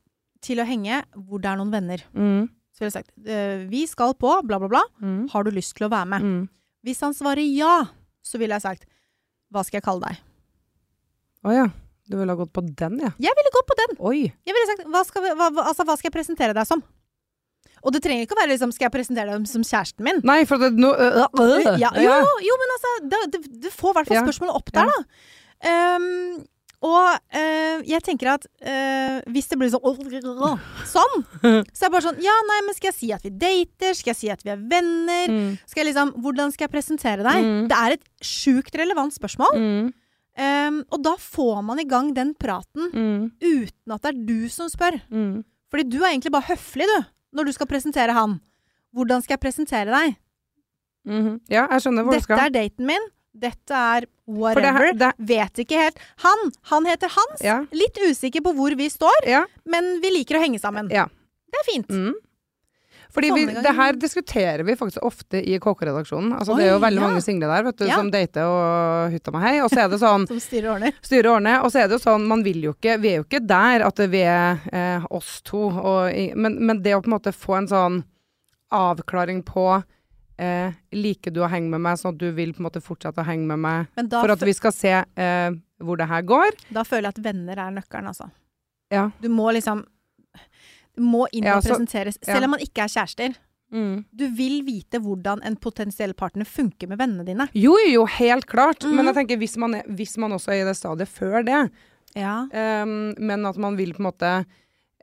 til 0.41 0.59
å 0.61 0.65
henge 0.67 1.03
hvor 1.15 1.41
det 1.41 1.49
er 1.49 1.57
noen 1.57 1.71
venner. 1.73 2.03
Mm. 2.13 2.47
Så 2.71 2.79
ville 2.85 2.91
jeg 2.91 2.99
sagt 3.03 3.69
Vi 3.71 3.85
skal 3.87 4.13
på 4.13 4.35
bla, 4.45 4.59
bla, 4.59 4.67
bla. 4.69 4.83
Mm. 5.01 5.27
Har 5.33 5.43
du 5.43 5.51
lyst 5.51 5.75
til 5.75 5.87
å 5.87 5.91
være 5.91 6.05
med? 6.07 6.21
Mm. 6.21 6.49
Hvis 6.85 7.01
han 7.01 7.13
svarer 7.17 7.43
ja, 7.43 7.87
så 8.23 8.37
ville 8.39 8.53
jeg 8.55 8.61
sagt 8.61 8.85
Hva 9.51 9.63
skal 9.65 9.79
jeg 9.81 9.83
kalle 9.87 10.05
deg? 10.07 10.17
Å 11.47 11.51
ja. 11.55 11.67
Du 12.07 12.15
ville 12.15 12.31
ha 12.31 12.39
gått 12.39 12.53
på 12.55 12.63
den, 12.63 12.99
ja. 13.03 13.11
Jeg 13.21 13.35
ville 13.39 13.53
gått 13.55 13.67
på 13.67 13.77
den! 13.81 13.97
Oi. 14.09 14.19
Jeg 14.47 14.55
ville 14.55 14.69
sagt 14.69 14.85
hva 14.93 15.03
skal, 15.07 15.25
vi, 15.25 15.33
hva, 15.39 15.49
altså, 15.65 15.83
hva 15.87 15.97
skal 15.99 16.09
jeg 16.09 16.15
presentere 16.15 16.55
deg 16.55 16.69
som? 16.69 16.83
Og 17.85 17.93
det 17.93 18.01
trenger 18.03 18.25
ikke 18.25 18.33
å 18.33 18.39
være 18.39 18.53
liksom 18.55 18.71
Skal 18.73 18.87
jeg 18.87 18.95
presentere 18.95 19.33
deg 19.35 19.49
som 19.49 19.63
kjæresten 19.65 20.05
min? 20.07 20.21
Nei, 20.25 20.41
for 20.49 20.61
det 20.61 20.73
nå 20.79 20.89
øh, 20.91 21.23
øh, 21.27 21.71
Ja, 21.77 21.91
jo, 22.01 22.19
jo, 22.43 22.59
men 22.63 22.75
altså 22.75 22.93
det, 23.05 23.23
det, 23.35 23.41
Du 23.67 23.67
får 23.69 23.91
i 23.91 23.97
hvert 23.99 24.11
fall 24.11 24.23
spørsmålet 24.25 24.61
opp 24.61 24.71
der, 24.73 24.93
da. 24.93 25.25
Um, 25.97 26.45
og 26.85 27.15
eh, 27.33 27.79
jeg 27.89 28.03
tenker 28.05 28.35
at 28.35 28.43
eh, 28.61 29.15
hvis 29.33 29.47
det 29.49 29.57
blir 29.57 29.71
sånn 29.73 30.59
Sånn! 30.85 31.23
Så 31.41 31.47
er 31.49 31.63
det 31.65 31.89
bare 31.89 32.03
sånn 32.05 32.19
Ja, 32.21 32.35
nei, 32.45 32.59
men 32.67 32.77
skal 32.77 32.91
jeg 32.91 32.97
si 32.99 33.09
at 33.15 33.25
vi 33.25 33.31
dater? 33.33 33.97
Skal 33.97 34.13
jeg 34.13 34.19
si 34.19 34.29
at 34.29 34.45
vi 34.45 34.53
er 34.53 34.61
venner? 34.61 35.33
Mm. 35.33 35.55
Skal 35.65 35.81
jeg 35.81 35.89
liksom 35.89 36.13
Hvordan 36.21 36.53
skal 36.53 36.67
jeg 36.67 36.73
presentere 36.75 37.25
deg? 37.25 37.47
Mm. 37.47 37.63
Det 37.71 37.79
er 37.79 37.97
et 37.97 38.05
sjukt 38.21 38.77
relevant 38.77 39.15
spørsmål. 39.15 39.57
Mm. 39.57 39.89
Ehm, 40.37 40.83
og 40.91 41.01
da 41.03 41.15
får 41.17 41.63
man 41.65 41.79
i 41.79 41.83
gang 41.89 42.13
den 42.13 42.33
praten 42.35 42.91
Mm. 42.93 43.31
uten 43.41 43.93
at 43.93 44.01
det 44.03 44.09
er 44.13 44.25
du 44.27 44.49
som 44.49 44.69
spør. 44.69 44.99
Mm. 45.09 45.43
Fordi 45.71 45.89
du 45.89 45.97
er 46.03 46.11
egentlig 46.13 46.31
bare 46.31 46.47
høflig, 46.55 46.85
du, 46.85 47.05
når 47.33 47.45
du 47.45 47.51
skal 47.53 47.67
presentere 47.67 48.13
han. 48.13 48.39
Hvordan 48.95 49.21
skal 49.23 49.37
jeg 49.37 49.41
presentere 49.41 49.85
deg? 49.91 50.15
Mhm. 51.07 51.39
Ja, 51.49 51.67
jeg 51.71 51.81
skjønner 51.81 52.03
hvor 52.03 52.13
du 52.13 52.19
Dette 52.19 52.39
er 52.45 52.49
daten 52.53 52.85
min. 52.85 53.07
Dette 53.37 53.71
er 53.77 54.05
whatever. 54.27 54.61
det 54.61 54.73
her- 54.73 54.93
det- 55.13 55.27
Vet 55.27 55.53
ikke 55.65 55.77
helt. 55.77 55.97
Han, 56.17 56.51
han 56.63 56.85
heter 56.85 57.07
Hans. 57.09 57.41
Ja. 57.41 57.65
Litt 57.71 57.97
usikker 58.07 58.41
på 58.41 58.53
hvor 58.55 58.75
vi 58.75 58.89
står, 58.89 59.25
Ja. 59.27 59.45
men 59.65 60.01
vi 60.01 60.09
liker 60.09 60.35
å 60.37 60.41
henge 60.41 60.59
sammen. 60.59 60.89
Ja. 60.89 61.05
Det 61.05 61.59
er 61.61 61.71
fint. 61.71 61.87
Mm. 61.87 62.13
Fordi 63.13 63.31
vi, 63.35 63.45
det 63.63 63.73
her 63.77 63.97
diskuterer 63.99 64.63
vi 64.67 64.75
faktisk 64.77 65.03
ofte 65.07 65.39
i 65.39 65.57
KK-redaksjonen. 65.63 66.33
Altså, 66.37 66.57
det 66.57 66.67
er 66.67 66.73
jo 66.75 66.81
veldig 66.83 67.01
ja. 67.01 67.07
mange 67.07 67.23
single 67.25 67.49
der 67.51 67.67
vet 67.67 67.79
du, 67.79 67.85
Ja. 67.87 67.99
som 68.01 68.11
dater 68.13 68.49
og 68.51 69.15
hutta 69.15 69.33
meg 69.35 69.45
hei. 69.47 69.55
Og 69.63 69.71
så 69.71 69.83
er 69.85 69.91
det 69.91 70.01
sånn 70.03 70.27
Som 70.31 70.41
styrer 70.43 70.73
årene. 70.75 70.91
Styrer 71.05 71.31
årene. 71.31 71.55
og 71.63 71.71
så 71.73 71.81
er 71.83 71.87
det 71.89 71.97
jo 71.97 72.03
sånn, 72.03 72.27
man 72.29 72.43
vil 72.45 72.61
jo 72.67 72.75
ikke 72.75 72.97
Vi 73.01 73.13
er 73.13 73.21
jo 73.21 73.27
ikke 73.27 73.43
der 73.47 73.85
at 73.87 74.03
vi 74.11 74.23
er 74.27 74.61
eh, 74.71 75.07
oss 75.09 75.41
to. 75.47 75.67
Og, 75.71 76.11
men, 76.35 76.59
men 76.67 76.83
det 76.83 76.97
å 76.97 77.01
på 77.03 77.11
en 77.11 77.17
måte 77.17 77.35
få 77.35 77.61
en 77.61 77.71
sånn 77.71 78.01
avklaring 78.73 79.43
på 79.47 79.67
eh, 80.37 80.73
Liker 80.97 81.33
du 81.33 81.41
å 81.43 81.51
henge 81.51 81.71
med 81.71 81.83
meg, 81.83 81.99
sånn 81.99 82.15
at 82.15 82.21
du 82.21 82.29
vil 82.35 82.53
på 82.55 82.61
en 82.61 82.67
måte 82.69 82.83
fortsette 82.83 83.23
å 83.23 83.27
henge 83.27 83.47
med 83.49 83.63
meg 83.63 84.11
for 84.11 84.33
at 84.33 84.43
vi 84.43 84.55
skal 84.57 84.75
se 84.75 84.93
eh, 84.99 85.49
hvor 85.83 85.99
det 85.99 86.09
her 86.09 86.25
går? 86.25 86.57
da 86.73 86.83
føler 86.87 87.09
jeg 87.09 87.17
at 87.17 87.23
venner 87.29 87.59
er 87.61 87.73
nøkkelen, 87.75 88.09
altså. 88.09 88.29
Ja. 88.93 89.09
Du 89.21 89.29
må 89.29 89.49
liksom 89.53 89.83
må 90.97 91.27
inn 91.31 91.43
Ja, 91.45 91.57
og 91.57 91.63
så- 91.63 91.75
presenteres. 91.75 92.17
ja. 92.25 92.33
Selv 92.33 92.45
om 92.45 92.51
man 92.51 92.59
ikke 92.59 92.83
er 92.83 92.87
kjærester. 92.93 93.35
Mm. 93.71 94.05
Du 94.15 94.27
vil 94.31 94.61
vite 94.63 94.99
hvordan 95.03 95.41
en 95.43 95.55
potensiell 95.57 96.13
partner 96.13 96.45
funker 96.45 96.87
med 96.87 96.97
vennene 96.99 97.25
dine. 97.25 97.49
Jo, 97.53 97.75
jo, 97.85 97.91
jo, 97.91 98.05
helt 98.05 98.45
klart. 98.47 98.79
Mm. 98.83 98.95
Men 98.95 99.05
jeg 99.07 99.15
tenker 99.15 99.37
hvis 99.37 99.57
man, 99.57 99.75
er, 99.75 99.83
hvis 99.89 100.17
man 100.17 100.31
også 100.31 100.53
er 100.53 100.61
i 100.61 100.67
det 100.69 100.75
stadiet 100.77 101.07
før 101.09 101.43
det, 101.45 101.71
Ja. 102.15 102.47
um, 102.83 103.13
men 103.19 103.45
at 103.45 103.57
man 103.57 103.75
vil 103.75 103.93
på 103.93 103.99
en 103.99 104.11
måte 104.11 104.45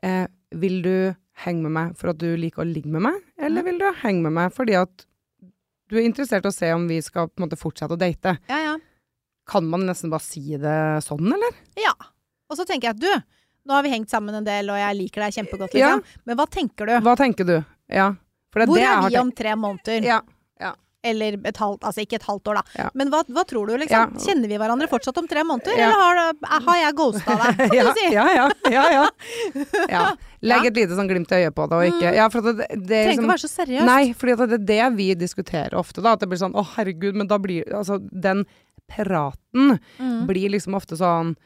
uh, 0.02 0.26
Vil 0.52 0.82
du 0.82 1.14
henge 1.44 1.62
med 1.62 1.72
meg 1.72 1.96
for 1.96 2.10
at 2.10 2.18
du 2.18 2.36
liker 2.36 2.62
å 2.62 2.72
ligge 2.72 2.86
med 2.86 3.02
meg, 3.02 3.14
eller 3.38 3.62
Mhm. 3.62 3.64
vil 3.64 3.78
du 3.78 3.92
henge 4.02 4.22
med 4.22 4.32
meg 4.32 4.52
fordi 4.52 4.74
at 4.80 5.04
du 5.90 5.96
er 5.98 6.02
interessert 6.08 6.44
i 6.44 6.48
å 6.48 6.52
se 6.54 6.70
om 6.72 6.86
vi 6.88 7.00
skal 7.00 7.26
på 7.28 7.42
en 7.42 7.48
måte 7.48 7.58
fortsette 7.58 7.90
å 7.90 7.98
date? 7.98 8.38
ja, 8.48 8.56
ja. 8.58 8.76
Kan 9.46 9.66
man 9.68 9.80
nesten 9.80 10.10
bare 10.10 10.20
si 10.22 10.56
det 10.56 11.02
sånn, 11.04 11.26
eller? 11.26 11.52
Ja. 11.76 11.92
Og 12.48 12.56
så 12.56 12.64
tenker 12.64 12.82
jeg 12.84 12.90
at 12.94 13.00
du, 13.00 13.22
nå 13.66 13.72
har 13.78 13.82
vi 13.82 13.90
hengt 13.94 14.10
sammen 14.10 14.34
en 14.34 14.44
del, 14.44 14.68
og 14.70 14.76
jeg 14.76 14.96
liker 15.00 15.20
deg 15.26 15.32
kjempegodt, 15.38 15.74
Ja. 15.74 15.96
liksom. 15.96 16.20
Men 16.26 16.36
hva 16.36 16.46
tenker 16.50 16.86
du? 16.86 16.92
Hva 17.00 17.16
tenker 17.16 17.44
du? 17.48 17.64
Ja. 17.88 18.10
Det 18.54 18.62
er 18.62 18.66
Hvor 18.66 18.76
det 18.76 18.84
er 18.86 19.08
vi 19.10 19.16
om 19.18 19.32
tre 19.32 19.54
måneder? 19.56 20.02
Ja. 20.04 20.20
Eller 21.04 21.34
et 21.44 21.58
halvt, 21.60 21.82
altså 21.84 22.00
ikke 22.00 22.14
et 22.16 22.22
halvt 22.24 22.48
år, 22.48 22.54
da. 22.54 22.62
Ja. 22.78 22.84
Men 22.96 23.10
hva, 23.12 23.18
hva 23.28 23.42
tror 23.44 23.66
du, 23.68 23.74
liksom? 23.76 24.14
Ja. 24.14 24.20
Kjenner 24.24 24.48
vi 24.48 24.56
hverandre 24.56 24.86
fortsatt 24.88 25.18
om 25.20 25.26
tre 25.28 25.42
måneder, 25.44 25.76
Ja. 25.76 25.90
eller 25.90 26.00
har, 26.00 26.14
det- 26.32 26.62
har 26.64 26.76
jeg 26.80 26.94
ghosta 26.96 27.34
deg? 27.42 27.58
Kan 27.58 27.74
ja, 27.76 27.82
du 27.84 27.92
si? 27.92 28.06
ja, 28.14 28.24
ja, 28.32 28.46
ja, 28.72 28.84
ja. 28.94 29.08
ja. 29.90 30.04
Legg 30.40 30.64
et 30.70 30.74
lite 30.80 30.96
sånn 30.96 31.06
glimt 31.10 31.28
i 31.30 31.42
øyet 31.44 31.54
på 31.54 31.68
det, 31.68 31.76
og 31.76 31.84
ikke 31.92 32.14
Ja, 32.16 32.30
for 32.32 32.40
det, 32.40 32.56
det 32.56 32.64
er 32.72 32.78
Trenger 32.78 32.88
ikke 32.88 33.10
liksom 33.10 33.28
å 33.28 33.32
være 33.34 33.44
så 33.44 33.52
seriøst. 33.52 33.84
Nei, 33.84 34.12
for 34.14 34.26
det 34.32 34.40
er 34.56 34.64
det 34.64 34.96
vi 34.96 35.10
diskuterer 35.14 35.74
ofte, 35.76 36.00
da. 36.00 36.12
At 36.16 36.20
det 36.20 36.28
blir 36.32 36.40
sånn 36.40 36.56
å 36.56 36.64
herregud, 36.72 37.14
men 37.20 37.26
da 37.28 37.36
blir 37.36 37.68
Altså, 37.68 38.00
den 38.10 38.46
praten 38.88 39.78
Mm. 40.00 40.26
blir 40.26 40.48
liksom 40.56 40.74
ofte 40.74 40.96
sånn 40.96 41.36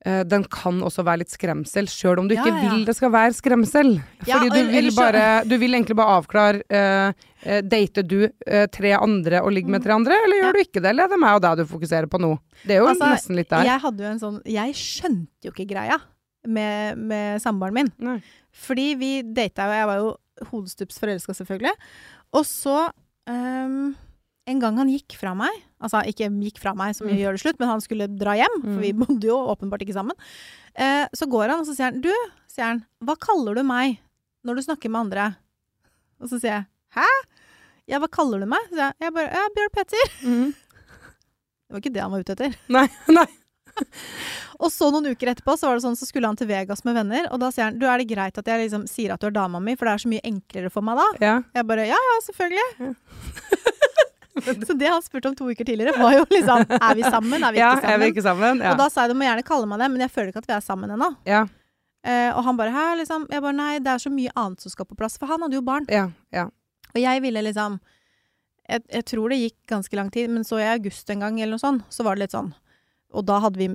den 0.00 0.46
kan 0.48 0.78
også 0.80 1.02
være 1.04 1.20
litt 1.20 1.32
skremsel, 1.34 1.84
sjøl 1.92 2.22
om 2.22 2.28
du 2.30 2.32
Ja, 2.32 2.40
ikke 2.40 2.54
ja. 2.56 2.68
vil 2.72 2.86
det 2.88 2.94
skal 2.96 3.10
være 3.12 3.34
skremsel. 3.36 3.90
Ja, 4.24 4.38
Fordi 4.38 4.48
du 4.54 4.70
vil 4.72 4.88
bare 4.96 5.24
Du 5.44 5.52
vil 5.60 5.76
egentlig 5.76 5.96
bare 5.98 6.14
avklare 6.16 6.62
uh, 6.72 7.26
uh, 7.44 7.58
Dater 7.60 8.06
du 8.08 8.22
uh, 8.24 8.64
tre 8.72 8.94
andre 8.96 9.42
og 9.44 9.52
ligger 9.52 9.74
med 9.76 9.84
tre 9.84 9.92
andre, 9.98 10.16
eller 10.24 10.40
gjør 10.40 10.56
du 10.56 10.62
ikke 10.62 10.80
det? 10.80 10.94
Eller 10.94 11.04
er 11.04 11.12
det 11.12 11.20
meg 11.20 11.36
og 11.36 11.44
deg 11.44 11.60
du 11.60 11.68
fokuserer 11.68 12.08
på 12.08 12.22
nå? 12.22 12.32
Det 12.64 12.78
er 12.78 12.80
jo 12.80 12.88
Altså, 12.94 13.10
nesten 13.12 13.36
litt 13.36 13.52
der. 13.52 13.68
Jeg 13.68 13.84
hadde 13.84 14.06
jo 14.06 14.14
en 14.14 14.22
sånn 14.24 14.40
Jeg 14.48 14.78
skjønte 14.80 15.50
jo 15.50 15.52
ikke 15.52 15.68
greia 15.74 16.00
med, 16.48 16.96
med 16.96 17.42
samboeren 17.44 17.76
min. 17.76 17.92
Nei. 18.00 18.18
Fordi 18.56 18.94
vi 18.98 19.10
data 19.36 19.68
jo, 19.68 19.76
jeg 19.76 19.90
var 19.90 20.00
jo 20.00 20.10
hodestups 20.50 21.00
forelska 21.00 21.36
selvfølgelig. 21.36 21.74
Og 22.38 22.46
så 22.48 22.78
um, 23.28 23.92
En 24.48 24.62
gang 24.62 24.78
han 24.80 24.90
gikk 24.90 25.18
fra 25.20 25.34
meg, 25.36 25.52
altså 25.80 26.02
ikke 26.06 26.28
gikk 26.44 26.58
fra 26.62 26.74
meg 26.76 26.94
som 26.96 27.08
Mm. 27.08 27.16
gjør 27.18 27.32
det 27.36 27.40
slutt, 27.42 27.58
men 27.60 27.68
han 27.68 27.80
skulle 27.80 28.06
dra 28.20 28.34
hjem, 28.36 28.56
for 28.62 28.80
vi 28.84 28.92
bodde 28.92 29.26
jo 29.30 29.38
åpenbart 29.54 29.82
ikke 29.86 29.96
sammen. 29.96 30.16
Eh, 30.76 31.06
så 31.16 31.26
går 31.26 31.48
han, 31.50 31.60
og 31.60 31.66
så 31.66 31.74
sier 31.74 31.90
han 31.90 32.00
Du, 32.04 32.12
sier 32.46 32.64
han, 32.68 32.84
hva 33.04 33.16
kaller 33.18 33.54
du 33.58 33.62
meg 33.66 33.98
når 34.46 34.56
du 34.60 34.62
snakker 34.68 34.88
med 34.92 35.00
andre? 35.08 35.36
Og 36.20 36.28
så 36.30 36.38
sier 36.40 36.52
jeg 36.60 36.66
Hæ? 36.94 37.06
Ja, 37.90 37.98
hva 37.98 38.08
kaller 38.12 38.38
du 38.40 38.46
meg? 38.46 38.60
Så 38.70 38.76
sier 38.76 38.86
jeg, 38.90 38.94
jeg 39.00 39.14
bare 39.14 39.32
Ja, 39.34 39.48
Bjørn 39.56 39.74
Petter. 39.74 40.12
Mm. 40.22 40.54
Det 40.54 41.74
var 41.74 41.80
ikke 41.84 41.92
det 41.94 42.02
han 42.02 42.10
var 42.14 42.20
ute 42.24 42.32
etter. 42.36 42.54
Nei, 42.68 42.86
nei. 43.18 43.26
Og 44.60 44.68
så 44.74 44.88
noen 44.92 45.06
uker 45.14 45.30
etterpå 45.32 45.54
så 45.56 45.68
var 45.70 45.78
det 45.78 45.84
sånn, 45.86 45.96
så 45.96 46.04
skulle 46.08 46.26
han 46.28 46.36
til 46.36 46.48
Vegas 46.50 46.82
med 46.84 46.96
venner, 46.98 47.28
og 47.32 47.38
da 47.40 47.48
sier 47.54 47.68
han 47.68 47.78
du 47.80 47.86
er 47.88 48.02
det 48.02 48.08
greit 48.10 48.36
at 48.36 48.48
jeg 48.50 48.64
liksom 48.66 48.82
sier 48.90 49.14
at 49.14 49.22
du 49.22 49.28
er 49.30 49.32
dama 49.36 49.60
mi, 49.62 49.76
for 49.78 49.86
det 49.88 49.94
er 49.94 50.02
så 50.02 50.10
mye 50.10 50.24
enklere 50.26 50.70
for 50.74 50.84
meg 50.84 50.98
da. 51.00 51.06
Ja. 51.22 51.34
Jeg 51.56 51.66
bare 51.70 51.86
ja 51.88 51.96
ja, 52.08 52.16
selvfølgelig. 52.26 52.90
så 54.68 54.76
det 54.78 54.90
han 54.90 55.02
spurte 55.04 55.30
om 55.30 55.36
to 55.38 55.48
uker 55.50 55.66
tidligere, 55.68 55.94
var 56.00 56.16
jo 56.18 56.26
liksom 56.30 56.64
er 56.76 56.98
vi 56.98 57.06
sammen, 57.06 57.42
er 57.42 57.52
vi 57.54 57.62
ja, 57.62 57.70
ikke 57.76 57.84
er 57.84 57.90
sammen? 57.90 58.04
vi 58.04 58.12
ikke 58.14 58.26
sammen? 58.26 58.60
Ja. 58.64 58.72
Og 58.74 58.82
da 58.82 58.88
sa 58.92 59.04
jeg 59.06 59.14
du 59.14 59.18
må 59.20 59.26
gjerne 59.28 59.46
kalle 59.46 59.66
meg 59.70 59.82
det, 59.82 59.90
men 59.94 60.04
jeg 60.06 60.12
føler 60.14 60.32
ikke 60.32 60.42
at 60.44 60.50
vi 60.50 60.56
er 60.58 60.66
sammen 60.66 60.96
ennå. 60.96 61.14
ja. 61.30 61.46
Eh, 62.00 62.30
og 62.32 62.46
han 62.46 62.56
bare 62.56 62.72
her, 62.72 62.94
liksom. 62.96 63.26
Jeg 63.28 63.42
bare 63.44 63.52
nei, 63.52 63.72
det 63.84 63.90
er 63.92 64.00
så 64.00 64.08
mye 64.08 64.30
annet 64.40 64.62
som 64.64 64.72
skal 64.72 64.86
på 64.88 64.96
plass, 64.96 65.18
for 65.20 65.28
han 65.28 65.42
hadde 65.44 65.58
jo 65.58 65.60
barn. 65.66 65.84
ja, 65.92 66.06
ja. 66.32 66.46
Og 66.94 66.96
jeg 66.98 67.20
ville 67.22 67.42
liksom 67.44 67.76
jeg, 68.70 68.82
jeg 68.88 69.04
tror 69.10 69.28
det 69.32 69.38
gikk 69.40 69.58
ganske 69.68 69.98
lang 69.98 70.08
tid, 70.14 70.30
men 70.32 70.46
så 70.46 70.58
i 70.62 70.68
august 70.70 71.10
en 71.12 71.20
gang 71.26 71.40
eller 71.40 71.58
noe 71.58 71.62
sånt, 71.62 71.84
så 71.92 72.06
var 72.06 72.16
det 72.16 72.24
litt 72.24 72.34
sånn 72.36 72.52
Og 73.12 73.26
da 73.28 73.40
hadde 73.44 73.58
vi 73.60 73.68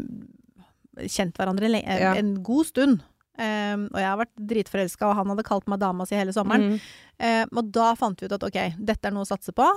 kjent 1.12 1.36
hverandre 1.38 1.67
en, 1.67 1.99
Ja. 1.99 2.13
en 2.15 2.41
god 2.43 2.65
stund. 2.65 3.01
Um, 3.36 3.89
og 3.91 3.99
jeg 3.99 4.08
har 4.08 4.19
vært 4.21 4.36
dritforelska, 4.39 5.10
og 5.10 5.17
han 5.19 5.28
hadde 5.34 5.43
kalt 5.43 5.67
meg 5.67 5.82
dama 5.82 6.06
si 6.08 6.15
hele 6.15 6.32
sommeren. 6.32 6.75
Mm. 6.75 6.86
Eh, 7.19 7.45
og 7.51 7.71
da 7.75 7.89
fant 7.99 8.19
vi 8.21 8.30
ut 8.30 8.36
at 8.38 8.45
ok, 8.47 8.60
dette 8.80 9.10
er 9.10 9.12
noe 9.15 9.25
å 9.25 9.28
satse 9.28 9.51
på. 9.56 9.67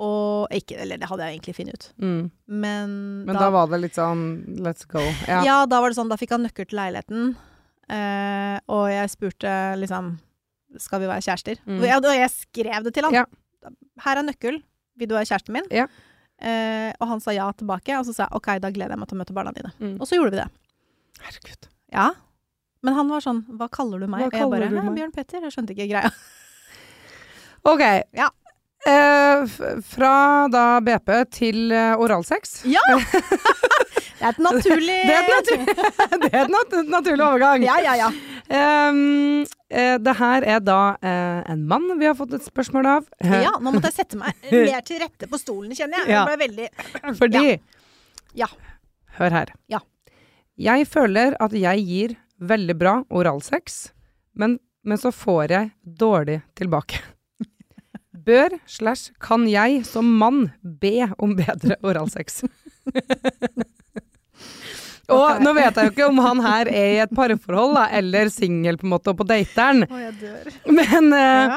Og 0.00 0.48
ikke 0.54 0.78
Eller 0.80 1.00
det 1.00 1.08
hadde 1.10 1.26
jeg 1.26 1.36
egentlig 1.36 1.54
funnet 1.58 1.76
ut. 1.76 1.86
Mm. 2.00 2.22
Men, 2.62 2.92
Men 3.28 3.36
da, 3.36 3.50
var 3.52 3.68
det 3.68 3.82
litt 3.82 3.98
sånn 3.98 4.24
let's 4.64 4.88
go. 4.88 5.02
Ja. 5.28 5.42
ja. 5.44 5.56
da 5.68 5.80
var 5.82 5.92
det 5.92 5.98
sånn, 5.98 6.10
da 6.12 6.16
fikk 6.20 6.32
han 6.36 6.46
nøkkel 6.46 6.70
til 6.70 6.80
leiligheten. 6.80 7.34
Eh, 7.90 8.56
og 8.70 8.84
jeg 8.86 9.10
spurte 9.10 9.52
liksom 9.80 10.12
Skal 10.78 11.02
vi 11.02 11.08
være 11.10 11.24
kjærester? 11.26 11.58
Mm. 11.66 11.80
Og, 11.80 11.86
jeg, 11.88 12.04
og 12.06 12.20
jeg 12.20 12.32
skrev 12.36 12.86
det 12.86 12.94
til 12.96 13.08
han. 13.08 13.18
Ja. 13.20 13.74
Her 14.06 14.22
er 14.22 14.26
nøkkel. 14.28 14.62
Vil 15.00 15.10
du 15.10 15.16
være 15.18 15.28
kjæresten 15.28 15.56
min? 15.56 15.68
Ja. 15.74 15.88
Eh, 16.40 16.88
og 16.96 17.08
han 17.10 17.20
sa 17.20 17.34
ja 17.36 17.50
tilbake, 17.52 17.92
og 17.98 18.06
så 18.08 18.14
sa 18.16 18.24
jeg 18.24 18.38
OK, 18.38 18.48
da 18.62 18.70
gleder 18.72 18.94
jeg 18.94 19.00
meg 19.02 19.10
til 19.10 19.18
å 19.18 19.20
møte 19.20 19.36
barna 19.36 19.52
dine. 19.56 19.72
Mm. 19.82 19.96
Og 19.98 20.08
så 20.08 20.16
gjorde 20.16 20.32
vi 20.32 20.40
det. 20.40 20.48
Herregud. 21.26 21.68
Ja. 21.92 22.06
Men 22.86 22.96
han 22.96 23.10
var 23.12 23.20
sånn 23.20 23.42
Hva 23.60 23.66
kaller 23.68 24.00
du 24.00 24.06
meg? 24.08 24.22
Hva 24.22 24.30
og 24.30 24.36
jeg 24.38 24.52
bare 24.54 24.70
du 24.70 24.78
meg?» 24.78 24.94
Bjørn 24.96 25.12
Petter. 25.12 25.42
Jeg 25.44 25.52
skjønte 25.52 25.76
ikke 25.76 25.90
greia. 25.90 26.12
Ok. 27.68 27.82
Ja. 28.16 28.30
Eh, 28.88 29.42
fra 29.84 30.48
da 30.48 30.64
BP 30.80 31.10
til 31.36 31.72
eh, 31.76 31.92
oralsex. 32.00 32.62
Ja! 32.64 32.80
det 32.96 34.24
er 34.24 34.30
et 34.30 34.38
naturlig 34.40 34.96
Det 35.04 35.16
er 35.16 35.26
et 35.26 35.32
natur- 35.34 35.66
det 36.22 36.30
er 36.32 36.44
et 36.46 36.52
nat 36.54 36.76
naturlig 36.88 37.26
overgang. 37.26 37.66
Ja, 37.66 37.76
ja, 37.84 37.96
ja. 38.00 38.08
Um, 38.50 39.42
eh, 39.70 39.98
det 40.02 40.14
her 40.18 40.46
er 40.56 40.64
da 40.64 40.78
eh, 41.04 41.42
en 41.52 41.66
mann 41.68 41.84
vi 42.00 42.08
har 42.08 42.16
fått 42.18 42.32
et 42.38 42.46
spørsmål 42.48 42.88
av. 42.96 43.04
ja. 43.20 43.52
Nå 43.60 43.74
måtte 43.76 43.92
jeg 43.92 43.98
sette 44.00 44.18
meg 44.18 44.34
mer 44.50 44.80
til 44.88 44.98
rette 45.04 45.28
på 45.30 45.38
stolen, 45.38 45.76
kjenner 45.76 46.00
jeg. 46.00 46.14
Ja. 46.16 46.24
Jeg 46.24 46.32
ble 46.32 46.40
veldig 46.46 47.14
Fordi 47.20 47.44
Ja. 48.40 48.48
Hør 49.20 49.36
her. 49.42 49.54
Ja. 49.68 49.84
Jeg 50.60 50.88
føler 50.88 51.36
at 51.40 51.52
jeg 51.56 51.84
gir 51.84 52.16
veldig 52.40 52.74
bra 52.80 52.96
oralsex, 53.12 53.90
men, 54.40 54.56
men 54.88 54.98
så 55.00 55.12
får 55.12 55.52
jeg 55.52 55.70
dårlig 56.00 56.40
tilbake. 56.56 57.00
Bør 58.30 58.54
slash 58.70 59.10
kan 59.22 59.48
jeg 59.50 59.82
som 59.88 60.06
mann 60.20 60.44
be 60.62 61.08
om 61.18 61.34
bedre 61.38 61.76
oralsex? 61.82 62.44
Og 65.10 65.40
nå 65.42 65.50
vet 65.56 65.74
jeg 65.74 65.88
jo 65.88 65.90
ikke 65.90 66.06
om 66.06 66.20
han 66.22 66.40
her 66.44 66.68
er 66.70 66.92
i 66.94 67.00
et 67.02 67.10
parforhold, 67.16 67.74
da, 67.74 67.88
eller 67.98 68.30
singel 68.30 68.76
på 68.78 68.86
en 68.86 68.92
måte, 68.92 69.10
og 69.10 69.18
på 69.18 69.26
dateren, 69.26 69.82
Å, 69.88 69.98
jeg 70.04 70.12
dør. 70.20 70.52
men 70.70 71.08
uh, 71.10 71.56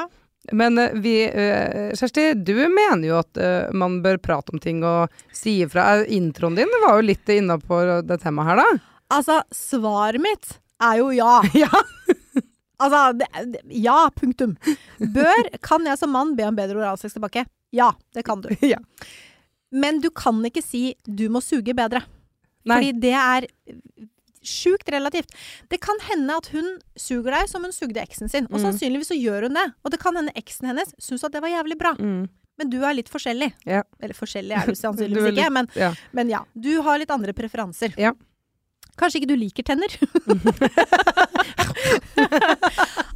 men 0.58 0.80
eh, 0.82 0.96
vi, 1.04 1.12
uh, 1.30 1.92
Kjersti, 1.94 2.24
du 2.34 2.56
mener 2.66 3.04
jo 3.06 3.20
at 3.20 3.38
man 3.72 4.00
bør 4.02 4.18
prate 4.24 4.50
om 4.56 4.58
ting 4.58 4.82
og 4.84 5.14
si 5.30 5.60
ifra. 5.62 6.00
Introen 6.10 6.58
din 6.58 6.74
var 6.82 6.98
jo 6.98 7.06
litt 7.12 7.30
innafor 7.30 8.00
det 8.08 8.18
temaet 8.24 8.50
her, 8.50 8.64
da. 8.64 8.66
Altså, 9.14 9.38
svaret 9.54 10.18
mitt 10.24 10.56
er 10.82 10.98
jo 11.04 11.12
ja. 11.14 11.38
Ja. 11.64 11.70
Altså, 12.80 13.18
det, 13.18 13.60
ja, 13.70 14.08
punktum. 14.10 14.56
Bør, 14.98 15.50
kan 15.62 15.84
jeg 15.86 15.98
som 15.98 16.10
mann 16.10 16.34
be 16.36 16.42
om 16.48 16.56
bedre 16.56 16.76
oralsex 16.80 17.14
tilbake? 17.14 17.46
Ja, 17.72 17.92
det 18.14 18.24
kan 18.24 18.40
du. 18.42 18.48
Ja. 18.62 18.78
Men 19.74 20.00
du 20.00 20.08
kan 20.10 20.38
ikke 20.46 20.62
si 20.62 20.94
'du 21.04 21.28
må 21.28 21.40
suge 21.42 21.74
bedre'. 21.74 22.02
Nei. 22.64 22.76
Fordi 22.76 23.00
det 23.00 23.12
er 23.12 23.46
sjukt 24.44 24.88
relativt. 24.92 25.30
Det 25.68 25.80
kan 25.80 25.96
hende 26.10 26.36
at 26.36 26.46
hun 26.52 26.78
suger 27.00 27.32
deg 27.32 27.48
som 27.48 27.62
hun 27.64 27.72
sugde 27.72 28.00
eksen 28.02 28.28
sin. 28.30 28.44
Og 28.52 28.58
Mm. 28.60 28.64
sannsynligvis 28.66 29.08
så 29.10 29.16
gjør 29.18 29.42
hun 29.48 29.54
det. 29.54 29.72
Og 29.84 29.90
det 29.90 30.00
kan 30.00 30.14
hende 30.16 30.32
eksen 30.36 30.66
hennes 30.68 30.94
syns 31.00 31.24
at 31.24 31.32
det 31.32 31.40
var 31.42 31.48
jævlig 31.48 31.78
bra. 31.78 31.94
Mm. 31.98 32.28
Men 32.58 32.70
du 32.70 32.76
er 32.84 32.94
litt 32.94 33.08
forskjellig. 33.10 33.52
Ja. 33.66 33.82
Eller 34.00 34.14
forskjellig 34.14 34.52
er 34.54 34.66
du 34.66 34.74
sannsynligvis 34.84 35.32
litt- 35.32 35.38
ikke, 35.38 35.50
men, 35.50 35.68
Ja. 35.74 35.92
men 36.12 36.28
ja. 36.28 36.44
Du 36.54 36.82
har 36.82 36.98
litt 36.98 37.10
andre 37.10 37.32
preferanser. 37.32 37.94
Ja. 37.98 38.12
Kanskje 39.00 39.20
ikke 39.20 39.32
du 39.32 39.38
liker 39.38 39.64
tenner? 39.66 39.90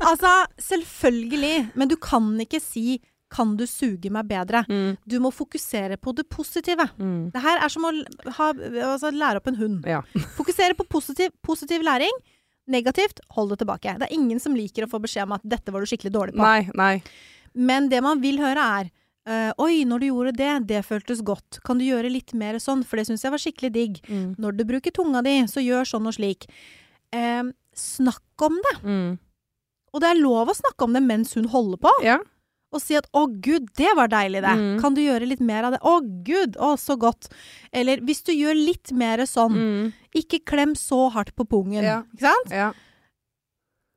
altså, 0.09 0.33
selvfølgelig. 0.63 1.71
Men 1.79 1.91
du 1.91 1.97
kan 1.97 2.35
ikke 2.43 2.61
si 2.63 3.01
'kan 3.29 3.57
du 3.57 3.67
suge 3.69 4.11
meg 4.11 4.29
bedre'? 4.29 4.65
Mm. 4.69 4.97
Du 5.05 5.19
må 5.21 5.31
fokusere 5.31 5.97
på 6.01 6.15
det 6.17 6.25
positive. 6.33 6.89
Mm. 6.99 7.31
Det 7.31 7.43
her 7.45 7.61
er 7.61 7.69
som 7.69 7.85
å 7.85 7.93
ha, 8.39 8.53
altså, 8.89 9.13
lære 9.13 9.37
opp 9.37 9.49
en 9.49 9.61
hund. 9.61 9.87
Ja. 9.87 10.01
Fokusere 10.39 10.75
på 10.75 10.89
positiv, 10.89 11.31
positiv 11.45 11.85
læring. 11.85 12.13
Negativt, 12.69 13.21
hold 13.37 13.51
det 13.51 13.59
tilbake. 13.63 13.97
Det 14.01 14.09
er 14.09 14.17
ingen 14.17 14.41
som 14.41 14.57
liker 14.57 14.85
å 14.85 14.91
få 14.91 15.01
beskjed 15.01 15.29
om 15.29 15.37
at 15.37 15.45
'dette 15.45 15.73
var 15.73 15.81
du 15.81 15.87
skikkelig 15.87 16.13
dårlig 16.13 16.35
på'. 16.37 16.45
Nei, 16.45 16.69
nei. 16.75 17.03
Men 17.55 17.89
det 17.89 18.03
man 18.03 18.21
vil 18.21 18.41
høre 18.41 18.65
er 18.81 18.91
eh, 19.29 19.53
'oi, 19.59 19.85
når 19.85 20.01
du 20.01 20.07
gjorde 20.09 20.33
det, 20.37 20.67
det 20.69 20.81
føltes 20.87 21.21
godt'. 21.23 21.61
Kan 21.65 21.79
du 21.79 21.85
gjøre 21.85 22.11
litt 22.11 22.33
mer 22.35 22.55
sånn, 22.59 22.85
for 22.85 22.97
det 22.97 23.07
syns 23.09 23.23
jeg 23.23 23.31
var 23.35 23.39
skikkelig 23.43 23.73
digg'. 23.75 24.01
Mm. 24.09 24.35
Når 24.39 24.57
du 24.57 24.65
bruker 24.65 24.91
tunga 24.91 25.23
di, 25.23 25.37
så 25.47 25.61
gjør 25.61 25.85
sånn 25.87 26.07
og 26.09 26.15
slik. 26.17 26.49
Uh, 27.15 27.53
snakk 27.77 28.43
om 28.43 28.57
det. 28.67 28.75
Mm. 28.85 29.19
Og 29.95 30.01
det 30.01 30.09
er 30.11 30.21
lov 30.23 30.49
å 30.49 30.57
snakke 30.57 30.85
om 30.85 30.93
det 30.93 31.03
mens 31.03 31.35
hun 31.35 31.47
holder 31.49 31.79
på. 31.79 31.93
Ja. 32.05 32.19
Og 32.73 32.83
si 32.83 32.95
at 32.97 33.07
'å 33.13 33.27
gud, 33.41 33.69
det 33.77 33.95
var 33.97 34.09
deilig, 34.09 34.43
det'. 34.45 34.59
Mm. 34.59 34.81
Kan 34.81 34.95
du 34.95 35.01
gjøre 35.01 35.27
litt 35.29 35.41
mer 35.41 35.65
av 35.65 35.73
det? 35.73 35.81
'Å 35.81 36.25
gud, 36.25 36.57
å 36.57 36.77
så 36.77 36.97
godt'. 36.99 37.29
Eller 37.73 37.97
hvis 37.99 38.23
du 38.25 38.33
gjør 38.33 38.55
litt 38.55 38.93
mer 38.93 39.19
sånn, 39.25 39.55
Mm. 39.55 39.93
ikke 40.15 40.45
klem 40.45 40.75
så 40.75 41.11
hardt 41.13 41.35
på 41.35 41.49
pungen. 41.49 41.83
Ja. 41.83 42.03
Ikke 42.15 42.21
sant? 42.21 42.51
Ja. 42.51 42.73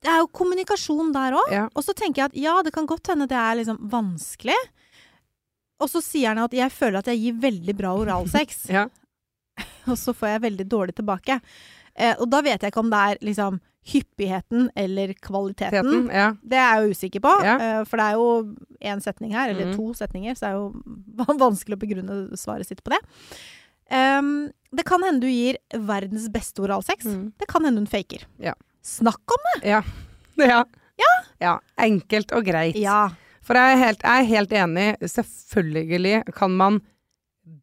Det 0.01 0.09
er 0.09 0.19
jo 0.19 0.27
kommunikasjon 0.27 1.11
der 1.13 1.33
òg. 1.33 1.51
Ja. 1.51 1.69
Og 1.75 1.83
så 1.83 1.93
tenker 1.93 2.23
jeg 2.23 2.25
at 2.31 2.33
ja, 2.33 2.61
det 2.63 2.73
kan 2.73 2.87
godt 2.87 3.07
hende 3.07 3.27
det 3.27 3.37
er 3.37 3.55
liksom 3.59 3.77
vanskelig. 3.89 4.55
Og 5.81 5.89
så 5.89 6.01
sier 6.05 6.31
han 6.31 6.43
at 6.43 6.53
jeg 6.55 6.73
føler 6.73 7.01
at 7.01 7.09
jeg 7.11 7.21
gir 7.23 7.41
veldig 7.41 7.75
bra 7.79 7.95
oralsex, 7.97 8.65
Ja. 8.77 8.87
og 9.89 9.97
så 9.99 10.13
får 10.15 10.35
jeg 10.35 10.45
veldig 10.47 10.67
dårlig 10.69 10.95
tilbake. 10.99 11.39
Eh, 11.95 12.15
og 12.21 12.29
da 12.31 12.41
vet 12.45 12.61
jeg 12.61 12.71
ikke 12.71 12.83
om 12.83 12.91
det 12.93 13.01
er 13.09 13.21
liksom 13.25 13.59
hyppigheten 13.91 14.67
eller 14.77 15.13
kvaliteten. 15.17 15.73
Teten. 15.81 16.03
Ja. 16.13 16.27
Det 16.45 16.57
er 16.59 16.67
jeg 16.69 16.83
jo 16.83 16.95
usikker 16.95 17.23
på, 17.25 17.31
Ja. 17.43 17.55
eh, 17.57 17.83
for 17.89 17.97
det 17.97 18.05
er 18.05 18.19
jo 18.19 18.27
én 18.93 19.01
setning 19.01 19.33
her, 19.33 19.49
eller 19.49 19.71
mm. 19.71 19.75
to 19.75 19.93
setninger, 19.97 20.37
så 20.37 20.45
det 20.45 20.51
er 20.51 20.59
jo 20.59 21.39
vanskelig 21.47 21.77
å 21.79 21.81
begrunne 21.81 22.19
svaret 22.37 22.69
sitt 22.69 22.83
på 22.85 22.93
det. 22.93 23.01
Um, 23.91 24.51
det 24.71 24.85
kan 24.87 25.03
hende 25.03 25.25
du 25.25 25.27
gir 25.27 25.57
verdens 25.73 26.29
beste 26.31 26.61
oralsex. 26.63 27.03
Mm. 27.09 27.33
Det 27.41 27.47
kan 27.51 27.65
hende 27.67 27.81
hun 27.83 27.89
faker. 27.91 28.23
Ja. 28.39 28.53
Snakk 28.85 29.35
om 29.35 29.49
Ja. 31.01 31.11
ja. 31.41 31.57
Enkelt 31.81 32.31
og 32.37 32.45
greit. 32.45 32.77
Ja. 32.79 33.09
For 33.41 33.57
jeg 33.57 33.73
er, 33.73 33.79
helt, 33.81 34.03
jeg 34.05 34.21
er 34.23 34.29
helt 34.29 34.51
enig. 34.53 34.87
Selvfølgelig 35.09 36.23
kan 36.37 36.51
man 36.57 36.81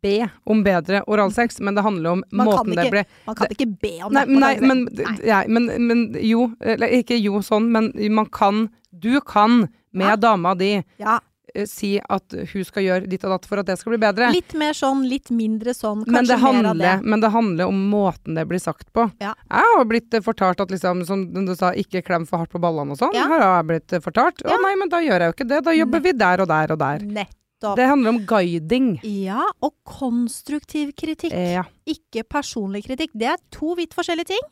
be 0.02 0.28
om 0.50 0.64
bedre 0.66 1.04
oralsex, 1.06 1.60
men 1.62 1.76
det 1.78 1.84
handler 1.86 2.16
om 2.16 2.22
Man 2.32 2.48
måten 2.48 2.72
måten 2.72 2.76
det 2.82 2.90
blir 2.92 3.04
Man 3.28 3.36
kan 3.38 3.52
ikke 3.54 3.66
be 3.78 3.92
om 4.04 4.12
Nei, 4.12 4.24
det. 4.26 4.38
nei, 4.42 4.50
men, 4.60 4.82
ja, 5.24 5.44
men, 5.48 5.68
men 5.86 6.02
jo 6.18 6.48
Eller 6.60 6.90
ikke 6.98 7.16
jo 7.22 7.38
sånn, 7.46 7.70
men 7.72 7.92
man 8.12 8.26
kan 8.26 8.66
Du 8.90 9.20
kan 9.20 9.68
med 9.94 10.10
Ja. 10.10 10.16
dama 10.16 10.54
di 10.58 10.82
Ja, 10.98 11.20
si 11.66 11.98
at 11.98 12.34
hun 12.52 12.64
skal 12.64 12.82
gjøre 12.84 13.08
ditt 13.10 13.24
og 13.24 13.30
datt 13.34 13.46
for 13.50 13.58
at 13.58 13.66
det 13.66 13.78
skal 13.80 13.94
bli 13.94 13.98
bedre. 13.98 14.28
Litt 14.32 14.54
mer 14.54 14.72
sånn, 14.76 15.02
litt 15.08 15.30
mindre 15.34 15.74
sånn, 15.74 16.04
kanskje 16.06 16.36
mer 16.38 16.68
av 16.70 16.76
det. 16.78 16.92
men 17.02 17.20
det 17.20 17.30
handler 17.34 17.66
om 17.66 17.80
måten 17.90 18.34
det 18.38 18.46
blir 18.46 18.60
sagt 18.62 18.92
på. 18.92 19.10
Ja. 19.18 19.34
Jeg 19.50 19.74
har 19.76 19.84
blitt 19.90 20.14
eh, 20.14 20.20
fortalt 20.22 20.60
at 20.60 20.70
liksom, 20.70 21.04
som 21.08 21.24
du 21.34 21.54
sa, 21.56 21.72
ikke 21.74 22.02
klem 22.06 22.26
for 22.28 22.38
hardt 22.44 22.52
på 22.52 22.60
ballene 22.62 22.92
og 22.94 22.98
sånn. 23.00 23.16
Ja. 23.16 23.26
Her 23.26 23.40
har 23.40 23.56
jeg 23.62 23.66
blitt 23.72 23.92
eh, 23.92 24.00
fortalt. 24.04 24.44
Å 24.44 24.50
Ja. 24.54 24.60
nei, 24.62 24.74
men 24.76 24.88
da 24.88 25.00
gjør 25.02 25.18
jeg 25.24 25.32
jo 25.32 25.36
ikke 25.38 25.48
det. 25.48 25.64
Da 25.64 25.74
jobber 25.74 26.00
vi 26.04 26.12
der 26.12 26.40
og 26.44 26.48
der 26.48 26.72
og 26.72 26.78
der. 26.78 26.98
Nettopp. 27.08 27.74
Det 27.76 27.88
handler 27.90 28.10
om 28.14 28.20
guiding. 28.24 29.00
Ja, 29.02 29.42
og 29.60 29.74
konstruktiv 29.84 30.92
kritikk. 30.94 31.32
Ja. 31.34 31.64
Ikke 31.88 32.22
personlig 32.22 32.84
kritikk. 32.86 33.10
Det 33.18 33.26
er 33.32 33.36
to 33.50 33.74
vidt 33.74 33.96
forskjellige 33.98 34.26
ting. 34.34 34.46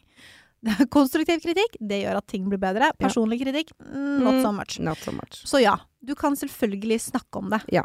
Konstruktiv 0.97 1.43
kritikk, 1.45 1.77
det 1.81 2.03
gjør 2.03 2.21
at 2.21 2.27
ting 2.31 2.47
blir 2.51 2.61
bedre. 2.63 2.91
Personlig 2.99 3.41
kritikk, 3.43 3.73
mm, 3.83 4.23
not 4.25 4.41
so 4.43 4.53
much. 4.55 4.79
Not 4.83 5.03
so 5.05 5.13
much. 5.15 5.43
Så 5.47 5.61
ja, 5.63 5.77
du 6.03 6.15
kan 6.19 6.37
selvfølgelig 6.39 7.01
snakke 7.11 7.43
om 7.43 7.53
det. 7.53 7.61
Ja. 7.75 7.85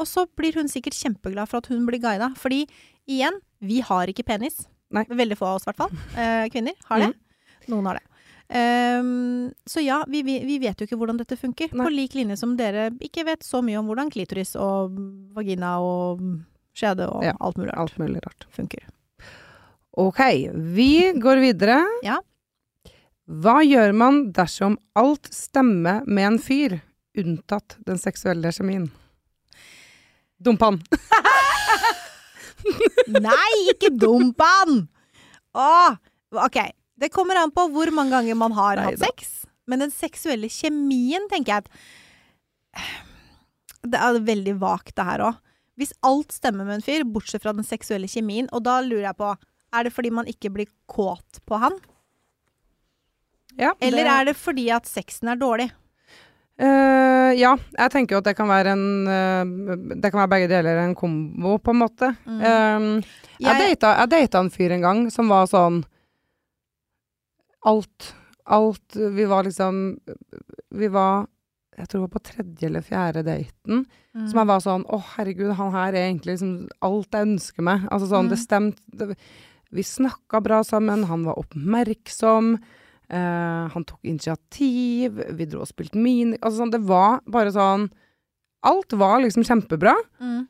Og 0.00 0.08
så 0.10 0.24
blir 0.38 0.56
hun 0.58 0.70
sikkert 0.70 0.96
kjempeglad 0.98 1.50
for 1.50 1.62
at 1.62 1.68
hun 1.70 1.84
blir 1.86 2.00
guida. 2.02 2.32
Fordi 2.38 2.64
igjen, 3.10 3.36
vi 3.62 3.80
har 3.84 4.10
ikke 4.10 4.24
penis. 4.26 4.64
Nei. 4.94 5.04
Veldig 5.10 5.36
få 5.38 5.46
av 5.50 5.60
oss, 5.60 5.66
i 5.66 5.70
hvert 5.72 5.84
fall. 5.84 5.94
Eh, 6.24 6.48
kvinner 6.54 6.74
har 6.90 7.04
det. 7.06 7.12
Noen 7.70 7.86
har 7.90 8.00
det. 8.00 8.08
Um, 8.54 9.52
så 9.66 9.80
ja, 9.80 10.02
vi, 10.08 10.20
vi, 10.22 10.36
vi 10.44 10.58
vet 10.60 10.78
jo 10.80 10.86
ikke 10.86 10.98
hvordan 11.00 11.16
dette 11.20 11.38
funker. 11.40 11.72
Nei. 11.72 11.86
På 11.86 11.92
lik 11.92 12.14
linje 12.18 12.36
som 12.36 12.56
dere 12.58 12.90
ikke 13.02 13.24
vet 13.26 13.46
så 13.46 13.62
mye 13.64 13.78
om 13.80 13.88
hvordan 13.88 14.12
klitoris 14.12 14.52
og 14.60 14.92
vagina 15.34 15.78
og 15.82 16.20
skjede 16.76 17.08
og 17.08 17.24
Ja, 17.24 17.32
alt 17.40 17.56
mulig 17.58 17.72
rart 17.72 17.80
Alt 17.86 17.98
mulig 18.02 18.20
rart. 18.26 18.46
funker. 18.54 18.84
Ok, 19.94 20.20
vi 20.74 21.12
går 21.22 21.38
videre. 21.42 21.78
Ja. 22.02 22.18
Hva 23.24 23.60
gjør 23.64 23.94
man 23.96 24.16
dersom 24.36 24.74
alt 24.98 25.30
stemmer 25.32 26.02
med 26.04 26.26
en 26.32 26.38
fyr, 26.42 26.80
unntatt 27.16 27.76
den 27.86 28.00
seksuelle 28.02 28.50
kjemien? 28.52 28.88
Dump 30.42 30.64
han. 30.66 30.80
Nei, 33.28 33.52
ikke 33.72 33.92
dump 33.94 34.42
han! 34.42 34.82
Å, 35.54 35.70
ok. 36.42 36.58
Det 36.98 37.10
kommer 37.14 37.38
an 37.38 37.52
på 37.54 37.68
hvor 37.74 37.90
mange 37.94 38.14
ganger 38.16 38.36
man 38.38 38.54
har 38.56 38.82
hatt 38.82 38.98
Neida. 38.98 39.08
sex. 39.08 39.46
Men 39.70 39.86
den 39.86 39.94
seksuelle 39.94 40.50
kjemien, 40.52 41.30
tenker 41.30 41.54
jeg 41.54 41.64
at 41.64 41.72
Det 43.94 44.00
er 44.00 44.18
veldig 44.26 44.54
vagt, 44.62 44.94
det 44.96 45.04
her 45.04 45.22
òg. 45.26 45.40
Hvis 45.78 45.92
alt 46.06 46.32
stemmer 46.32 46.64
med 46.66 46.78
en 46.78 46.84
fyr, 46.84 47.02
bortsett 47.06 47.42
fra 47.44 47.52
den 47.54 47.66
seksuelle 47.66 48.08
kjemien, 48.08 48.46
og 48.54 48.62
da 48.64 48.78
lurer 48.84 49.08
jeg 49.10 49.18
på 49.18 49.32
Er 49.74 49.86
det 49.86 49.92
fordi 49.94 50.10
man 50.14 50.28
ikke 50.30 50.50
blir 50.54 50.68
kåt 50.90 51.40
på 51.46 51.58
han? 51.58 51.76
Ja, 53.58 53.72
Eller 53.82 54.08
er 54.10 54.24
det 54.30 54.36
fordi 54.38 54.68
at 54.74 54.86
sexen 54.90 55.30
er 55.30 55.38
dårlig? 55.38 55.68
Uh, 56.54 57.34
ja, 57.34 57.56
jeg 57.74 57.90
tenker 57.90 58.14
jo 58.14 58.20
at 58.22 58.28
det 58.28 58.36
kan 58.38 58.46
være 58.46 58.74
en 58.76 58.82
uh, 59.10 59.96
Det 59.98 60.10
kan 60.12 60.20
være 60.20 60.30
begge 60.36 60.50
deler, 60.52 60.78
en 60.84 60.94
kombo, 60.94 61.56
på 61.58 61.72
en 61.74 61.80
måte. 61.80 62.12
Mm. 62.28 62.36
Um, 62.38 62.86
jeg, 63.42 63.74
Jeg, 63.74 64.10
data, 64.12 64.38
en 64.38 64.50
fyr 64.54 64.70
en 64.76 64.84
gang 64.86 65.00
som 65.10 65.30
var 65.32 65.48
sånn 65.50 65.80
Alt. 67.66 68.12
Alt 68.44 68.96
Vi 69.16 69.24
var 69.24 69.46
liksom 69.48 69.98
Vi 70.70 70.90
var 70.92 71.26
Jeg 71.78 71.88
tror 71.88 72.04
det 72.04 72.04
var 72.04 72.12
på 72.14 72.24
tredje 72.28 72.68
eller 72.68 72.84
fjerde 72.86 73.24
daten. 73.26 73.84
Mm. 74.14 74.28
Som 74.28 74.38
jeg 74.38 74.50
var 74.52 74.62
sånn 74.62 74.84
Å, 74.86 75.00
herregud, 75.16 75.54
han 75.58 75.72
her 75.74 75.90
er 75.96 76.04
egentlig 76.06 76.36
liksom 76.36 76.52
alt 76.86 77.16
jeg 77.18 77.26
ønsker 77.32 77.66
meg. 77.66 77.88
Altså 77.90 78.10
sånn, 78.12 78.30
det 78.30 78.38
Mm. 78.38 78.44
stemte 78.44 79.08
det, 79.08 79.16
Vi 79.74 79.84
snakka 79.86 80.40
bra 80.44 80.62
sammen, 80.64 81.04
han 81.10 81.26
var 81.26 81.38
oppmerksom. 81.40 82.54
eh, 83.08 83.68
han 83.74 83.84
tok 83.84 84.00
initiativ, 84.02 85.20
vi 85.36 85.46
dro 85.46 85.60
og 85.64 85.68
spilte 85.70 85.98
min... 86.00 86.36
Altså 86.40 86.62
sånn, 86.62 86.72
det 86.74 86.82
var 86.86 87.20
bare 87.26 87.52
sånn 87.54 87.90
Alt 88.64 88.94
var 88.96 89.20
liksom 89.20 89.44
kjempebra. 89.44 89.92
mm. 90.20 90.42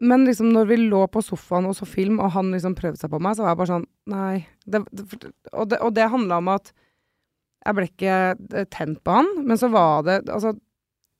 Men 0.00 0.24
liksom 0.24 0.48
når 0.52 0.68
vi 0.70 0.76
lå 0.80 1.02
på 1.12 1.20
sofaen 1.20 1.66
og 1.68 1.74
så 1.76 1.84
film, 1.88 2.20
og 2.24 2.32
han 2.32 2.48
liksom 2.54 2.72
prøvde 2.76 2.96
seg 3.02 3.10
på 3.12 3.18
meg, 3.20 3.36
så 3.36 3.44
var 3.44 3.52
jeg 3.52 3.60
bare 3.60 3.72
sånn 3.74 3.86
Nei. 4.08 4.46
Det, 4.64 4.80
det, 4.96 5.32
og 5.52 5.68
det, 5.68 5.78
og 5.84 5.92
det 5.96 6.06
handla 6.08 6.38
om 6.40 6.48
at 6.54 6.70
jeg 7.66 7.76
ble 7.76 7.84
ikke 7.90 8.14
eh, 8.56 8.68
tent 8.72 9.02
på 9.04 9.18
han, 9.18 9.28
men 9.44 9.60
så 9.60 9.68
var 9.72 10.06
det 10.06 10.22
Altså, 10.32 10.54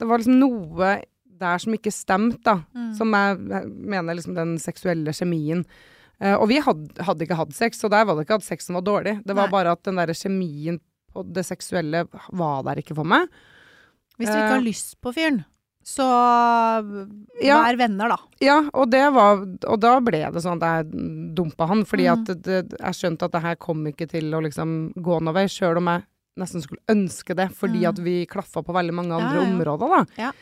det 0.00 0.08
var 0.08 0.22
liksom 0.22 0.38
noe 0.40 0.94
der 1.40 1.60
som 1.60 1.76
ikke 1.76 1.92
stemte, 1.92 2.40
da. 2.44 2.56
Mm. 2.76 2.90
Som 2.96 3.12
jeg, 3.16 3.36
jeg 3.52 3.68
mener 3.96 4.16
liksom 4.16 4.36
den 4.36 4.56
seksuelle 4.60 5.12
kjemien. 5.16 5.62
Eh, 6.20 6.34
og 6.36 6.48
vi 6.48 6.58
hadde, 6.60 7.02
hadde 7.06 7.24
ikke 7.24 7.36
hatt 7.38 7.52
sex, 7.56 7.82
og 7.84 7.90
der 7.94 8.04
var 8.04 8.14
det 8.18 8.26
ikke 8.26 8.34
at 8.40 8.44
sexen 8.44 8.74
var 8.76 8.82
dårlig. 8.84 9.16
Det 9.24 9.34
var 9.34 9.48
Nei. 9.48 9.52
bare 9.54 9.72
at 9.72 9.82
den 9.88 9.96
der 9.96 10.12
kjemien 10.12 10.80
og 11.14 11.32
det 11.34 11.46
seksuelle 11.48 12.04
var 12.32 12.62
der 12.68 12.76
ikke 12.82 12.94
for 12.94 13.04
meg. 13.08 13.26
Hvis 14.18 14.28
du 14.28 14.36
ikke 14.36 14.52
har 14.52 14.60
Eh, 14.60 14.66
lyst 14.68 15.00
på 15.00 15.14
fyren, 15.16 15.44
så 15.82 16.04
Ja. 17.42 17.62
vær 17.64 17.76
venner, 17.78 18.08
da. 18.08 18.16
Ja, 18.40 18.58
og 18.74 18.90
det 18.90 19.12
var 19.12 19.40
Og 19.66 19.80
da 19.80 19.98
ble 20.00 20.30
det 20.30 20.42
sånn 20.42 20.60
at 20.62 20.84
jeg 20.84 21.34
dumpa 21.34 21.66
han, 21.66 21.84
fordi 21.84 22.04
Mm. 22.04 22.12
at 22.12 22.24
det, 22.26 22.42
det, 22.68 22.78
jeg 22.78 22.92
skjønte 22.94 23.22
at 23.24 23.32
det 23.32 23.42
her 23.42 23.54
kom 23.56 23.84
ikke 23.86 24.08
til 24.08 24.30
å 24.34 24.42
liksom 24.42 24.92
gå 24.94 25.20
noen 25.22 25.34
vei, 25.34 25.46
sjøl 25.46 25.78
om 25.78 25.86
jeg 25.86 26.04
nesten 26.38 26.62
skulle 26.62 26.80
ønske 26.88 27.34
det, 27.34 27.48
fordi 27.50 27.80
Mm. 27.80 27.88
at 27.88 27.98
vi 27.98 28.26
klaffa 28.26 28.62
på 28.62 28.72
veldig 28.72 28.92
mange 28.94 29.12
andre 29.12 29.42
ja. 29.42 29.50
områder, 29.50 30.06
da. 30.16 30.32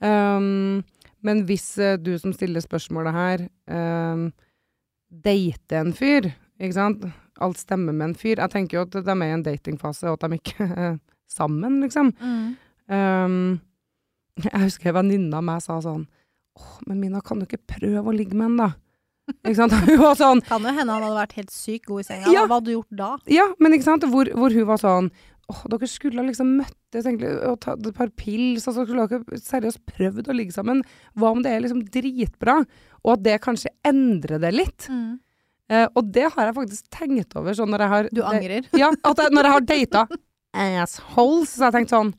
Ja. 0.00 0.36
Um, 0.36 0.84
men 1.22 1.46
hvis 1.46 1.78
eh, 1.78 1.96
du 1.96 2.16
som 2.18 2.32
stiller 2.32 2.60
spørsmålet 2.60 3.12
her, 3.12 3.48
um, 3.68 4.32
date 5.24 5.78
en 5.78 5.92
fyr, 5.96 6.32
ikke 6.58 6.76
sant, 6.76 7.04
alt 7.42 7.58
stemmer 7.58 7.94
med 7.94 8.12
en 8.12 8.14
fyr 8.14 8.38
Jeg 8.38 8.52
tenker 8.52 8.76
jo 8.78 8.82
at 8.84 8.94
de 8.94 9.10
er 9.10 9.26
i 9.26 9.34
en 9.34 9.42
datingfase, 9.42 10.06
og 10.10 10.18
at 10.18 10.30
de 10.30 10.38
ikke 10.38 10.68
er 10.86 10.96
sammen, 11.30 11.80
liksom. 11.82 12.12
Um, 12.86 13.60
jeg 14.42 14.64
husker 14.66 14.90
en 14.90 14.98
venninne 15.02 15.38
av 15.38 15.46
meg 15.46 15.62
sa 15.64 15.78
sånn 15.82 16.06
Åh, 16.54 16.72
men 16.86 17.00
Mina, 17.00 17.22
kan 17.24 17.40
du 17.40 17.46
ikke 17.48 17.62
prøve 17.78 18.10
å 18.10 18.14
ligge 18.14 18.36
med 18.38 18.52
en, 18.52 18.58
da? 18.60 18.70
Ikke 19.42 19.56
sant? 19.56 19.74
Hun 19.88 20.00
var 20.02 20.18
sånn 20.18 20.42
Kan 20.46 20.66
jo 20.66 20.72
hende 20.74 20.92
han 20.92 21.06
hadde 21.06 21.16
vært 21.16 21.38
helt 21.38 21.54
sykt 21.54 21.88
god 21.88 22.02
i 22.02 22.06
senga. 22.06 22.32
Ja. 22.32 22.44
Hva 22.44 22.58
hadde 22.58 22.70
du 22.70 22.74
gjort 22.76 22.98
da? 22.98 23.12
Ja, 23.32 23.46
men 23.62 23.76
ikke 23.76 23.88
sant? 23.88 24.04
Hvor, 24.10 24.28
hvor 24.36 24.54
hun 24.54 24.68
var 24.68 24.82
sånn 24.82 25.10
Åh, 25.52 25.60
dere 25.68 25.88
skulle 25.90 26.22
ha 26.22 26.24
liksom 26.24 26.54
møttes 26.56 27.04
egentlig 27.04 27.28
og 27.44 27.58
tatt 27.60 27.84
et 27.84 27.96
par 27.96 28.08
pils, 28.16 28.64
og 28.64 28.76
så 28.78 28.84
skulle 28.86 29.04
dere 29.10 29.40
seriøst 29.44 29.82
prøvd 29.90 30.30
å 30.32 30.36
ligge 30.38 30.54
sammen. 30.56 30.80
Hva 31.20 31.34
om 31.34 31.42
det 31.44 31.52
er 31.52 31.60
liksom 31.60 31.82
dritbra? 31.92 32.62
Og 33.04 33.16
at 33.18 33.24
det 33.24 33.40
kanskje 33.44 33.72
endrer 33.86 34.40
det 34.42 34.52
litt. 34.54 34.88
Eh, 35.72 35.86
og 35.94 36.12
det 36.12 36.28
har 36.34 36.50
jeg 36.50 36.56
faktisk 36.58 36.92
tenkt 36.92 37.34
over 37.40 37.56
sånn 37.56 37.72
når 37.72 37.84
jeg 37.84 37.92
har 37.94 38.08
Du 38.12 38.22
angrer? 38.26 38.68
Ja, 38.76 38.90
at 38.92 39.20
jeg, 39.20 39.32
når 39.32 39.48
jeg 39.48 39.56
har 39.56 39.66
data 39.70 40.06
assholes, 40.84 41.54
så 41.54 41.66
har 41.66 41.72
jeg 41.72 41.82
tenkt 41.82 41.94
sånn 41.94 42.14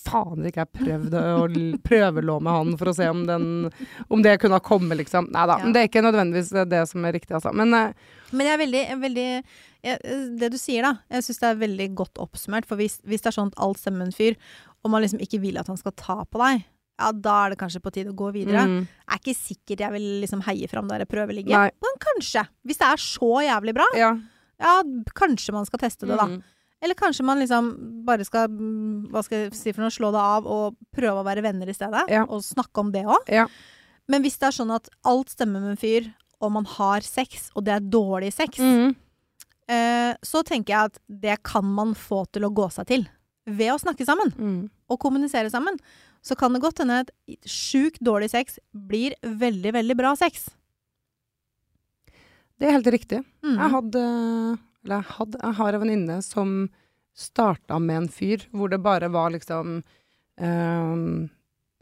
Faen 0.00 0.46
ikke 0.46 0.62
jeg 0.62 0.70
prøvde 0.78 1.20
å 1.34 1.46
prøvelå 1.84 2.36
med 2.44 2.54
han 2.54 2.76
for 2.78 2.90
å 2.90 2.94
se 2.94 3.08
om, 3.10 3.24
den, 3.26 3.46
om 4.08 4.22
det 4.22 4.36
kunne 4.40 4.56
ha 4.60 4.62
kommet, 4.62 4.96
liksom. 5.00 5.26
Nei 5.34 5.42
da. 5.50 5.56
Ja. 5.60 5.72
Det 5.74 5.80
er 5.80 5.88
ikke 5.90 6.04
nødvendigvis 6.06 6.52
det, 6.54 6.64
det 6.70 6.84
som 6.88 7.04
er 7.04 7.16
riktig, 7.16 7.34
altså. 7.36 7.50
Men 7.56 7.74
uh, 7.74 8.14
Men 8.30 8.46
jeg 8.46 8.54
er 8.54 8.60
veldig, 8.62 8.82
veldig 9.02 9.26
jeg, 9.26 9.98
Det 10.40 10.50
du 10.54 10.58
sier, 10.60 10.86
da. 10.86 10.94
Jeg 11.16 11.26
syns 11.26 11.42
det 11.42 11.50
er 11.50 11.62
veldig 11.64 11.88
godt 11.98 12.22
oppsummert. 12.22 12.68
For 12.70 12.80
hvis, 12.80 13.00
hvis 13.02 13.24
det 13.24 13.32
er 13.32 13.36
sånn 13.40 13.50
at 13.50 13.58
alt 13.66 13.82
stemmer 13.82 14.04
med 14.04 14.12
en 14.12 14.16
fyr, 14.16 14.38
og 14.80 14.94
man 14.94 15.04
liksom 15.04 15.22
ikke 15.26 15.42
vil 15.42 15.58
at 15.60 15.68
han 15.68 15.80
skal 15.80 15.96
ta 15.98 16.20
på 16.22 16.40
deg, 16.40 16.62
ja, 17.00 17.10
da 17.16 17.34
er 17.46 17.50
det 17.54 17.58
kanskje 17.62 17.80
på 17.82 17.92
tide 17.96 18.12
å 18.12 18.16
gå 18.18 18.28
videre. 18.36 18.62
mm, 18.68 18.78
Jeg 18.84 19.16
er 19.16 19.20
ikke 19.24 19.36
sikkert 19.40 19.78
jeg 19.86 19.92
vil 19.96 20.06
liksom 20.22 20.42
heie 20.46 20.68
fram 20.68 20.88
jeg 20.92 21.08
prøver 21.08 21.32
å 21.40 21.44
Nei. 21.48 21.70
Men 21.80 21.98
kanskje. 22.04 22.46
Hvis 22.66 22.78
det 22.78 22.88
er 22.92 23.00
så 23.02 23.32
jævlig 23.48 23.74
bra, 23.74 23.86
Ja. 23.96 24.12
ja, 24.60 24.82
kanskje 25.14 25.52
man 25.56 25.64
skal 25.66 25.78
teste 25.80 26.06
det, 26.06 26.16
da. 26.16 26.26
Mm. 26.26 26.42
Eller 26.82 26.94
kanskje 26.94 27.24
man 27.24 27.38
liksom 27.38 28.04
bare 28.06 28.24
skal, 28.24 28.48
hva 28.48 29.22
skal 29.24 29.38
jeg 29.50 29.52
si 29.54 29.72
for 29.72 29.82
noe, 29.82 29.90
slå 29.92 30.12
det 30.12 30.20
av 30.20 30.46
og 30.46 30.76
prøve 30.96 31.20
å 31.20 31.26
være 31.26 31.42
venner 31.42 31.68
i 31.68 31.74
stedet. 31.76 32.06
Ja. 32.08 32.22
Og 32.24 32.40
snakke 32.42 32.78
om 32.80 32.90
det 32.92 33.04
òg. 33.04 33.28
Ja. 33.28 33.46
Men 34.08 34.22
hvis 34.22 34.38
det 34.38 34.48
er 34.48 34.56
sånn 34.56 34.72
at 34.74 34.88
alt 35.04 35.28
stemmer 35.28 35.60
med 35.60 35.70
en 35.74 35.76
fyr, 35.76 36.08
og 36.40 36.52
man 36.52 36.64
har 36.64 37.00
sex, 37.04 37.50
og 37.54 37.64
det 37.66 37.74
er 37.74 37.80
dårlig 37.80 38.32
sex, 38.32 38.56
Mm. 38.58 38.96
eh, 39.68 40.14
så 40.24 40.42
tenker 40.42 40.68
jeg 40.72 40.84
at 40.90 40.98
det 41.08 41.42
kan 41.42 41.64
man 41.64 41.92
få 41.94 42.24
til 42.32 42.42
å 42.48 42.52
gå 42.54 42.70
seg 42.72 42.86
til. 42.86 43.06
Ved 43.46 43.72
å 43.74 43.78
snakke 43.80 44.06
sammen 44.06 44.32
Mm. 44.32 44.70
og 44.88 44.98
kommunisere 45.00 45.50
sammen. 45.50 45.78
Så 46.20 46.36
kan 46.36 46.52
det 46.52 46.60
godt 46.62 46.82
hende 46.82 47.00
at 47.04 47.12
sjukt 47.48 48.00
dårlig 48.04 48.30
sex 48.32 48.58
blir 48.72 49.16
veldig, 49.24 49.72
veldig 49.78 49.96
bra 49.96 50.12
sex. 50.18 50.50
Det 52.60 52.68
er 52.68 52.76
helt 52.76 52.90
riktig. 52.92 53.22
Mm. 53.40 53.56
Jeg 53.56 53.72
hadde 53.74 54.04
Eller 54.84 55.00
jeg 55.00 55.14
hadde 55.16 55.40
Jeg 55.40 55.56
har 55.60 55.74
en 55.74 55.82
venninne 55.84 56.18
som 56.24 56.54
starta 57.16 57.78
med 57.82 58.02
en 58.04 58.08
fyr 58.12 58.44
hvor 58.54 58.70
det 58.70 58.78
bare 58.84 59.08
var 59.12 59.32
liksom 59.32 59.80
um, 60.40 61.28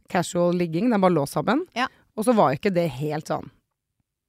casual 0.08 0.56
ligging. 0.56 0.90
De 0.90 1.00
bare 1.02 1.14
lå 1.14 1.26
sammen. 1.26 1.66
Ja. 1.74 1.88
Og 2.16 2.26
så 2.26 2.34
var 2.34 2.54
ikke 2.54 2.72
det 2.74 2.88
helt 2.98 3.30
sånn 3.30 3.50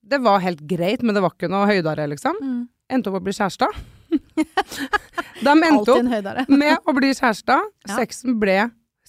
Det 0.06 0.20
var 0.26 0.42
helt 0.42 0.62
greit, 0.70 1.06
men 1.06 1.16
det 1.16 1.22
var 1.22 1.34
ikke 1.36 1.50
noe 1.52 1.70
høydere, 1.70 2.10
liksom. 2.10 2.38
Mm. 2.42 2.68
Endte 2.90 3.12
opp 3.12 3.22
å 3.22 3.26
bli 3.26 3.36
kjærester. 3.38 3.74
De 5.46 5.54
endte 5.54 5.94
opp 5.94 6.50
med 6.50 6.90
å 6.90 6.94
bli 6.98 7.14
kjærester. 7.14 7.62
Ja. 7.86 7.98
Sexen 8.00 8.40
ble 8.42 8.58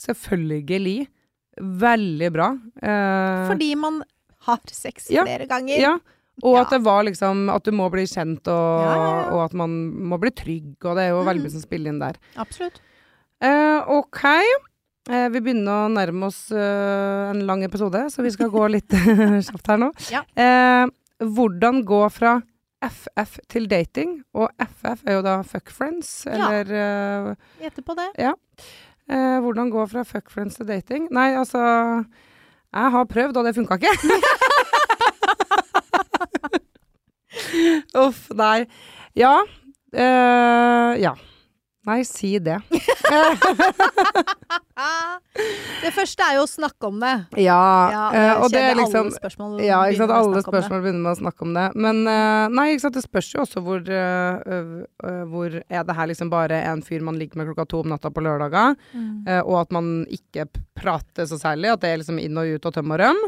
selvfølgelig 0.01 1.07
veldig 1.61 2.31
bra. 2.33 2.49
Eh, 2.83 3.47
Fordi 3.51 3.75
man 3.77 4.03
har 4.47 4.59
sex 4.73 5.11
Ja. 5.13 5.25
flere 5.27 5.47
ganger. 5.47 5.79
ja, 5.81 5.95
og 6.43 6.55
Ja. 6.57 6.61
at 6.63 6.71
det 6.71 6.83
var 6.83 7.03
liksom 7.05 7.51
At 7.55 7.65
du 7.65 7.71
må 7.73 7.91
bli 7.91 8.07
kjent, 8.07 8.47
og, 8.49 8.85
Ja, 8.85 8.95
ja, 8.95 9.21
ja. 9.27 9.31
og 9.35 9.45
at 9.45 9.53
man 9.55 9.71
må 9.93 10.19
bli 10.19 10.31
trygg, 10.31 10.77
og 10.85 10.97
det 10.97 11.05
er 11.05 11.09
jo 11.11 11.25
veldig 11.25 11.37
Mhm. 11.41 11.43
mye 11.45 11.51
som 11.51 11.61
spiller 11.61 11.89
inn 11.91 11.99
der. 11.99 12.15
Absolutt. 12.37 12.81
Eh, 13.43 13.83
ok. 13.89 14.25
Eh, 15.09 15.29
vi 15.29 15.41
begynner 15.41 15.89
å 15.89 15.93
nærme 15.93 16.25
oss 16.27 16.51
eh, 16.53 17.31
en 17.31 17.47
lang 17.47 17.63
episode, 17.65 18.07
så 18.13 18.23
vi 18.23 18.31
skal 18.31 18.49
gå 18.51 18.69
litt 18.77 18.89
kjapt 19.49 19.67
her 19.67 19.77
nå. 19.79 19.93
Ja. 20.11 20.23
Eh, 20.37 20.87
hvordan 21.21 21.85
gå 21.85 22.11
fra 22.11 22.43
FF 22.83 23.39
til 23.49 23.67
dating, 23.67 24.23
og 24.35 24.49
FF 24.59 25.03
er 25.07 25.13
jo 25.19 25.23
da 25.23 25.43
fuck 25.43 25.69
friends, 25.69 26.27
eller 26.27 26.61
eh, 26.73 27.35
Gjetter 27.61 27.83
på 27.85 27.95
det. 27.97 28.09
Eh, 29.11 29.39
Hvordan 29.43 29.71
gå 29.71 29.87
fra 29.91 30.03
fuck 30.07 30.31
friends 30.31 30.55
til 30.57 30.69
dating? 30.69 31.09
Nei, 31.11 31.35
altså 31.37 31.59
Jeg 31.61 32.91
har 32.95 33.05
prøvd, 33.11 33.37
og 33.37 33.45
det 33.45 33.55
funka 33.57 33.75
ikke. 33.81 33.97
Uff, 38.05 38.29
nei. 38.39 38.65
Ja. 39.19 39.41
eh, 39.93 41.01
ja. 41.03 41.13
Nei, 41.89 42.03
si 42.05 42.35
det. 42.45 42.59
Det 45.81 45.91
første 45.97 46.25
er 46.25 46.37
jo 46.39 46.43
å 46.45 46.49
snakke 46.51 46.89
om 46.89 46.99
det. 47.03 47.13
Ja, 47.41 47.57
Ja, 47.93 48.03
det 48.13 48.25
og 48.41 48.53
det 48.53 48.61
er 48.63 48.77
liksom 48.79 49.07
alle 49.09 49.17
spørsmål 49.17 49.61
Ja, 49.65 49.79
ikke 49.89 50.03
sant. 50.03 50.13
Alle 50.17 50.43
spørsmål 50.45 50.83
begynner 50.85 51.05
med 51.07 51.13
å 51.15 51.21
snakke 51.21 51.47
om 51.47 51.55
det. 51.57 51.65
Men 51.87 52.01
eh, 52.11 52.47
nei, 52.53 52.67
ikke 52.75 52.85
sant. 52.87 52.97
Det 52.99 53.05
spørs 53.05 53.31
jo 53.35 53.43
også 53.45 53.63
hvor 53.65 53.81
eh, 53.89 55.25
Hvor 55.33 55.57
er 55.61 55.85
det 55.89 55.97
her 55.97 56.11
liksom 56.13 56.33
bare 56.33 56.61
en 56.71 56.83
fyr 56.87 57.05
man 57.07 57.19
ligger 57.21 57.41
med 57.41 57.51
klokka 57.51 57.67
to 57.73 57.81
om 57.85 57.91
natta 57.95 58.13
på 58.13 58.25
lørdager, 58.25 58.77
Mm. 58.91 59.27
eh, 59.29 59.41
og 59.45 59.61
at 59.61 59.71
man 59.75 59.87
ikke 60.11 60.47
prater 60.77 61.27
så 61.29 61.37
særlig, 61.41 61.71
at 61.73 61.81
det 61.83 61.91
er 61.93 62.01
liksom 62.01 62.19
inn 62.23 62.37
og 62.41 62.49
ut 62.57 62.67
og 62.67 62.75
tøm 62.75 62.91
og 62.95 62.99
røm? 63.01 63.21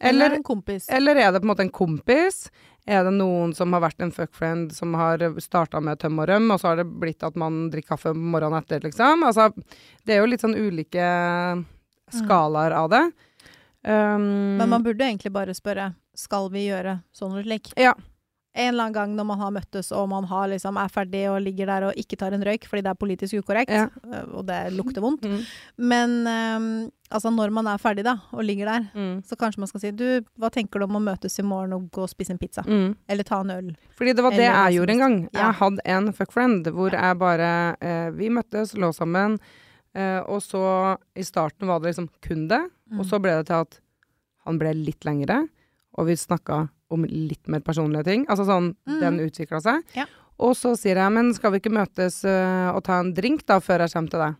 Eller 0.00 0.34
Eller, 0.36 0.80
eller 0.92 1.16
er 1.16 1.30
det 1.32 1.40
på 1.40 1.46
en 1.46 1.52
måte 1.54 1.64
en 1.64 1.70
kompis? 1.72 2.50
Er 2.86 3.02
det 3.02 3.16
noen 3.16 3.50
som 3.56 3.72
har 3.74 3.82
vært 3.82 4.02
en 4.04 4.12
fuckfriend 4.14 4.70
som 4.74 4.92
har 4.94 5.22
starta 5.42 5.80
med 5.82 5.98
tøm 5.98 6.20
og 6.22 6.28
røm, 6.30 6.50
og 6.54 6.60
så 6.62 6.70
har 6.70 6.80
det 6.80 6.86
blitt 6.86 7.24
at 7.26 7.34
man 7.38 7.64
drikker 7.72 7.96
kaffe 7.96 8.12
morgenen 8.14 8.60
etter, 8.62 8.84
liksom? 8.86 9.24
Altså, 9.26 9.48
det 10.06 10.14
er 10.14 10.22
jo 10.22 10.28
litt 10.30 10.44
sånn 10.44 10.54
ulike 10.54 11.08
skalaer 12.14 12.76
av 12.78 12.90
det. 12.92 13.02
Um, 13.86 14.56
Men 14.58 14.70
man 14.70 14.86
burde 14.86 15.06
egentlig 15.06 15.32
bare 15.34 15.54
spørre 15.54 15.92
skal 16.16 16.48
vi 16.54 16.68
gjøre 16.68 17.00
sånn 17.14 17.34
eller 17.34 17.46
slik. 17.46 17.72
Ja. 17.78 17.92
En 18.56 18.70
eller 18.72 18.86
annen 18.86 18.94
gang 18.96 19.10
når 19.18 19.26
man 19.28 19.38
har 19.42 19.50
møttes 19.52 19.90
og 19.92 20.06
man 20.08 20.24
har 20.30 20.46
liksom 20.48 20.78
er 20.80 20.88
ferdig 20.88 21.26
og 21.28 21.42
ligger 21.44 21.68
der 21.68 21.84
og 21.90 21.98
ikke 22.00 22.16
tar 22.16 22.32
en 22.32 22.44
røyk 22.46 22.64
fordi 22.70 22.82
det 22.86 22.88
er 22.94 22.96
politisk 23.00 23.34
ukorrekt, 23.42 23.70
Ja. 23.74 23.88
øh, 24.08 24.30
og 24.38 24.46
det 24.48 24.72
lukter 24.72 25.02
vondt. 25.04 25.26
mm, 25.28 25.42
Men 25.78 26.14
um, 26.26 26.90
altså 27.10 27.28
når 27.30 27.52
man 27.52 27.66
er 27.68 27.76
ferdig 27.78 28.04
da, 28.06 28.14
og 28.32 28.42
ligger 28.48 28.64
der, 28.70 28.86
mm, 28.94 29.22
så 29.28 29.36
kanskje 29.36 29.58
man 29.60 29.68
skal 29.68 29.80
si 29.84 29.90
du, 29.92 30.22
hva 30.40 30.48
tenker 30.50 30.80
du 30.80 30.86
om 30.88 30.96
å 30.96 31.02
møtes 31.04 31.36
i 31.38 31.42
morgen 31.44 31.74
og 31.76 31.90
gå 31.92 32.02
og 32.06 32.08
spise 32.08 32.32
en 32.32 32.38
pizza? 32.40 32.62
mm. 32.66 32.94
Eller 33.08 33.24
ta 33.28 33.40
en 33.44 33.50
øl? 33.50 33.76
Fordi 33.98 34.14
det 34.16 34.24
var 34.24 34.30
det 34.32 34.40
Eller 34.46 34.56
jeg 34.70 34.78
gjorde 34.80 34.92
en 34.96 35.04
gang. 35.04 35.18
Ja. 35.32 35.38
Jeg 35.44 35.54
hadde 35.60 35.80
en 35.84 36.12
fuckfriend 36.12 36.66
hvor 36.72 36.90
jeg 36.96 37.18
bare 37.18 37.76
eh, 37.80 38.10
Vi 38.16 38.28
møttes, 38.30 38.72
lå 38.74 38.88
sammen, 38.96 39.38
eh, 39.94 40.20
og 40.26 40.40
så 40.40 40.96
i 41.14 41.22
starten 41.22 41.68
var 41.68 41.80
det 41.80 41.92
liksom 41.92 42.08
kun 42.24 42.48
det. 42.48 42.62
Mm. 42.90 43.00
Og 43.00 43.04
så 43.06 43.20
ble 43.20 43.36
det 43.36 43.46
til 43.52 43.60
at 43.66 43.80
han 44.46 44.58
ble 44.58 44.72
litt 44.74 45.04
lengre, 45.04 45.42
og 45.98 46.06
vi 46.06 46.14
snakka 46.16 46.68
om 46.92 47.04
litt 47.08 47.48
mer 47.50 47.62
personlige 47.66 48.06
ting. 48.06 48.24
Altså 48.30 48.46
sånn, 48.48 48.72
mm. 48.88 48.98
den 49.02 49.20
utvikla 49.26 49.60
seg. 49.64 49.82
Ja. 49.96 50.06
Og 50.42 50.52
så 50.58 50.74
sier 50.76 50.98
jeg, 51.00 51.12
men 51.16 51.32
skal 51.34 51.54
vi 51.54 51.62
ikke 51.62 51.72
møtes 51.72 52.20
uh, 52.28 52.74
og 52.76 52.82
ta 52.86 53.00
en 53.00 53.14
drink 53.16 53.46
da, 53.48 53.56
før 53.64 53.86
jeg 53.86 53.94
kommer 53.94 54.12
til 54.12 54.22
deg? 54.22 54.36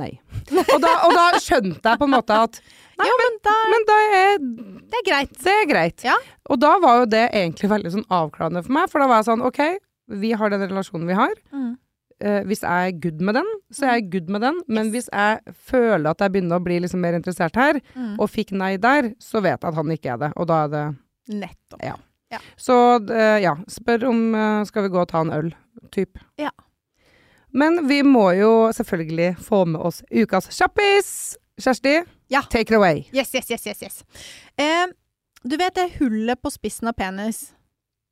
Nei. 0.00 0.10
og, 0.70 0.76
da, 0.84 0.90
og 1.08 1.14
da 1.16 1.24
skjønte 1.42 1.80
jeg 1.82 1.98
på 1.98 2.06
en 2.06 2.12
måte 2.14 2.36
at 2.46 2.60
Nei, 3.00 3.08
jo, 3.08 3.14
men 3.18 3.38
da, 3.42 3.54
men 3.72 3.86
da 3.88 3.94
er 4.06 4.34
det 4.44 4.98
er 5.00 5.06
greit. 5.06 5.30
det 5.40 5.54
er 5.56 5.68
greit. 5.70 6.04
Ja. 6.04 6.14
Og 6.52 6.60
da 6.62 6.74
var 6.82 7.00
jo 7.00 7.06
det 7.10 7.24
egentlig 7.32 7.70
veldig 7.72 7.94
sånn 7.96 8.04
avklarende 8.12 8.62
for 8.66 8.76
meg, 8.76 8.90
for 8.92 9.02
da 9.02 9.08
var 9.10 9.22
jeg 9.22 9.30
sånn 9.30 9.46
OK, 9.48 9.62
vi 10.20 10.34
har 10.36 10.52
den 10.52 10.66
relasjonen 10.68 11.08
vi 11.08 11.16
har. 11.18 11.32
Mm. 11.54 11.70
Uh, 12.20 12.42
hvis 12.44 12.60
jeg 12.60 12.90
er 12.92 12.96
good 13.00 13.22
med 13.24 13.38
den, 13.40 13.48
så 13.72 13.86
er 13.88 13.94
jeg 13.96 14.10
good 14.12 14.28
med 14.36 14.44
den. 14.44 14.58
Men 14.68 14.90
hvis 14.92 15.08
jeg 15.08 15.54
føler 15.72 16.10
at 16.12 16.20
jeg 16.20 16.34
begynner 16.36 16.60
å 16.60 16.64
bli 16.68 16.76
liksom 16.84 17.00
mer 17.00 17.16
interessert 17.16 17.56
her, 17.56 17.80
Mm. 17.96 18.18
og 18.20 18.28
fikk 18.30 18.52
nei 18.52 18.74
der, 18.76 19.14
så 19.18 19.40
vet 19.40 19.56
jeg 19.56 19.70
at 19.72 19.78
han 19.80 19.94
ikke 19.96 20.12
er 20.12 20.20
det. 20.26 20.32
Og 20.36 20.46
da 20.52 20.64
er 20.66 20.74
det 20.74 20.84
Nettopp. 21.28 21.82
Ja. 21.84 21.96
Så 22.56 22.74
eh, 23.10 23.40
ja, 23.42 23.56
spør 23.68 24.04
om 24.10 24.34
eh, 24.34 24.64
skal 24.68 24.82
vi 24.86 24.92
gå 24.94 25.00
og 25.02 25.08
ta 25.10 25.20
en 25.24 25.32
øl, 25.34 25.48
typ. 25.90 26.18
Ja. 26.38 26.50
Men 27.50 27.80
vi 27.90 28.02
må 28.06 28.28
jo 28.38 28.70
selvfølgelig 28.74 29.32
få 29.42 29.64
med 29.66 29.80
oss 29.82 30.02
ukas 30.14 30.46
kjappis. 30.54 31.36
Kjersti, 31.60 31.96
Ja. 32.30 32.40
take 32.48 32.70
it 32.72 32.76
away. 32.78 33.02
Yes, 33.12 33.34
yes, 33.34 33.50
yes, 33.50 33.66
yes, 33.66 33.82
yes. 33.82 34.04
Eh, 34.56 34.86
du 35.42 35.56
vet 35.58 35.74
det 35.74 35.88
hullet 35.98 36.40
på 36.40 36.50
spissen 36.54 36.88
av 36.88 36.94
penis? 36.96 37.50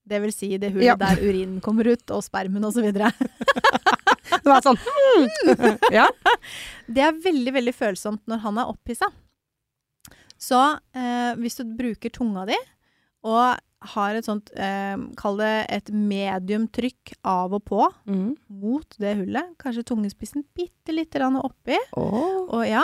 Det 0.09 0.19
vil 0.25 0.33
si 0.33 0.51
det 0.59 0.73
hullet 0.73 0.85
Ja. 0.89 0.97
der 0.97 1.21
urinen 1.23 1.61
kommer 1.61 1.87
ut, 1.87 2.11
og 2.11 2.25
spermen 2.25 2.65
og 2.65 2.73
så 2.75 2.83
videre. 2.83 3.13
Det 4.29 4.45
var 4.45 4.61
sånn 4.65 4.77
mm. 4.77 5.79
Ja. 5.99 6.05
Det 6.87 7.03
er 7.03 7.17
veldig, 7.25 7.53
veldig 7.55 7.73
følsomt 7.75 8.21
når 8.29 8.43
han 8.45 8.59
er 8.61 8.69
opphissa. 8.71 9.09
Så 10.39 10.59
eh, 10.95 11.33
hvis 11.41 11.57
du 11.59 11.65
bruker 11.79 12.13
tunga 12.15 12.45
di 12.49 12.57
og 13.29 13.59
har 13.93 14.17
et 14.19 14.27
sånt, 14.27 14.49
eh, 14.59 14.97
kall 15.21 15.37
det 15.39 15.53
et 15.71 15.91
mediumtrykk 15.95 17.13
av 17.31 17.53
og 17.55 17.65
på 17.69 17.85
Mm. 18.09 18.33
mot 18.51 18.97
det 18.99 19.13
hullet, 19.21 19.53
kanskje 19.61 19.85
tungespissen 19.87 20.43
bitte 20.57 20.91
lite 20.95 21.19
grann 21.21 21.37
oppi, 21.39 21.77
Oh. 21.97 22.49
og 22.51 22.67
ja. 22.67 22.83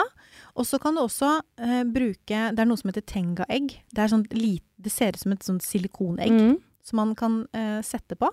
Og 0.55 0.63
så 0.65 0.79
kan 0.79 0.95
du 0.95 1.01
også 1.01 1.41
eh, 1.57 1.83
bruke, 1.83 2.51
det 2.55 2.59
er 2.59 2.65
noe 2.69 2.77
som 2.79 2.89
heter 2.91 3.03
tengaegg. 3.05 3.75
Det 3.93 4.33
lite, 4.33 4.63
det 4.79 4.91
ser 4.91 5.09
ut 5.09 5.19
som 5.19 5.31
et 5.33 5.43
sånt 5.43 5.61
silikonegg 5.63 6.31
Mm. 6.31 6.57
som 6.83 6.97
man 6.97 7.15
kan 7.15 7.47
eh, 7.53 7.81
sette 7.81 8.15
på. 8.15 8.29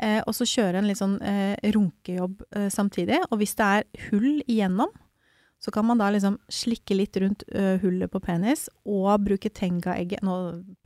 Eh, 0.00 0.20
og 0.28 0.32
så 0.34 0.44
kjøre 0.46 0.76
en 0.78 0.86
litt 0.86 0.98
sånn 0.98 1.20
eh, 1.20 1.56
runkejobb 1.72 2.42
eh, 2.52 2.68
samtidig. 2.70 3.18
Og 3.32 3.38
hvis 3.40 3.56
det 3.56 3.64
er 3.66 3.84
hull 4.10 4.42
igjennom, 4.46 4.92
så 5.58 5.72
kan 5.74 5.86
man 5.88 5.98
da 5.98 6.10
liksom 6.14 6.38
slikke 6.48 6.94
litt 6.94 7.16
rundt 7.18 7.42
eh, 7.50 7.76
hullet 7.82 8.10
på 8.12 8.20
penis 8.22 8.68
og 8.86 9.24
bruke 9.26 9.50
tengaegget 9.50 10.22
Nå 10.22 10.36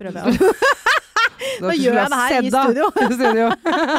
prøver 0.00 0.30
jeg 0.32 0.38
Nå 1.62 1.72
gjør 1.74 1.96
jeg 1.98 2.10
det 2.12 2.18
her 2.18 2.34
i 2.38 2.50
studio. 2.52 2.86
I 3.02 3.06
studio. 3.12 3.46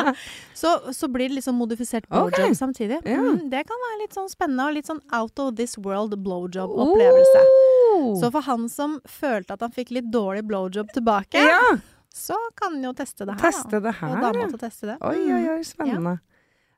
så, 0.62 0.70
så 0.96 1.10
blir 1.12 1.34
det 1.34 1.44
sånn 1.44 1.58
modifisert 1.60 2.08
blowjob 2.08 2.32
blowjob 2.38 2.56
samtidig. 2.58 3.00
Ja. 3.06 3.20
Mm, 3.20 3.50
det 3.52 3.64
kan 3.68 3.82
være 3.84 4.00
litt 4.02 4.16
sånn 4.16 4.30
spennende 4.32 4.66
og 4.70 4.78
litt 4.78 4.90
sånn 4.90 5.02
out 5.14 5.42
of 5.44 5.54
this 5.60 5.76
world 5.78 6.16
blowjob-opplevelse. 6.24 7.44
Oh. 7.44 8.14
Så 8.20 8.32
for 8.34 8.48
han 8.48 8.68
som 8.72 8.98
følte 9.06 9.58
at 9.58 9.64
han 9.66 9.76
fikk 9.76 9.92
litt 9.96 10.08
dårlig 10.14 10.46
blowjob 10.50 10.92
tilbake, 10.96 11.44
ja, 11.44 11.76
så 12.16 12.38
kan 12.60 12.78
han 12.78 12.88
jo 12.88 12.94
teste 12.98 13.28
det 13.28 13.36
her. 13.38 13.44
teste 13.52 13.76
det 13.78 13.86
da. 13.90 13.96
her. 14.00 14.16
Og 14.16 14.24
dama 14.24 14.46
måtte 14.46 14.56
til 14.56 14.60
å 14.60 14.64
teste 14.64 14.92
det. 14.94 14.98
Oi, 15.02 15.18
oi, 15.20 15.42
Mm. 15.44 15.50
oi, 15.58 15.64
spennende. 15.68 16.16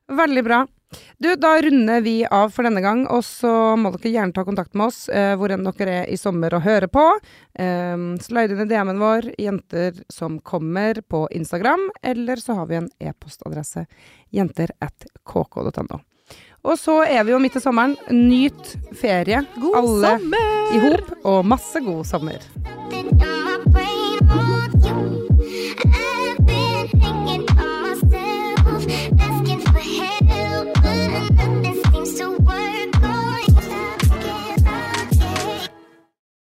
Veldig 0.08 0.44
bra. 0.46 0.66
Du, 1.18 1.34
da 1.36 1.62
runder 1.62 2.00
vi 2.00 2.26
av 2.30 2.52
for 2.54 2.66
denne 2.66 2.80
gang, 2.80 3.02
og 3.10 3.24
så 3.26 3.50
må 3.80 3.90
dere 3.96 4.12
gjerne 4.12 4.36
ta 4.36 4.44
kontakt 4.46 4.76
med 4.78 4.86
oss 4.86 5.08
eh, 5.10 5.34
hvor 5.38 5.50
enn 5.50 5.66
dere 5.66 5.96
er 6.02 6.10
i 6.12 6.18
sommer 6.20 6.54
og 6.54 6.62
hører 6.66 6.86
på. 6.92 7.04
Eh, 7.58 7.96
slide 8.22 8.54
inn 8.54 8.64
i 8.66 8.68
DM-en 8.70 9.02
vår, 9.02 9.32
jenter 9.42 9.98
som 10.12 10.38
kommer, 10.46 11.02
på 11.02 11.26
Instagram, 11.34 11.88
eller 12.02 12.42
så 12.42 12.60
har 12.60 12.70
vi 12.70 12.78
en 12.78 12.90
e-postadresse, 13.02 13.86
jenter.kk.no. 14.30 16.00
Og 16.66 16.78
så 16.78 17.00
er 17.06 17.22
vi 17.26 17.34
jo 17.34 17.42
midt 17.42 17.58
i 17.58 17.62
sommeren. 17.62 17.94
Nyt 18.10 18.74
ferie, 18.98 19.44
God 19.62 19.76
alle 19.82 20.16
i 20.74 20.82
hop, 20.82 21.12
og 21.22 21.46
masse 21.46 21.82
god 21.82 22.06
sommer. 22.08 22.42